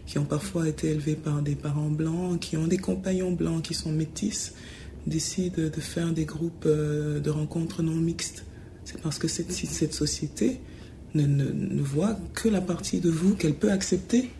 [0.07, 3.75] qui ont parfois été élevées par des parents blancs, qui ont des compagnons blancs qui
[3.75, 4.55] sont métis,
[5.07, 8.44] décide de faire des groupes euh, de rencontres non mixtes.
[8.84, 10.61] C'est parce que cette, cette société
[11.14, 14.30] ne, ne, voit que la partie de vous qu'elle peut accepter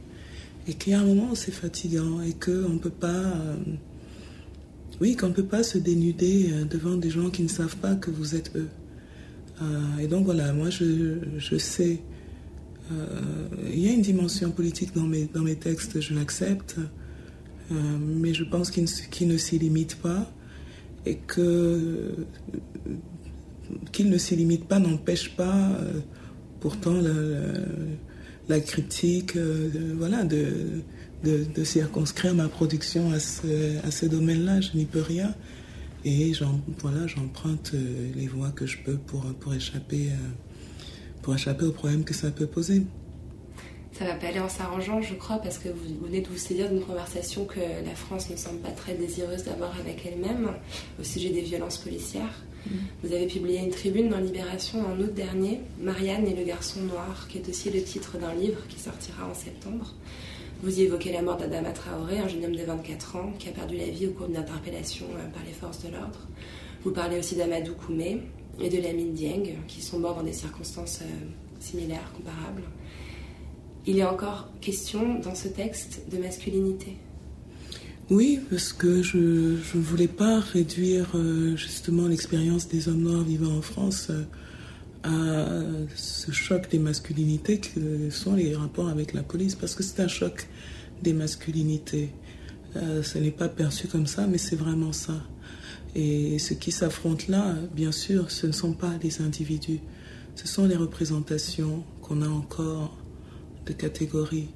[0.67, 3.09] et qu'il y a un moment où c'est fatigant et qu'on ne peut pas...
[3.09, 3.57] Euh,
[5.01, 7.95] oui, qu'on ne peut pas se dénuder euh, devant des gens qui ne savent pas
[7.95, 8.69] que vous êtes eux.
[10.01, 12.01] et donc voilà, moi je, je sais...
[13.73, 16.77] il y a une dimension politique dans mes, dans mes textes, je l'accepte,
[17.71, 20.31] mais je pense qu'il ne, ne s'y limite pas
[21.07, 22.27] et que
[23.93, 26.01] qu'il ne s'y limite pas n'empêche pas euh,
[26.61, 27.01] pourtant
[28.49, 30.83] la, critique euh, voilà, de,
[31.25, 34.61] de, circonscrire ma production à ce, à ce domaine-là.
[34.61, 35.35] Je n'y peux rien.
[36.05, 36.33] Et
[36.79, 40.11] voilà, j'emprunte euh, les voies que je peux pour, pour, échapper,
[41.23, 42.85] pour échapper aux problèmes que ça peut poser
[43.95, 46.69] ça va pas aller en s'arrangeant, je crois, parce que vous venez de vous saisir
[46.69, 50.51] d'une conversation que la France ne semble pas très désireuse d'avoir avec elle-même
[51.01, 52.43] au sujet des violences policières.
[52.67, 52.71] Mm.
[53.05, 57.29] Vous avez publié une tribune dans Libération en août dernier, Marianne et le garçon noir,
[57.29, 59.95] qui est aussi le titre d'un livre qui sortira en septembre.
[60.65, 63.53] Vous y évoquez la mort d'Adama Traoré, un jeune homme de 24 ans qui a
[63.53, 66.19] perdu la vie au cours d'une interpellation euh, par les forces de l'ordre.
[66.83, 68.23] Vous parlez aussi d'Amadou Koumé
[68.61, 71.27] et de Lamine Dieng, qui sont morts dans des circonstances euh,
[71.61, 72.65] similaires, comparables
[73.87, 76.97] il est encore question dans ce texte de masculinité.
[78.11, 83.57] Oui, parce que je ne voulais pas réduire euh, justement l'expérience des hommes noirs vivant
[83.57, 84.25] en France euh,
[85.03, 85.47] à
[85.97, 90.09] ce choc des masculinités que sont les rapports avec la police, parce que c'est un
[90.09, 90.47] choc
[91.03, 92.11] des masculinités.
[92.77, 95.15] Euh, ce n'est pas perçu comme ça, mais c'est vraiment ça.
[95.95, 99.81] Et ce qui s'affronte là, bien sûr, ce ne sont pas les individus,
[100.35, 102.99] ce sont les représentations qu'on a encore
[103.67, 104.49] de catégories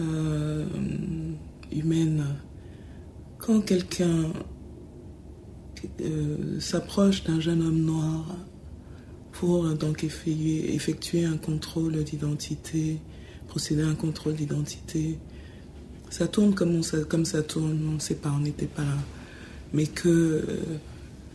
[0.00, 0.64] euh,
[1.72, 2.24] humaines.
[3.38, 4.32] Quand quelqu'un
[6.00, 8.24] euh, s'approche d'un jeune homme noir
[9.32, 12.98] pour donc effectuer, un contrôle d'identité,
[13.48, 15.18] procéder à un contrôle d'identité,
[16.10, 18.96] ça tourne comme, ça, comme ça tourne, on ne sait pas, on n'était pas là.
[19.72, 20.42] mais que euh,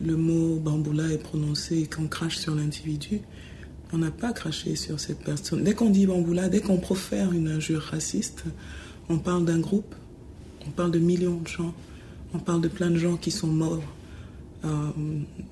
[0.01, 3.19] le mot bamboula est prononcé et qu'on crache sur l'individu,
[3.91, 5.63] on n'a pas craché sur cette personne.
[5.63, 8.43] Dès qu'on dit bamboula, dès qu'on profère une injure raciste,
[9.09, 9.95] on parle d'un groupe,
[10.67, 11.73] on parle de millions de gens,
[12.33, 13.83] on parle de plein de gens qui sont morts.
[14.65, 14.89] Euh,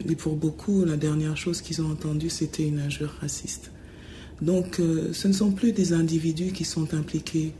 [0.08, 3.72] et pour beaucoup, la dernière chose qu'ils ont entendue, c'était une injure raciste.
[4.42, 7.54] Donc, euh, ce ne sont plus des individus qui sont impliqués.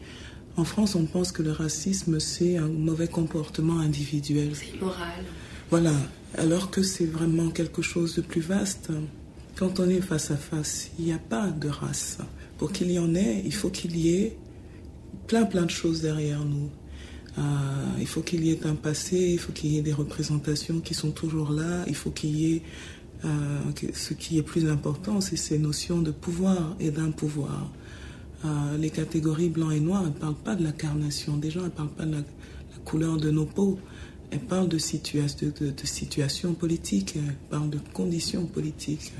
[0.58, 4.52] En France, on pense que le racisme, c'est un mauvais comportement individuel.
[4.54, 5.24] C'est immoral.
[5.70, 5.94] Voilà,
[6.38, 8.92] alors que c'est vraiment quelque chose de plus vaste.
[9.58, 12.20] Quand on est face à face, il n'y a pas de race.
[12.60, 14.38] Pour qu'il y en ait, il faut qu'il y ait
[15.26, 16.70] plein plein de choses derrière nous.
[17.40, 17.42] Euh,
[18.00, 20.94] il faut qu'il y ait un passé, il faut qu'il y ait des représentations qui
[20.94, 22.62] sont toujours là, il faut qu'il y ait
[23.26, 23.60] euh,
[23.94, 27.72] ce qui est plus important, c'est ces notions de pouvoir et d'un pouvoir.
[28.46, 31.90] Euh, les catégories blanc et noir ne parlent pas de l'incarnation des gens, ne parlent
[31.90, 32.22] pas de la,
[32.86, 33.80] couleur de nos peaux,
[34.30, 39.14] elles parlent de, de, de situations politiques, elles parlent de conditions politiques.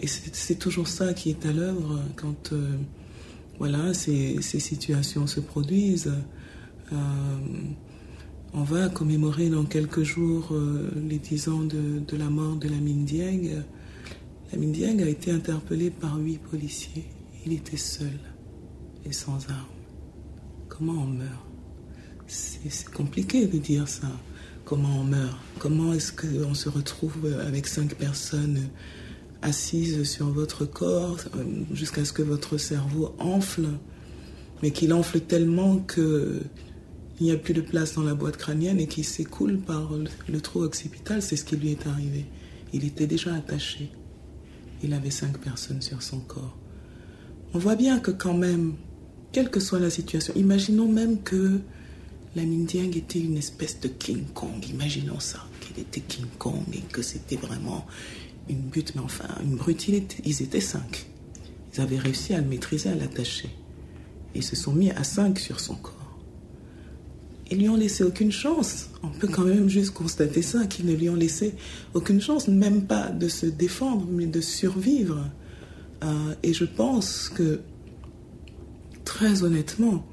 [0.00, 2.52] Et c'est toujours ça qui est à l'œuvre quand
[3.62, 6.12] voilà, ces, situations se produisent.
[6.92, 6.96] Euh,
[8.52, 12.76] on va commémorer dans quelques jours euh, les dix ans de, la mort de la
[12.76, 13.62] Dieng.
[14.52, 17.06] La Dieng a été interpellée par huit policiers.
[17.46, 18.18] Il était seul
[19.04, 19.66] et sans armes.
[20.68, 21.46] Comment on meurt?
[22.26, 24.10] C'est compliqué de dire ça.
[24.64, 25.38] Comment on meurt?
[25.60, 28.68] Comment est-ce qu'on se retrouve avec cinq personnes
[29.42, 33.66] assise sur votre corps euh, jusqu'à ce que votre cerveau enfle,
[34.62, 36.40] mais qu'il enfle tellement que
[37.20, 39.92] il n'y a plus de place dans la boîte crânienne et qu'il s'écoule par
[40.28, 41.22] le trou occipital.
[41.22, 42.24] C'est ce qui lui est arrivé.
[42.72, 43.92] Il était déjà attaché.
[44.82, 46.56] Il avait cinq personnes sur son corps.
[47.54, 48.74] On voit bien que quand même,
[49.30, 51.60] quelle que soit la situation, imaginons même que
[52.34, 54.66] la Mindiang était une espèce de King Kong.
[54.68, 57.86] Imaginons ça, qu'il était King Kong et que c'était vraiment
[58.48, 61.06] une butte, mais enfin, une brute, ils étaient cinq.
[61.74, 63.50] Ils avaient réussi à le maîtriser, à l'attacher.
[64.34, 66.18] Ils se sont mis à cinq sur son corps.
[67.50, 68.88] Ils lui ont laissé aucune chance.
[69.02, 71.54] On peut quand même juste constater ça, qu'ils ne lui ont laissé
[71.92, 75.28] aucune chance, même pas de se défendre, mais de survivre.
[76.02, 77.60] Euh, et je pense que,
[79.04, 80.06] très honnêtement,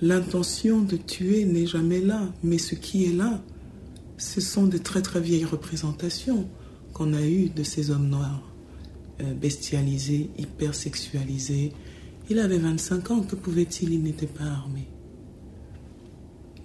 [0.00, 2.32] l'intention de tuer n'est jamais là.
[2.44, 3.42] Mais ce qui est là,
[4.16, 6.48] ce sont de très très vieilles représentations
[6.98, 8.42] qu'on a eu de ces hommes noirs,
[9.20, 11.72] euh, bestialisés, hypersexualisés.
[12.28, 13.92] Il avait 25 ans, que pouvait-il?
[13.92, 14.88] Il n'était pas armé.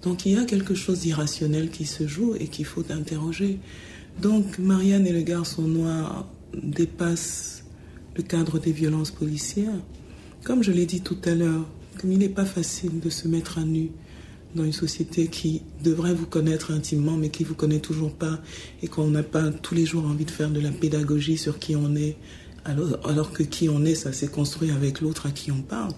[0.02, 3.60] Donc il y a quelque chose d'irrationnel qui se joue et qu'il faut interroger.
[4.20, 7.64] Donc Marianne et le garçon noir dépassent
[8.16, 9.80] le cadre des violences policières.
[10.42, 11.66] Comme je l'ai dit tout à l'heure,
[11.98, 13.90] comme il n'est pas facile de se mettre à nu
[14.54, 18.40] dans une société qui devrait vous connaître intimement, mais qui vous connaît toujours pas,
[18.82, 21.76] et qu'on n'a pas tous les jours envie de faire de la pédagogie sur qui
[21.76, 22.16] on est,
[22.64, 25.92] alors, alors que qui on est, ça s'est construit avec l'autre à qui on parle.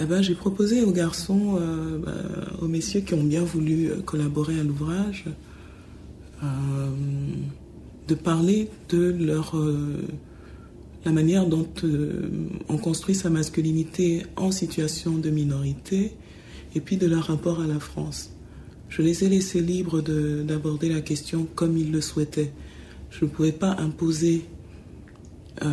[0.00, 2.12] Eh ben, j'ai proposé aux garçons, euh, bah,
[2.60, 5.24] aux messieurs qui ont bien voulu euh, collaborer à l'ouvrage,
[6.42, 6.46] euh,
[8.06, 9.54] de parler de leur
[11.04, 11.68] la manière dont
[12.68, 16.12] on construit sa masculinité en situation de minorité
[16.78, 18.30] et puis de leur rapport à la France.
[18.88, 22.52] Je les ai laissés libres d'aborder la question comme ils le souhaitaient.
[23.10, 24.44] Je ne pouvais pas imposer
[25.62, 25.66] euh,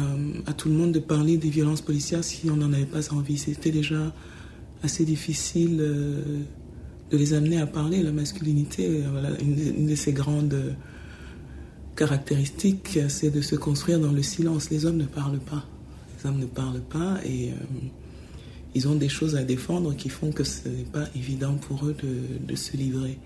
[0.47, 3.37] à tout le monde de parler des violences policières si on n'en avait pas envie.
[3.37, 4.15] C'était déjà
[4.81, 6.39] assez difficile euh,
[7.11, 8.01] de les amener à parler.
[8.01, 10.75] La masculinité, voilà, une, de ses grandes
[11.95, 14.71] caractéristiques, c'est de se construire dans le silence.
[14.71, 15.65] Les hommes ne parlent pas.
[16.17, 17.51] Les hommes ne parlent pas et...
[17.51, 17.53] Euh,
[18.75, 21.95] ils ont des choses à défendre qui font que ce n'est pas évident pour eux
[22.45, 23.17] de, se livrer.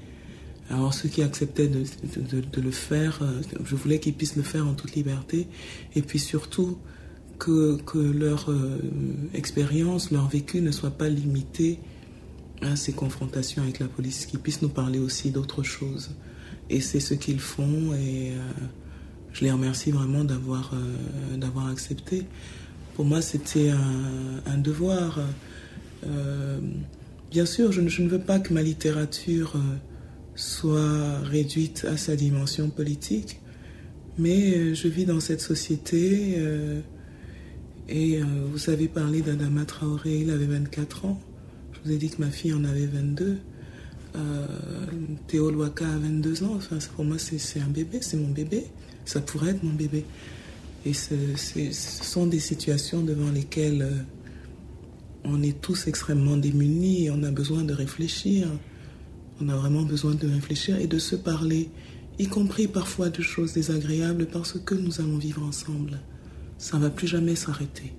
[0.70, 4.76] Alors ceux qui acceptaient de, le faire, euh, je voulais qu'ils puissent le faire en
[4.76, 5.48] toute liberté,
[5.96, 6.78] et puis surtout
[7.40, 8.78] que, leur euh,
[9.34, 11.80] expérience, leur vécu ne soit pas limité
[12.62, 16.12] à ces confrontations avec la police, qu'ils puissent nous parler aussi d'autres choses.
[16.70, 18.52] Et c'est ce qu'ils font, et euh,
[19.34, 20.72] je les remercie vraiment d'avoir
[21.72, 22.28] accepté
[23.00, 23.70] pour moi, c'était
[24.46, 25.22] un, devoir.
[26.06, 26.60] Euh,
[27.32, 29.78] bien sûr, je ne, veux pas que ma littérature euh,
[30.36, 33.40] soit réduite à sa dimension politique,
[34.18, 36.44] mais euh, je vis dans cette société
[37.88, 41.22] et vous avez parlé d'Adama Traoré, il avait 24 ans.
[41.72, 43.38] Je vous ai dit que ma fille en avait 22.
[45.28, 46.56] Théo Loaka a 22 ans.
[46.58, 48.66] Enfin, pour moi, c'est un bébé, c'est mon bébé.
[49.06, 50.04] Ça pourrait être mon bébé.
[50.86, 51.16] Et ce,
[51.72, 54.02] sont des situations devant lesquelles euh,
[55.24, 58.48] on est tous extrêmement démunis et on a besoin de réfléchir.
[59.42, 61.70] On a vraiment besoin de réfléchir et de se parler,
[62.18, 66.00] y compris parfois de choses désagréables parce que nous allons vivre ensemble.
[66.58, 67.94] Ça ne va plus jamais s'arrêter.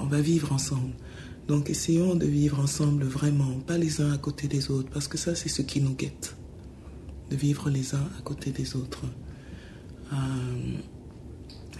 [0.00, 0.92] On va vivre ensemble.
[1.46, 5.18] Donc essayons de vivre ensemble vraiment, pas les uns à côté des autres, parce que
[5.18, 6.36] ça c'est ce qui nous guette,
[7.30, 9.02] de vivre les uns à côté des autres.
[10.12, 10.16] Euh,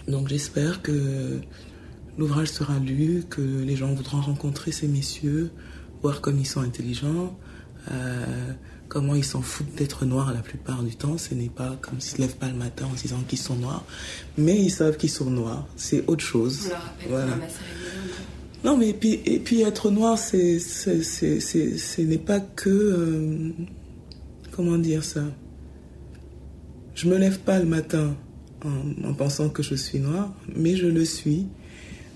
[0.07, 1.39] donc j'espère que
[2.17, 5.51] l'ouvrage sera lu, que les gens voudront rencontrer ces messieurs,
[6.01, 7.37] voir comme ils sont intelligents,
[7.91, 8.51] euh,
[8.87, 11.17] comment ils s'en foutent d'être noirs la plupart du temps.
[11.17, 13.55] Ce n'est pas comme s'ils ne se lèvent pas le matin en disant qu'ils sont
[13.55, 13.83] noirs,
[14.37, 15.67] mais ils savent qu'ils sont noirs.
[15.75, 16.71] C'est autre chose.
[17.09, 17.37] voilà.
[18.63, 22.69] Non, mais et puis, et puis être noir, c'est, ce n'est pas que.
[22.69, 23.51] Euh,
[24.51, 25.23] comment dire ça?
[26.95, 28.15] Je me lève pas le matin
[29.03, 31.45] en, pensant que je suis noir, mais je le suis.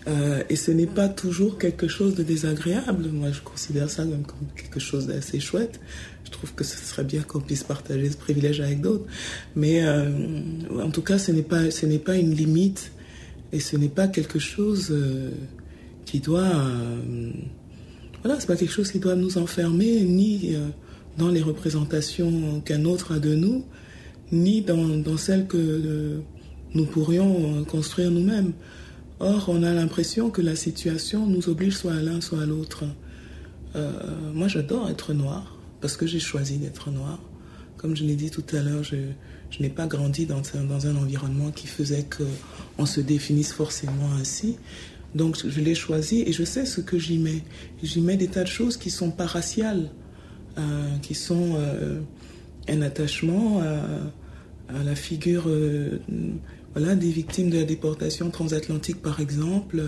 [0.07, 3.09] Euh, et ce n'est pas toujours quelque chose de désagréable.
[3.11, 4.23] Moi, je considère ça comme,
[4.55, 5.79] quelque chose d'assez chouette.
[6.25, 9.05] Je trouve que ce serait bien qu'on puisse partager ce privilège avec d'autres.
[9.55, 10.09] Mais euh,
[10.81, 11.63] en tout cas, ce n'est pas,
[12.05, 12.91] pas une limite
[13.51, 14.93] et ce n'est pas quelque chose
[16.09, 16.41] qui doit.
[16.41, 17.31] Euh,
[18.23, 20.67] voilà, c'est pas quelque chose qui doit nous enfermer, ni euh,
[21.17, 23.63] dans les représentations qu'un autre a de nous,
[24.31, 26.19] ni dans, dans celles que euh,
[26.73, 28.53] nous pourrions construire nous-mêmes.
[29.19, 32.85] Or, on a l'impression que la situation nous oblige soit à l'un, soit à l'autre.
[34.33, 37.19] moi, j'adore être noir, parce que j'ai choisi d'être noir.
[37.77, 38.95] Comme je l'ai dit tout à l'heure, je,
[39.59, 44.57] n'ai pas grandi dans un, dans un environnement qui faisait qu'on se définisse forcément ainsi.
[45.15, 47.43] Donc je l'ai choisi et je sais ce que j'y mets.
[47.81, 49.89] J'y mets des tas de choses qui sont pas raciales,
[50.57, 51.99] euh, qui sont euh,
[52.67, 55.97] un attachement à, la figure euh,
[56.73, 59.81] voilà, des victimes de la déportation transatlantique par exemple,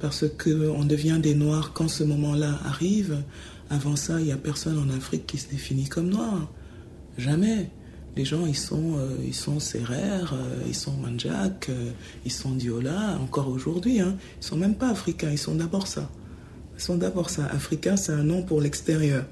[0.00, 3.22] parce qu'on devient des Noirs quand ce moment-là arrive.
[3.70, 6.50] Avant ça, il n'y a personne en Afrique qui se définit comme noir.
[7.16, 7.70] Jamais
[8.16, 11.90] les gens, ils sont, euh, ils sont Serrères, euh, ils sont Manjak, euh,
[12.26, 14.00] ils sont Diola, encore aujourd'hui.
[14.00, 14.16] Hein.
[14.40, 16.10] Ils sont même pas africains, ils sont d'abord ça.
[16.76, 17.46] Ils sont d'abord ça.
[17.46, 19.24] Africain, c'est un nom pour l'extérieur.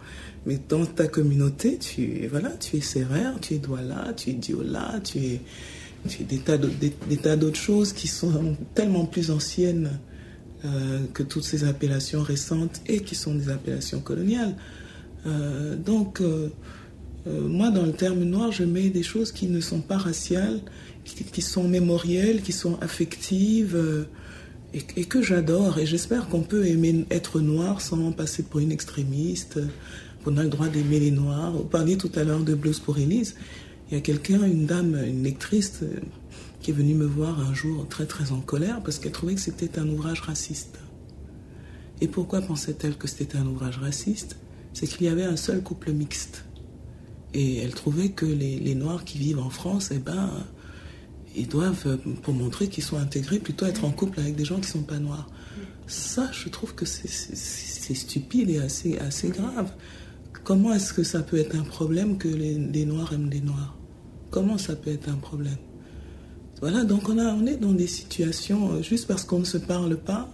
[0.46, 5.00] Mais dans ta communauté, tu, voilà, tu es Serrère, tu es Douala, tu es Diola,
[5.04, 5.40] tu es,
[6.06, 9.98] es des tas d'autres choses qui sont tellement plus anciennes
[11.14, 14.56] que toutes ces appellations récentes et qui sont des appellations coloniales.
[15.84, 16.20] donc,
[17.26, 20.60] euh, moi, dans le terme noir, je mets des choses qui ne sont pas raciales,
[21.04, 24.04] qui, sont mémorielles, qui sont affectives, euh,
[24.72, 25.78] et, que j'adore.
[25.78, 29.58] Et j'espère qu'on peut aimer être noir sans passer pour une extrémiste,
[30.24, 31.52] qu'on a le droit d'aimer les noirs.
[31.52, 33.34] Vous parliez tout à l'heure de Blues pour Elise.
[33.90, 36.00] Il y a quelqu'un, une dame, une lectrice, euh,
[36.60, 39.40] qui est venue me voir un jour très très en colère parce qu'elle trouvait que
[39.40, 40.78] c'était un ouvrage raciste.
[42.00, 44.36] Et pourquoi pensait-elle que c'était un ouvrage raciste?
[44.72, 46.44] C'est qu'il y avait un seul couple mixte.
[47.34, 50.30] Et elle trouvait que les, Noirs qui vivent en France, eh ben,
[51.36, 54.62] ils doivent, pour montrer qu'ils sont intégrés, plutôt être en couple avec des gens qui
[54.62, 55.28] ne sont pas noirs.
[55.86, 59.72] Ça, je trouve que c'est stupide et assez, assez grave.
[60.44, 63.76] Comment est-ce que ça peut être un problème que les, Noirs aiment les Noirs?
[64.30, 65.56] Comment ça peut être un problème
[66.60, 69.58] Voilà, donc on, a, on est dans des situations, euh, juste parce qu'on ne se
[69.58, 70.32] parle pas,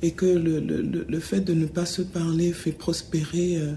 [0.00, 3.72] et que le, le, le, fait de ne pas se parler fait prospérer euh,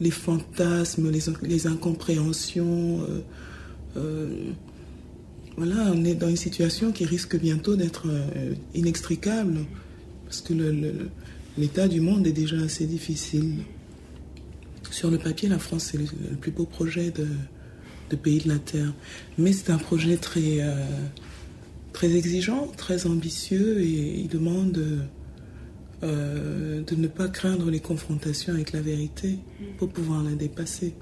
[0.00, 3.00] les fantasmes, les, les incompréhensions.
[3.96, 4.50] Euh,
[5.56, 8.06] voilà, on est dans une situation qui risque bientôt d'être
[8.74, 9.60] inextricable,
[10.24, 10.52] parce que
[11.56, 13.54] l'état du monde est déjà assez difficile.
[14.90, 17.26] Sur le papier, la France, c'est le, plus beau projet de,
[18.10, 18.92] de, pays de la Terre.
[19.38, 20.60] Mais c'est un projet très,
[21.92, 25.06] très exigeant, très ambitieux, et il demande
[26.02, 29.38] euh, de ne pas craindre les confrontations avec la vérité
[29.78, 30.92] pour pouvoir la dépasser.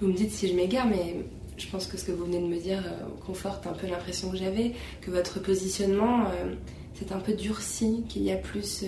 [0.00, 1.26] Vous me dites si je m'égare, mais
[1.58, 4.30] je pense que ce que vous venez de me dire euh, conforte un peu l'impression
[4.30, 4.72] que j'avais,
[5.02, 6.54] que votre positionnement euh,
[6.94, 8.82] s'est un peu durci, qu'il y a plus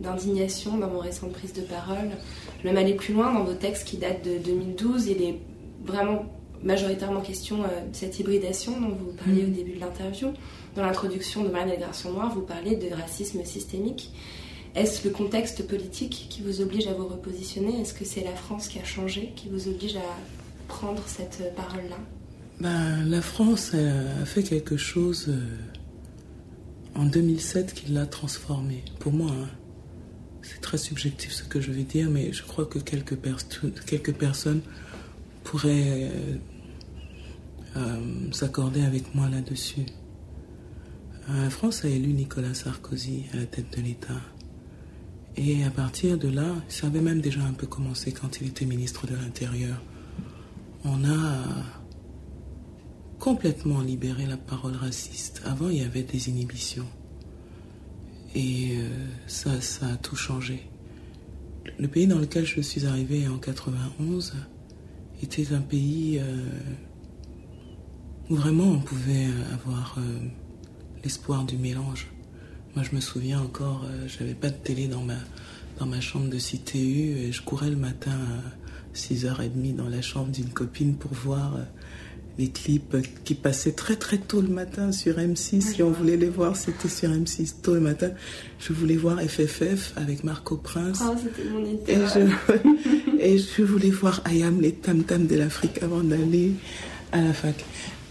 [0.00, 2.10] d'indignation dans vos récentes prises de parole.
[2.64, 5.06] Même aller plus loin dans vos textes qui datent de 2012.
[5.06, 5.38] Il est
[5.86, 6.26] vraiment
[6.62, 9.52] majoritairement question de cette hybridation dont vous parliez au mm.
[9.52, 10.28] début de l'interview.
[10.74, 14.10] Dans l'introduction de Marianne et Garçon Noir, vous parlez de racisme systémique.
[14.74, 17.80] Est-ce le contexte politique qui vous oblige à vous repositionner?
[17.80, 20.02] Est-ce que c'est la France qui a changé, qui vous oblige à
[20.68, 21.96] prendre cette parole-là?
[22.60, 25.40] Ben, La France a fait quelque chose euh,
[26.94, 28.82] en 2007 qui l'a transformée.
[28.98, 29.48] Pour moi, hein.
[30.42, 33.16] c'est très subjectif ce que je vais dire, mais je crois que quelques,
[33.86, 34.60] quelques personnes
[35.46, 36.36] pourraient euh,
[37.76, 39.86] euh, s'accorder avec moi là-dessus.
[41.28, 44.20] La France a élu Nicolas Sarkozy à la tête de l'État.
[45.36, 48.64] Et à partir de là, ça avait même déjà un peu commencé quand il était
[48.64, 49.80] ministre de l'Intérieur.
[50.84, 51.44] On a
[53.18, 55.42] complètement libéré la parole raciste.
[55.44, 56.86] Avant, il y avait des inhibitions.
[58.34, 58.88] Et euh,
[59.26, 60.68] ça, ça a tout changé.
[61.78, 64.34] Le pays dans lequel je suis arrivée en 91
[65.22, 66.44] était un pays euh,
[68.28, 70.18] où vraiment on pouvait avoir euh,
[71.02, 72.08] l'espoir du mélange.
[72.74, 75.18] Moi, je me souviens encore, euh, j'avais pas de télé dans ma,
[75.78, 80.30] dans ma chambre de CTU et je courais le matin à 6h30 dans la chambre
[80.30, 81.58] d'une copine pour voir
[82.38, 85.60] les clips qui passaient très très tôt le matin sur M6.
[85.60, 88.10] Si on voulait les voir, c'était sur M6 tôt le matin.
[88.58, 91.02] Je voulais voir FFF avec Marco Prince.
[91.02, 95.82] Oh, c'était mon et, je, et je voulais voir Ayam, les tam tam de l'Afrique
[95.82, 96.52] avant d'aller
[97.12, 97.64] à la fac.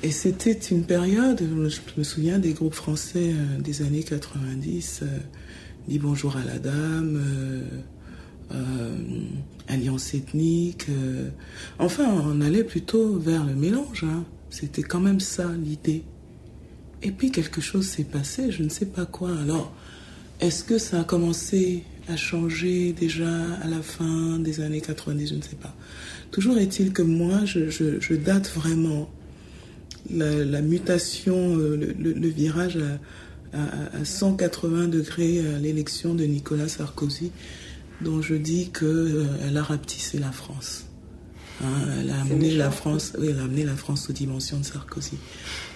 [0.04, 5.06] Et c'était une période, je me souviens des groupes français euh, des années 90, euh,
[5.88, 7.62] Dis bonjour à la dame, euh,
[8.52, 8.98] euh,
[9.68, 10.88] alliance ethnique.
[11.78, 14.04] Enfin, on allait plutôt vers le mélange.
[14.04, 14.24] Hein.
[14.50, 16.04] C'était quand même ça l'idée.
[17.04, 19.30] Et puis quelque chose s'est passé, je ne sais pas quoi.
[19.38, 19.76] Alors,
[20.40, 23.30] est-ce que ça a commencé à changer déjà
[23.64, 25.76] à la fin des années 90 Je ne sais pas.
[26.32, 29.10] Toujours est-il que moi, je, je, je date vraiment
[30.12, 32.78] la, la mutation, euh, le, le, le virage
[33.54, 37.32] à, à, à, 180 degrés à l'élection de Nicolas Sarkozy
[38.02, 40.86] dont je dis qu'elle euh, a rapetissé la France.
[41.64, 41.68] Hein,
[42.02, 45.18] elle a amené la France, oui, elle a amené la France aux dimensions de Sarkozy.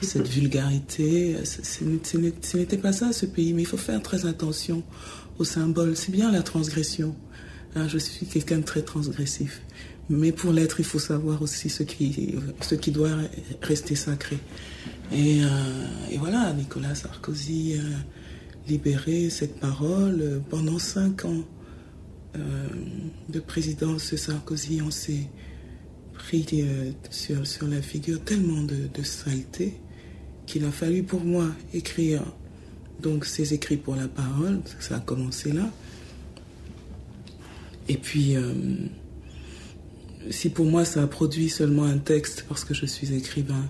[0.01, 4.83] Cette vulgarité, ce n'était pas ça ce pays, mais il faut faire très attention
[5.39, 5.95] aux symboles.
[5.95, 7.15] C'est bien la transgression.
[7.75, 9.61] Hein, je suis quelqu'un de très transgressif.
[10.09, 13.15] Mais pour l'être, il faut savoir aussi ce qui, ce qui doit
[13.61, 14.37] rester sacré.
[15.11, 15.47] Et, euh,
[16.17, 21.43] voilà, Nicolas Sarkozy a libéré cette parole pendant cinq ans
[22.37, 22.67] euh,
[23.29, 25.27] de présidence Sarkozy, on s'est
[26.13, 29.73] pris euh, sur, sur la figure tellement de, de saleté
[30.45, 32.21] qu'il a fallu pour moi écrire
[33.01, 35.69] donc ces écrits pour la parole, ça a commencé là.
[37.87, 38.53] Et puis, euh,
[40.29, 43.69] si pour moi ça a produit seulement un texte parce que je suis écrivain,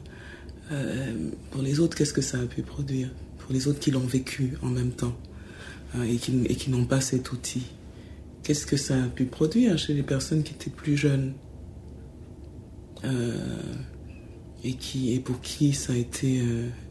[0.71, 3.09] euh, pour les autres, qu'est-ce que ça a pu produire?
[3.39, 5.15] Pour les autres qui l'ont vécu en même temps
[5.95, 7.63] hein, et qui, et qui n'ont pas cet outil
[8.43, 11.33] qu'est-ce que ça a pu produire chez les personnes qui étaient plus jeunes?
[13.03, 13.73] Euh,
[14.63, 16.41] et, qui, et pour qui ça a été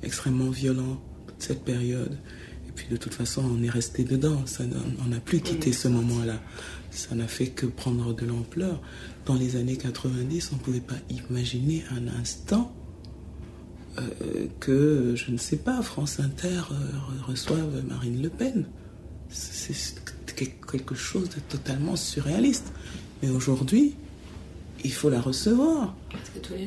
[0.02, 1.00] extrêmement violent
[1.38, 2.16] cette période.
[2.68, 4.64] Et puis de toute façon, on est resté dedans, ça,
[5.04, 6.40] on n'a plus quitté ce moment-là.
[6.90, 8.80] Ça n'a fait que prendre de l'ampleur.
[9.26, 12.72] Dans les années 90, on ne pouvait pas imaginer un instant
[13.98, 16.74] euh, que, je ne sais pas, France Inter euh,
[17.26, 18.66] reçoive Marine Le Pen.
[19.30, 19.74] C'est
[20.34, 22.72] quelque chose de totalement surréaliste.
[23.22, 23.96] Mais aujourd'hui,
[24.84, 25.96] il faut la recevoir.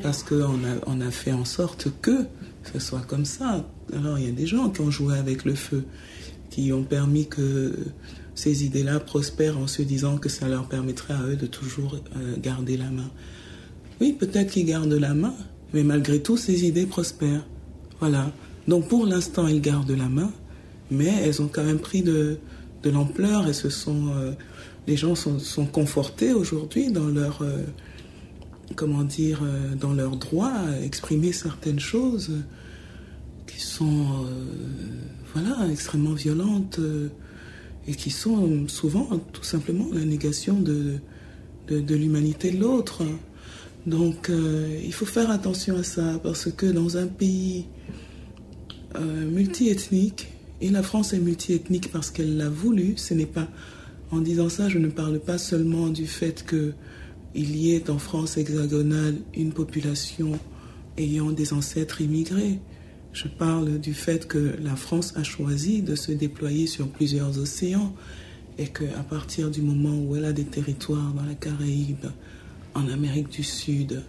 [0.02, 2.26] Parce qu'on a, on a fait en sorte que
[2.72, 3.66] ce soit comme ça.
[3.92, 5.84] Alors il y a des gens qui ont joué avec le feu,
[6.50, 7.74] qui ont permis que
[8.34, 12.36] ces idées-là prospèrent en se disant que ça leur permettrait à eux de toujours euh,
[12.38, 13.10] garder la main.
[14.00, 15.34] Oui, peut-être qu'ils gardent la main,
[15.72, 17.46] mais malgré tout, ces idées prospèrent.
[18.00, 18.32] Voilà.
[18.68, 20.32] Donc pour l'instant, ils gardent la main,
[20.90, 22.38] mais elles ont quand même pris de,
[22.84, 24.32] l'ampleur et ce sont euh,
[24.88, 27.58] les gens sont, sont confortés aujourd'hui dans leur euh,
[28.74, 30.52] comment dire euh, dans leur droit
[30.82, 32.30] exprimer certaines choses
[33.46, 34.06] qui sont
[35.34, 36.80] voilà extrêmement violentes
[37.86, 40.98] et qui sont souvent tout simplement la négation de,
[41.68, 43.02] de l'humanité de l'autre
[43.86, 47.66] donc il faut faire attention à ça parce que dans un pays
[48.96, 50.28] multiethnique
[50.62, 52.94] et la France est multiethnique parce qu'elle l'a voulu.
[52.96, 53.48] Ce n'est pas
[54.12, 56.72] en disant ça, je ne parle pas seulement du fait que
[57.34, 60.38] il y ait en France hexagonale une population
[60.98, 62.60] ayant des ancêtres immigrés.
[63.12, 67.94] Je parle du fait que la France a choisi de se déployer sur plusieurs océans
[68.58, 72.06] et qu'à partir du moment où elle a des territoires dans la Caraïbe,
[72.74, 74.02] en Amérique du Sud,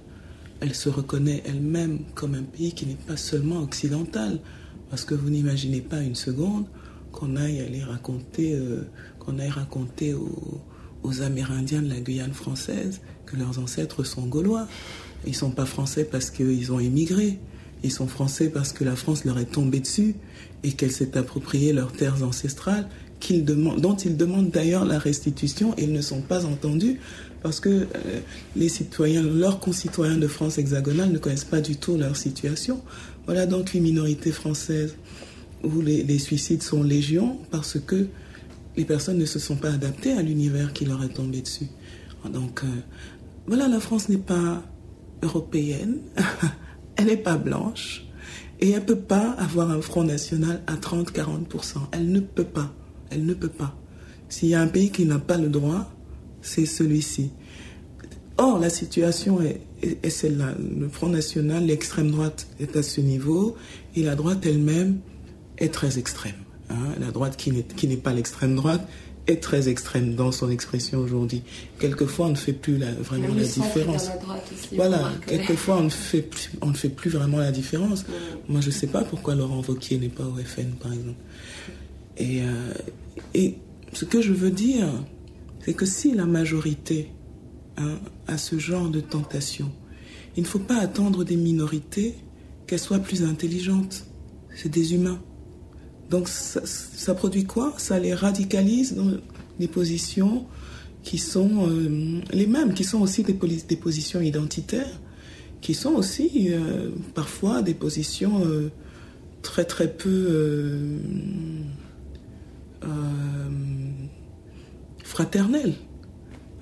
[0.59, 4.39] elle se reconnaît elle-même comme un pays qui n'est pas seulement occidental,
[4.89, 6.65] parce que vous n'imaginez pas une seconde
[7.11, 8.87] qu'on aille raconter, euh,
[9.19, 10.61] qu'on aille raconter aux,
[11.03, 13.01] aux, Amérindiens de la Guyane française
[13.37, 14.67] leurs ancêtres sont gaulois.
[15.25, 17.39] Ils ne sont pas français parce qu'ils ont émigré.
[17.83, 20.15] Ils sont français parce que la France leur est tombée dessus
[20.63, 22.87] et qu'elle s'est appropriée leurs terres ancestrales
[23.19, 26.99] qu'ils demandent, dont ils demandent d'ailleurs la restitution et ils ne sont pas entendus
[27.41, 27.85] parce que euh,
[28.55, 32.81] les citoyens, leurs concitoyens de France hexagonale ne connaissent pas du tout leur situation.
[33.25, 34.95] Voilà donc une minorité française
[35.63, 38.07] où les, les, suicides sont légion parce que
[38.75, 41.67] les personnes ne se sont pas adaptées à l'univers qui leur est tombé dessus.
[42.29, 42.67] Donc, euh,
[43.47, 44.63] voilà, la France n'est pas
[45.21, 45.97] européenne,
[46.95, 48.05] elle n'est pas blanche,
[48.59, 51.77] et elle ne peut pas avoir un Front National à 30-40%.
[51.91, 52.73] Elle ne peut pas.
[53.09, 53.75] Elle ne peut pas.
[54.29, 55.91] S'il y a un pays qui n'a pas le droit,
[56.41, 57.31] c'est celui-ci.
[58.37, 59.59] Or, la situation est,
[60.09, 60.55] celle-là.
[60.57, 63.55] Le Front National, l'extrême droite est à ce niveau,
[63.95, 64.99] et la droite elle-même
[65.57, 66.33] est très extrême.
[66.69, 66.95] Hein.
[66.99, 68.87] La droite qui n'est pas l'extrême droite
[69.27, 71.43] est très extrême dans son expression aujourd'hui.
[71.79, 74.09] Quelquefois, on ne fait plus vraiment la différence.
[74.73, 76.29] voilà, quelquefois, on ne, fait,
[76.61, 78.05] on ne fait plus vraiment la différence.
[78.49, 81.19] Moi, je ne sais pas pourquoi Laurent Wauquiez n'est pas au FN, par exemple.
[82.17, 82.73] Et, euh,
[83.33, 83.55] et
[83.93, 84.87] ce que je veux dire,
[85.63, 87.09] c'est que si la majorité
[87.77, 89.71] hein, a ce genre de tentation,
[90.35, 92.15] il ne faut pas attendre des minorités
[92.67, 94.05] qu'elles soient plus intelligentes.
[94.55, 95.19] C'est des humains.
[96.09, 97.73] Donc ça, produit quoi?
[97.77, 99.11] Ça les radicalise dans
[99.59, 100.45] des positions
[101.03, 103.33] qui sont euh, les mêmes, qui sont aussi des,
[103.75, 104.99] positions identitaires,
[105.61, 108.69] qui sont aussi euh, parfois des positions euh,
[109.41, 110.99] très très peu
[115.03, 115.73] fraternelles.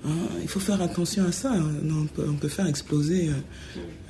[0.04, 0.28] Hein.
[0.42, 1.54] il faut faire attention à ça.
[2.14, 3.30] Peut, on peut faire exploser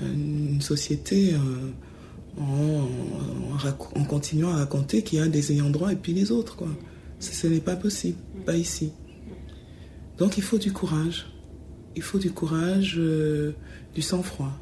[0.00, 1.34] une société
[2.38, 6.56] en, continuant à raconter qu'il y a des ayants droit et puis les autres.
[6.56, 6.68] Quoi.
[7.20, 8.92] Ce, n'est pas possible, pas ici.
[10.18, 11.26] Donc il faut du courage.
[11.94, 13.52] Il faut du courage, euh,
[13.94, 14.52] du sang-froid.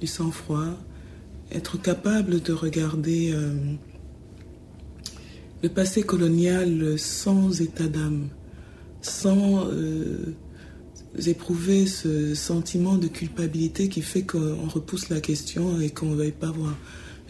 [0.00, 0.76] Du sang-froid.
[1.52, 3.54] Être capable de regarder euh,
[5.62, 8.28] le passé colonial sans état d'âme,
[9.00, 10.34] sans euh,
[11.24, 16.32] éprouver ce sentiment de culpabilité qui fait qu'on repousse la question et qu'on ne veuille
[16.32, 16.76] pas voir.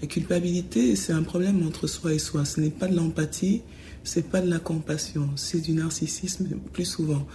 [0.02, 2.44] La culpabilité, c'est un problème entre soi et soi.
[2.44, 3.62] Ce n'est pas de l'empathie,
[4.04, 7.26] c'est pas de la compassion, c'est du narcissisme plus souvent.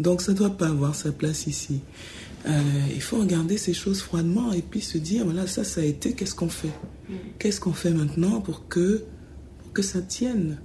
[0.00, 1.80] Donc ça ne doit pas avoir sa place ici.
[2.46, 2.60] Euh,
[2.94, 6.12] il faut regarder ces choses froidement et puis se dire, voilà, ça, ça a été,
[6.12, 6.72] qu'est-ce qu'on fait?
[7.38, 9.04] Qu'est-ce qu'on fait maintenant pour que,
[9.62, 10.58] pour que ça tienne?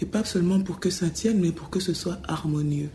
[0.00, 2.88] Et pas seulement pour que ça tienne, mais pour que ce soit harmonieux.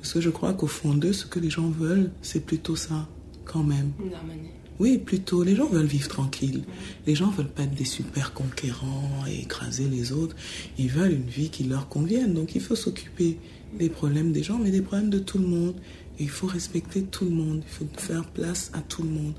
[0.00, 3.08] Parce que je crois qu'au fond d'eux, ce que les gens veulent, c'est plutôt ça,
[3.44, 3.92] quand même.
[4.04, 4.50] Une harmonie.
[4.80, 5.42] Oui, plutôt.
[5.42, 6.62] Les gens veulent vivre tranquille.
[7.06, 10.34] Les gens veulent pas être des super conquérants et écraser les autres.
[10.78, 12.32] Ils veulent une vie qui leur convienne.
[12.32, 13.36] Donc il faut s'occuper
[13.78, 15.74] des problèmes des gens, mais des problèmes de tout le monde.
[16.18, 17.62] Et il faut respecter tout le monde.
[17.66, 19.34] Il faut faire place à tout le monde.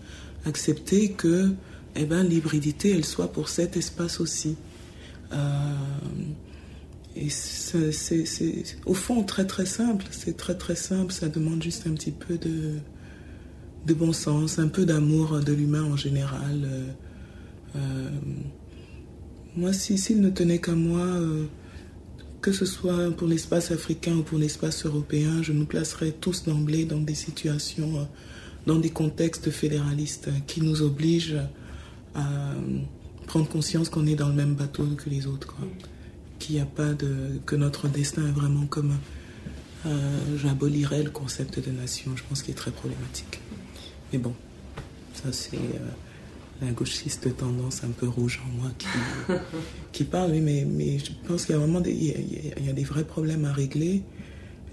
[0.45, 1.49] Accepter que
[1.95, 4.55] eh ben, l'hybridité, elle soit pour cet espace aussi.
[5.33, 5.73] Euh,
[7.15, 11.93] et c'est au fond très très simple, c'est très très simple, ça demande juste un
[11.93, 16.63] petit peu de, bon sens, un peu d'amour de l'humain en général.
[16.63, 16.87] Euh,
[17.75, 18.09] euh,
[19.57, 21.45] moi, s'il ne tenait qu'à moi, euh,
[22.41, 26.85] que ce soit pour l'espace africain ou pour l'espace européen, je nous placerais tous d'emblée
[26.85, 28.07] dans des situations,
[28.65, 31.41] dans des contextes fédéralistes qui nous obligent
[32.15, 32.25] à
[33.27, 35.55] prendre conscience qu'on est dans le même bateau que les autres.
[36.41, 37.39] Qu'il n'y a pas de.
[37.45, 38.99] que notre destin est vraiment commun.
[39.85, 43.39] Euh, j'abolirais le concept de nation, je pense qu'il est très problématique.
[44.11, 44.33] Mais bon,
[45.13, 48.87] ça c'est euh, la gauchiste tendance un peu rouge en moi qui,
[49.91, 52.83] qui parle, mais, mais je pense qu'il y a vraiment des, il y a, des
[52.83, 54.03] vrais problèmes à régler,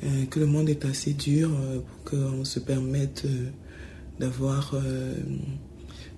[0.04, 3.26] euh, que le monde est assez dur pour qu'on se permette
[4.18, 4.74] d'avoir,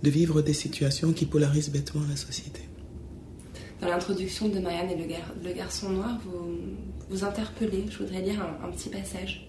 [0.02, 2.62] de vivre des situations qui polarisent bêtement la société.
[3.81, 4.97] Dans l'introduction de Marianne et
[5.43, 6.59] le, garçon noir, vous
[7.09, 7.86] vous interpellez.
[7.89, 9.48] Je voudrais lire un, petit passage.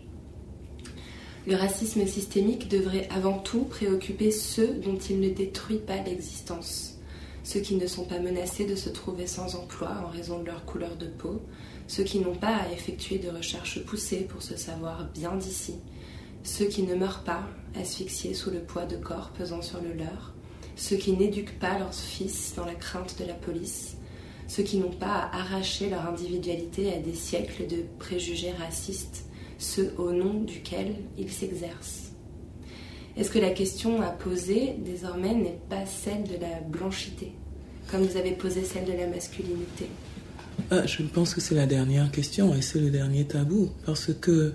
[1.45, 6.99] Le racisme systémique devrait avant tout préoccuper ceux dont il ne détruit pas l'existence,
[7.43, 10.63] ceux qui ne sont pas menacés de se trouver sans emploi en raison de leur
[10.65, 11.41] couleur de peau,
[11.87, 15.75] ceux qui n'ont pas à effectuer de recherches poussées pour se savoir bien d'ici,
[16.43, 17.43] ceux qui ne meurent pas
[17.75, 20.33] asphyxiés sous le poids de corps pesant sur le leur,
[20.77, 23.97] ceux qui n'éduquent pas leurs fils dans la crainte de la police,
[24.51, 29.23] ceux qui n'ont pas à arracher leur individualité à des siècles de préjugés racistes,
[29.57, 32.11] ceux au nom duquel ils s'exercent.
[33.15, 37.31] Est-ce que la question à poser désormais n'est pas celle de la blanchité,
[37.89, 39.87] comme vous avez posé celle de la masculinité?
[40.69, 44.53] Ah, Je pense que c'est la dernière question et c'est le dernier tabou, parce que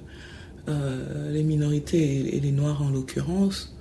[0.68, 3.74] euh, les minorités et les noirs en l'occurrence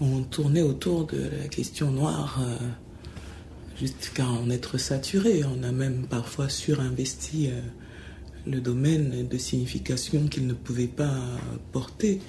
[0.00, 2.40] ont tourné autour de la question noire.
[2.42, 2.56] Euh,
[3.78, 5.42] jusqu'à en être saturé.
[5.44, 7.60] On a même parfois surinvesti euh,
[8.46, 11.14] le domaine de signification qu'il ne pouvait pas
[11.72, 12.20] porter.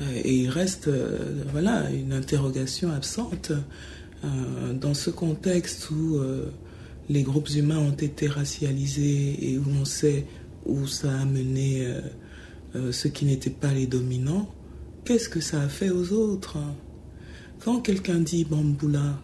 [0.00, 3.52] Euh, et il reste euh, voilà, une interrogation absente
[4.74, 6.20] dans ce contexte où
[7.08, 10.26] les groupes humains ont été racialisés et où on sait
[10.66, 11.90] où ça a mené
[12.92, 14.46] ceux qui n'étaient pas les dominants,
[15.06, 16.58] qu'est-ce que ça a fait aux autres?
[17.60, 19.22] Quand quelqu'un dit Bamboula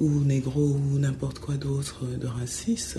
[0.00, 2.98] ou négro ou n'importe quoi d'autre de raciste,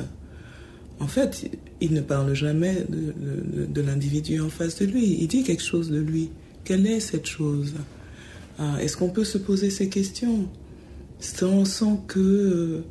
[1.01, 1.49] en fait,
[1.81, 5.17] il ne parle jamais de, l'individu en face de lui.
[5.19, 6.29] Il dit quelque chose de lui.
[6.63, 7.73] Quelle est cette chose?
[8.59, 10.47] Ah, Est-ce qu'on peut se poser ces questions
[11.19, 12.83] sans, que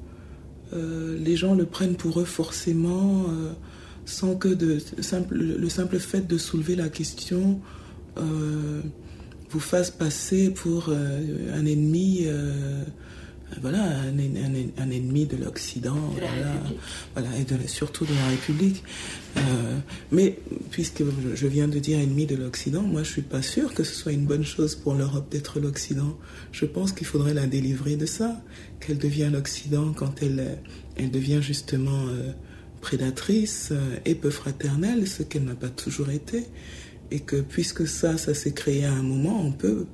[0.73, 3.53] euh, les gens le prennent pour eux forcément, euh,
[4.07, 7.61] sans que le simple fait de soulever la question
[8.19, 8.81] euh,
[9.51, 12.27] vous fasse passer pour un ennemi
[13.61, 15.99] voilà, un, ennemi de l'Occident,
[17.15, 18.83] voilà, et surtout de la République.
[19.37, 19.79] Euh,
[20.11, 20.39] mais
[20.71, 21.03] puisque
[21.35, 24.13] je viens de dire ennemi de l'Occident, moi je suis pas sûr que ce soit
[24.13, 26.17] une bonne chose pour l'Europe d'être l'Occident.
[26.53, 28.41] Je pense qu'il faudrait la délivrer de ça,
[28.81, 30.59] qu'elle devient l'Occident quand elle,
[30.97, 32.33] elle devient justement euh,
[32.81, 36.45] prédatrice euh, et peu fraternelle, ce qu'elle n'a pas toujours été.
[37.11, 39.87] Et que puisque ça, ça s'est créé à un moment, on peut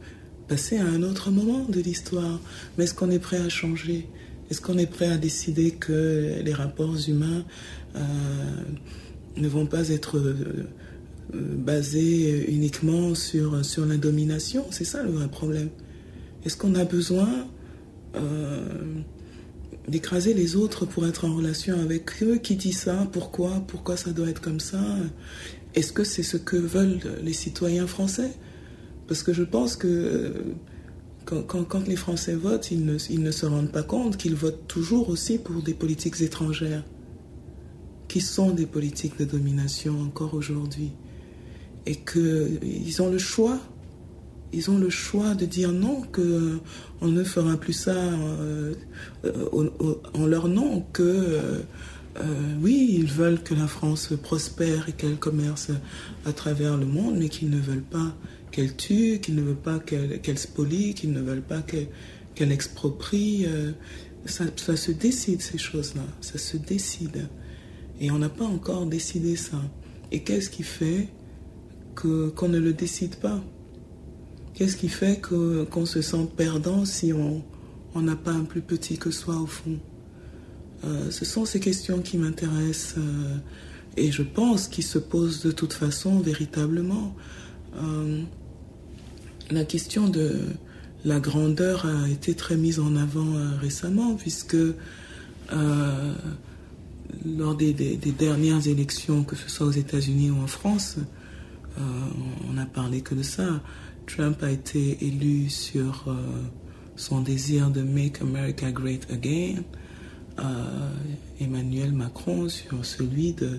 [0.48, 2.40] passer à un autre moment de l'histoire.
[2.76, 4.08] Mais est-ce qu'on est prêt à changer?
[4.50, 7.44] Est-ce qu'on est prêt à décider que les rapports humains
[7.96, 8.00] euh,
[9.36, 10.66] ne vont pas être euh,
[11.32, 14.64] basés uniquement sur, sur la domination?
[14.70, 15.68] C'est ça le vrai problème.
[16.44, 17.28] Est-ce qu'on a besoin
[18.14, 18.62] euh,
[19.88, 22.36] d'écraser les autres pour être en relation avec eux?
[22.36, 23.08] Qui dit ça?
[23.10, 23.64] Pourquoi?
[23.66, 24.80] Pourquoi ça doit être comme ça?
[25.74, 28.30] Est-ce que c'est ce que veulent les citoyens français?
[29.06, 30.30] Parce que je pense que euh,
[31.24, 35.62] quand, les Français votent, ils ne, se rendent pas compte qu'ils votent toujours aussi pour
[35.62, 36.84] des politiques étrangères,
[38.08, 40.92] qui sont des politiques de domination encore aujourd'hui.
[41.86, 43.58] Et qu'ils ont le choix,
[44.52, 46.60] ils ont le choix de dire non, qu'on
[47.00, 48.74] on ne fera plus ça euh,
[50.14, 55.70] en leur nom, que euh, oui, ils veulent que la France prospère et qu'elle commerce
[56.24, 58.14] à travers le monde, mais qu'ils ne veulent pas
[58.56, 63.44] qu'elle tue, qu'ils ne veulent pas qu'elle spolie, qu'ils ne veulent pas qu'elle exproprie.
[63.46, 63.72] Euh,
[64.24, 64.46] ça,
[64.76, 66.00] se décide, ces choses-là.
[66.22, 67.28] Ça se décide.
[68.00, 69.60] Et on n'a pas encore décidé ça.
[70.10, 71.08] Et qu'est-ce qui fait
[71.94, 73.44] qu'on ne le décide pas?
[74.54, 77.42] Qu'est-ce qui fait qu'on se sent perdant si on
[78.00, 79.78] n'a pas un plus petit que soi au fond?
[80.84, 83.36] Euh, Ce sont ces questions qui m'intéressent euh,
[83.98, 87.14] et je pense qu'ils se posent de toute façon véritablement
[89.50, 90.40] la question de
[91.04, 96.14] la grandeur a été très mise en avant euh, récemment, puisque euh,
[97.24, 100.96] lors des, dernières élections, que ce soit aux États-Unis ou en France,
[101.78, 101.82] euh,
[102.48, 103.62] on n'a parlé que de ça.
[104.06, 106.16] Trump a été élu sur
[106.94, 109.62] son désir de Make America Great Again.
[111.40, 113.58] Emmanuel Macron sur celui de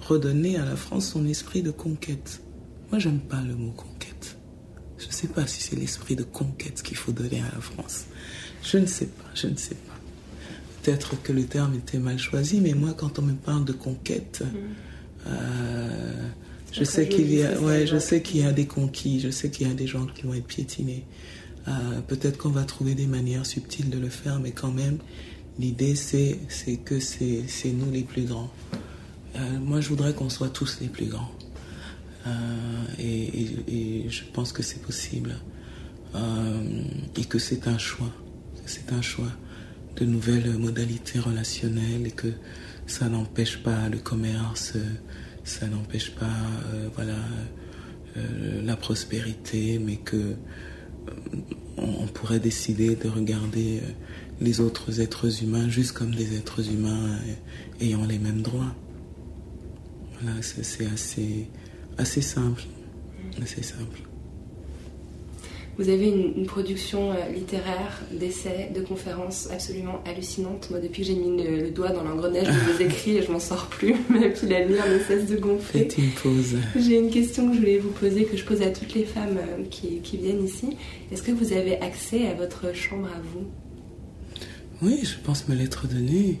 [0.00, 2.42] redonner à la France son esprit de conquête.
[2.90, 3.87] Moi, j'aime pas le mot conquête.
[4.98, 8.06] Je ne sais pas si c'est l'esprit de conquête qu'il faut donner à la France.
[8.62, 9.94] Je ne sais pas, je ne sais pas.
[10.82, 14.42] Peut-être que le terme était mal choisi, mais moi, quand on me parle de conquête,
[14.42, 15.28] mm.
[15.28, 16.28] euh,
[16.72, 19.50] je sais qu'il y a, ouais, je sais qu'il y a des conquis, je sais
[19.50, 21.04] qu'il y a des gens qui vont être piétinés.
[21.68, 24.98] Euh, peut-être qu'on va trouver des manières subtiles de le faire, mais quand même,
[25.58, 28.50] l'idée c'est, c'est que c'est, c'est nous les plus grands.
[29.36, 31.30] Euh, moi, je voudrais qu'on soit tous les plus grands.
[32.26, 32.30] Euh,
[32.98, 35.36] et, je pense que c'est possible.
[36.14, 36.82] Euh,
[37.16, 38.12] et que c'est un choix.
[38.66, 39.32] C'est un choix
[39.96, 42.28] de nouvelles modalités relationnelles et que
[42.86, 44.74] ça n'empêche pas le commerce,
[45.44, 46.26] ça n'empêche pas
[46.72, 47.16] euh, voilà,
[48.64, 50.34] la prospérité, mais que
[51.76, 53.80] on, pourrait décider de regarder
[54.40, 57.18] les autres êtres humains juste comme des êtres humains
[57.80, 58.74] ayant les mêmes droits.
[60.20, 61.48] Voilà, c'est assez
[61.98, 62.62] assez simple.
[63.42, 64.00] Assez simple.
[65.78, 70.70] Vous avez une, production euh, littéraire, d'essais, de conférences absolument hallucinante.
[70.70, 73.66] Moi, depuis que j'ai mis le, doigt dans l'engrenage de vos écrits, je m'en sors
[73.66, 73.94] plus.
[74.10, 75.82] Mais puis la lumière ne cesse de gonfler.
[75.82, 76.56] Faites une pause.
[76.76, 79.38] J'ai une question que je voulais vous poser, que je pose à toutes les femmes
[79.38, 80.76] euh, qui, qui viennent ici.
[81.12, 83.46] Est-ce que vous avez accès à votre chambre à vous?
[84.82, 86.40] Oui, je pense me l'être donnée.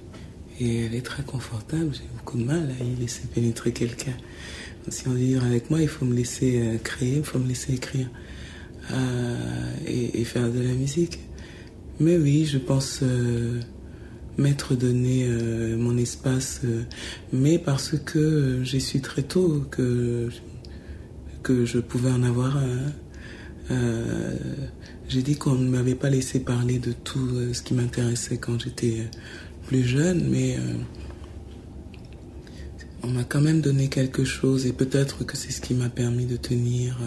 [0.60, 1.90] Et elle est très confortable.
[1.92, 4.16] J'ai beaucoup de mal à y laisser pénétrer quelqu'un
[4.88, 7.48] si on veut vivre avec moi, il faut me laisser euh, créer, il faut me
[7.48, 8.08] laisser écrire
[8.92, 11.18] euh, et, faire de la musique.
[12.00, 13.60] Mais oui, je pense euh,
[14.36, 15.28] m'être donné
[15.76, 16.60] mon espace,
[17.32, 20.28] mais parce que j'ai su très tôt que,
[21.42, 22.56] que je pouvais en avoir
[25.08, 29.08] j'ai dit qu'on ne m'avait pas laissé parler de tout ce qui m'intéressait quand j'étais
[29.66, 30.56] plus jeune, mais
[33.02, 36.26] on m'a quand même donné quelque chose et peut-être que c'est ce qui m'a permis
[36.26, 36.98] de tenir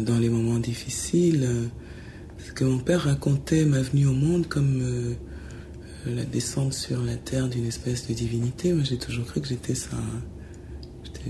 [0.00, 1.68] dans les moments difficiles.
[2.54, 5.16] Que mon père racontait ma venue au monde comme
[6.06, 8.72] la descente sur la terre d'une espèce de divinité.
[8.72, 9.96] Moi, j'ai toujours cru que j'étais ça,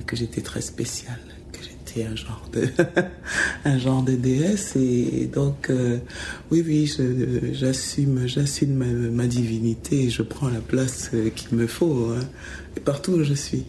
[0.06, 1.18] que j'étais très spécial,
[1.52, 2.68] que j'étais un genre de,
[3.64, 4.76] un genre de déesse.
[4.76, 5.98] Et donc, euh,
[6.50, 6.92] oui, oui,
[7.52, 12.24] j'assume, j'assume ma, divinité et je prends la place euh, qu'il me faut, hein,
[12.76, 13.64] et partout où je suis.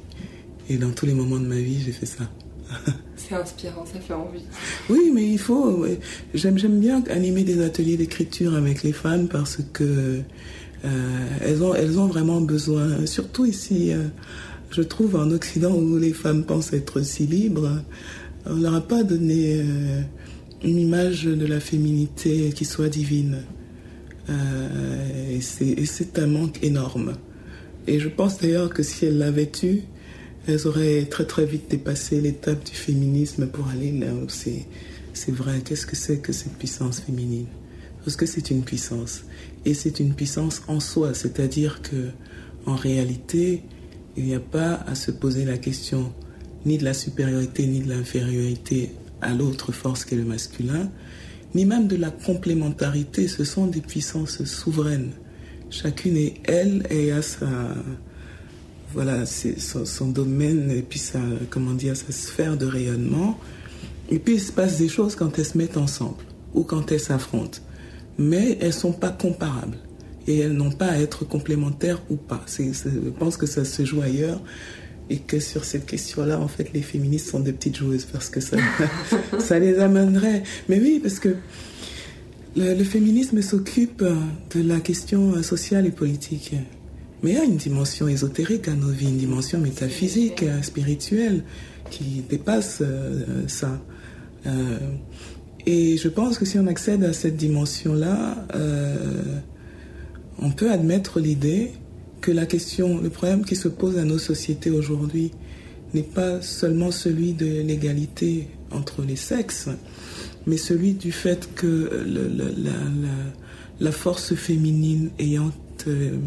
[0.69, 2.23] Et dans tous les moments de ma vie, j'ai fait ça.
[3.15, 4.43] C'est inspirant, ça fait envie.
[4.89, 5.85] Oui, mais il faut.
[6.33, 10.21] J'aime, j'aime bien animer des ateliers d'écriture avec les femmes parce que
[10.85, 14.03] euh, elles, ont, elles ont vraiment besoin, surtout ici, euh,
[14.71, 17.81] je trouve en Occident où les femmes pensent être si libres,
[18.45, 20.01] on ne leur a pas donné euh,
[20.63, 23.39] une image de la féminité qui soit divine.
[24.29, 27.13] et c'est un manque énorme.
[27.87, 29.79] Et je pense d'ailleurs que si elles l'avaient eu,
[30.45, 35.61] elles auraient très très vite dépassé l'étape du féminisme pour aller là où c'est vrai.
[35.63, 37.47] Qu'est-ce que c'est que cette puissance féminine?
[38.03, 39.23] Parce que c'est une puissance
[39.65, 42.09] et c'est une puissance en soi, c'est-à-dire que
[42.65, 43.63] en réalité,
[44.15, 46.13] il n'y a pas à se poser la question
[46.65, 48.91] ni de la supériorité ni de l'infériorité
[49.21, 50.89] à l'autre force qu'est le masculin,
[51.55, 53.27] ni même de la complémentarité.
[53.27, 55.11] Ce sont des puissances souveraines.
[55.69, 57.47] Chacune est elle et a sa
[58.93, 61.19] voilà son, domaine et puis sa
[61.49, 63.37] comment dire sa sphère de rayonnement.
[64.09, 66.23] Et puis il se passe des choses quand elles se mettent ensemble
[66.53, 67.59] ou quand elles s'affrontent
[68.17, 69.77] mais elles sont pas comparables.
[70.27, 72.43] Et elles n'ont pas à être complémentaires ou pas.
[72.57, 74.41] je pense que ça se joue ailleurs
[75.09, 78.41] et que sur cette question-là, en fait, les féministes sont des petites joueuses parce que
[78.41, 78.57] ça
[79.59, 80.43] les amènerait.
[80.67, 81.35] Mais oui, parce que
[82.57, 86.53] le, féminisme s'occupe de la question sociale et politique.
[87.23, 91.43] Mais il y a une dimension ésotérique à nos vies, une dimension métaphysique, spirituelle,
[91.89, 93.79] qui dépasse euh, ça.
[94.45, 94.77] Euh,
[95.65, 99.39] et je pense que si on accède à cette dimension-là, euh,
[100.39, 101.71] on peut admettre l'idée
[102.21, 105.31] que la question, le problème qui se pose à nos sociétés aujourd'hui
[105.93, 109.69] n'est pas seulement celui de l'égalité entre les sexes,
[110.47, 112.05] mais celui du fait que
[113.79, 115.51] la, force féminine ayant,
[115.87, 116.17] euh,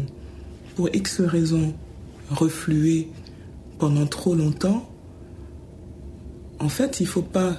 [0.75, 1.73] pour X raisons,
[2.29, 3.09] reflué
[3.79, 4.87] pendant trop longtemps,
[6.59, 7.57] en fait, il ne faut pas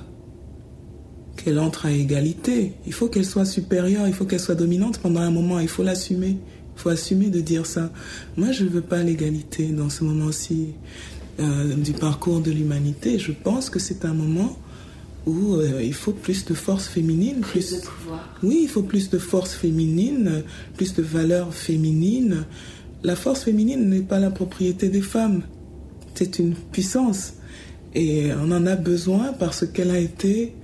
[1.37, 2.75] qu'elle entre à égalité.
[2.87, 5.83] Il faut qu'elle soit supérieure, il faut qu'elle soit dominante pendant un moment, il faut
[5.83, 6.39] l'assumer.
[6.77, 7.91] Il faut assumer de dire ça.
[8.37, 10.69] Moi, je ne veux pas l'égalité dans ce moment-ci
[11.41, 13.19] euh, du parcours de l'humanité.
[13.19, 14.57] Je pense que c'est un moment
[15.27, 17.41] où euh, il faut plus de force féminine.
[17.41, 18.39] Plus, de pouvoir.
[18.43, 20.43] Oui, il faut plus de force féminine,
[20.77, 22.45] plus de valeur féminine.
[23.03, 25.43] La force féminine n'est pas la propriété des femmes.
[26.15, 27.35] C'est une puissance.
[27.95, 30.55] Et on en a besoin parce qu'elle a été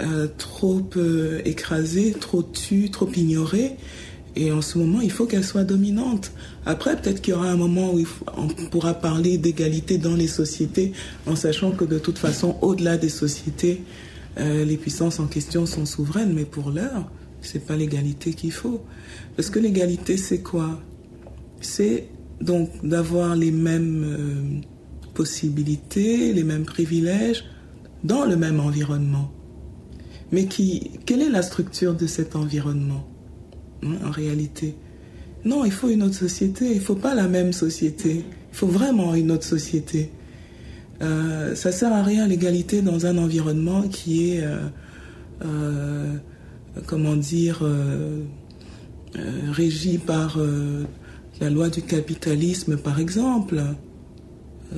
[0.00, 3.76] euh, trop euh, écrasée, trop tue, trop ignorée.
[4.34, 6.32] Et en ce moment, il faut qu'elle soit dominante.
[6.64, 8.00] Après, peut-être qu'il y aura un moment où
[8.36, 10.92] on pourra parler d'égalité dans les sociétés,
[11.26, 13.82] en sachant que de toute façon, au-delà des sociétés,
[14.38, 16.32] euh, les puissances en question sont souveraines.
[16.32, 17.10] Mais pour l'heure,
[17.42, 18.82] c'est pas l'égalité qu'il faut.
[19.36, 20.80] Parce que l'égalité, c'est quoi?
[21.60, 22.08] C'est
[22.40, 24.62] donc d'avoir les mêmes
[25.14, 27.44] possibilités, les mêmes privilèges
[28.02, 29.30] dans le même environnement.
[30.32, 33.06] Mais qui, quelle est la structure de cet environnement?
[33.82, 34.74] En réalité
[35.44, 36.70] Non, il faut une autre société.
[36.70, 38.24] Il ne faut pas la même société.
[38.52, 40.10] Il faut vraiment une autre société.
[41.02, 44.58] Euh, ça sert à rien l'égalité dans un environnement qui est, euh,
[45.44, 46.14] euh,
[46.86, 47.64] comment dire,
[49.50, 50.38] régi par
[51.40, 53.62] la loi du capitalisme, par exemple.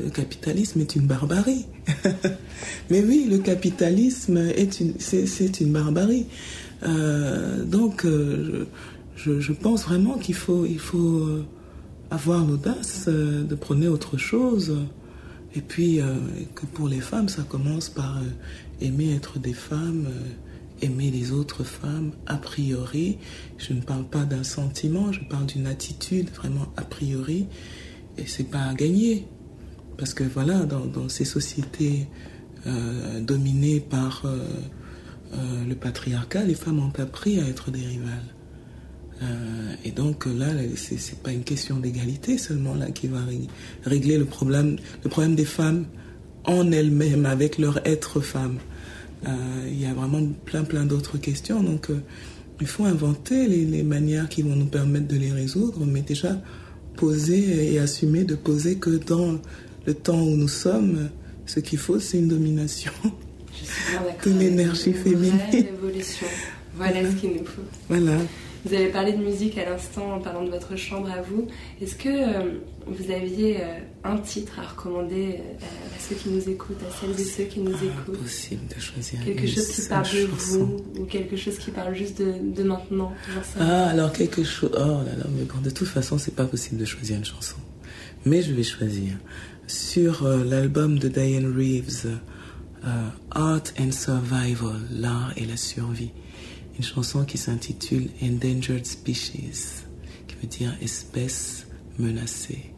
[0.03, 1.67] Le capitalisme est une barbarie.
[2.91, 6.27] Mais oui, le capitalisme est une, c'est, une barbarie.
[7.67, 8.67] Donc, euh,
[9.17, 11.45] je, pense vraiment qu'il faut, euh,
[12.11, 14.77] avoir l'audace de prôner autre chose.
[15.57, 16.01] Et puis,
[16.55, 18.21] que pour les femmes, ça commence par
[18.81, 20.09] aimer être des femmes,
[20.83, 23.19] aimer les autres femmes a priori.
[23.59, 27.47] Je ne parle pas d'un sentiment, je parle d'une attitude vraiment a priori.
[28.19, 29.27] Et c'est pas à gagner.
[29.97, 32.07] Parce que voilà, dans, ces sociétés
[32.67, 34.39] euh, dominées par euh,
[35.35, 38.35] euh, le patriarcat, les femmes ont appris à être des rivales.
[39.85, 43.21] Et donc là, c'est pas une question d'égalité seulement là qui va
[43.85, 45.87] régler le problème, le problème des femmes
[46.45, 48.59] en elles-mêmes, avec leur être femme.
[49.67, 51.63] il y a vraiment plein plein d'autres questions.
[51.63, 51.89] Donc
[52.61, 56.41] il faut inventer les, les, manières qui vont nous permettre de les résoudre, mais déjà
[56.97, 59.39] poser et assumer de poser que dans
[59.87, 61.11] le temps où nous sommes,
[61.47, 62.93] ce qu'il faut, c'est une domination
[64.25, 65.39] de l'énergie féminine.
[65.81, 65.99] Voilà,
[66.77, 67.63] voilà ce qu'il nous faut.
[67.89, 68.19] Voilà.
[68.65, 71.49] Vous avez parlé de musique à l'instant en parlant de votre chambre à vous.
[71.83, 76.49] Est-ce que euh, vous aviez euh, un titre à recommander euh, à ceux qui nous
[76.49, 79.87] écoutent, à celles et ceux qui nous ah, écoutent Impossible de choisir Quelque chose qui
[79.87, 83.13] parle de vous ou quelque chose qui parle juste de, de maintenant
[83.61, 84.71] Ah, alors quelque chose.
[84.73, 87.57] Oh là là, mais bon, de toute façon, c'est pas possible de choisir une chanson.
[88.25, 89.13] Mais je vais choisir.
[89.67, 92.07] Sur l'album de Diane Reeves,
[93.31, 96.13] Art and Survival, l'art et la survie
[96.77, 99.85] une chanson qui s'intitule Endangered Species,
[100.27, 101.67] qui veut dire espèce
[101.99, 102.73] menacée,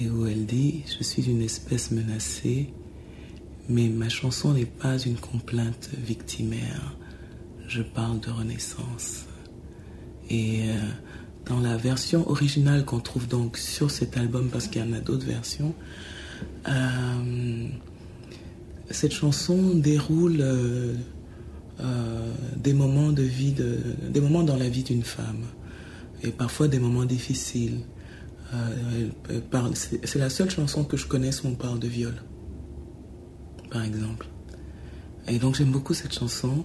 [0.00, 2.72] et où elle dit Je suis une espèce menacée,
[3.68, 6.96] mais ma chanson n'est pas une complainte victimaire,
[7.68, 9.26] je parle de renaissance.
[10.28, 10.74] Et euh,
[11.46, 15.00] dans la version originale qu'on trouve donc sur cet album, parce qu'il y en a
[15.00, 15.74] d'autres versions,
[16.68, 17.68] euh,
[18.90, 20.38] cette chanson déroule.
[20.40, 20.94] Euh,
[21.82, 25.44] euh, des moments de vie, des moments dans la vie d'une femme,
[26.22, 27.80] et parfois des moments difficiles.
[28.52, 29.08] Euh,
[30.04, 32.14] c'est la seule chanson que je connaisse où on parle de viol,
[33.70, 34.26] par exemple.
[35.28, 36.64] Et donc j'aime beaucoup cette chanson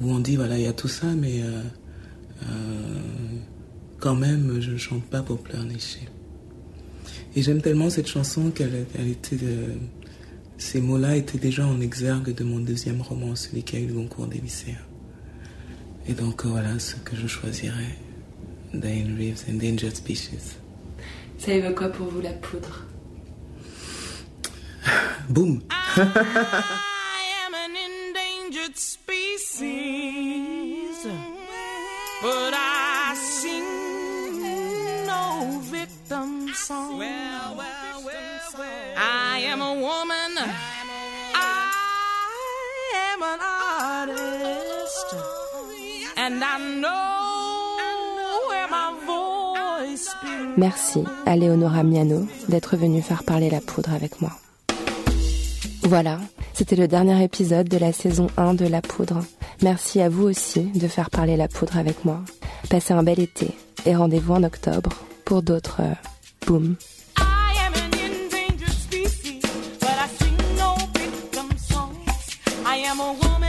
[0.00, 1.62] où on dit voilà il y a tout ça, mais euh,
[4.00, 6.08] quand même je ne chante pas pour pleurnicher.
[7.36, 9.38] Et j'aime tellement cette chanson qu'elle elle était
[10.58, 13.94] ces mots-là étaient déjà en exergue de mon deuxième roman, celui qui a eu le
[13.94, 14.76] concours des lycéens.
[16.08, 17.98] Et donc euh, voilà ce que je choisirais.
[18.72, 20.56] Diane Reeves, Endangered Species.
[21.38, 22.84] Ça évoque quoi pour vous la poudre?
[25.28, 25.62] Boum
[25.98, 26.02] I
[27.46, 29.56] am an endangered species,
[32.22, 33.64] but I sing
[35.06, 36.98] no victim song.
[36.98, 37.85] Well, well, well,
[38.58, 40.32] I am a woman.
[50.56, 54.32] Merci à Leonora Miano d'être venue faire parler la poudre avec moi.
[55.82, 56.18] Voilà,
[56.54, 59.22] c'était le dernier épisode de la saison 1 de La Poudre.
[59.62, 62.22] Merci à vous aussi de faire parler la poudre avec moi.
[62.70, 63.50] Passez un bel été
[63.84, 64.90] et rendez-vous en octobre
[65.24, 65.94] pour d'autres euh,
[72.98, 73.45] I'm a woman.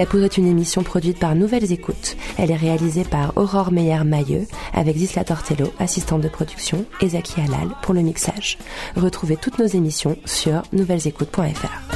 [0.00, 2.16] La Poudre est une émission produite par Nouvelles Écoutes.
[2.38, 7.68] Elle est réalisée par Aurore Meyer-Mailleux avec Zisla Tortello, assistante de production, et Zaki Halal
[7.82, 8.56] pour le mixage.
[8.96, 11.89] Retrouvez toutes nos émissions sur nouvellesécoutes.fr.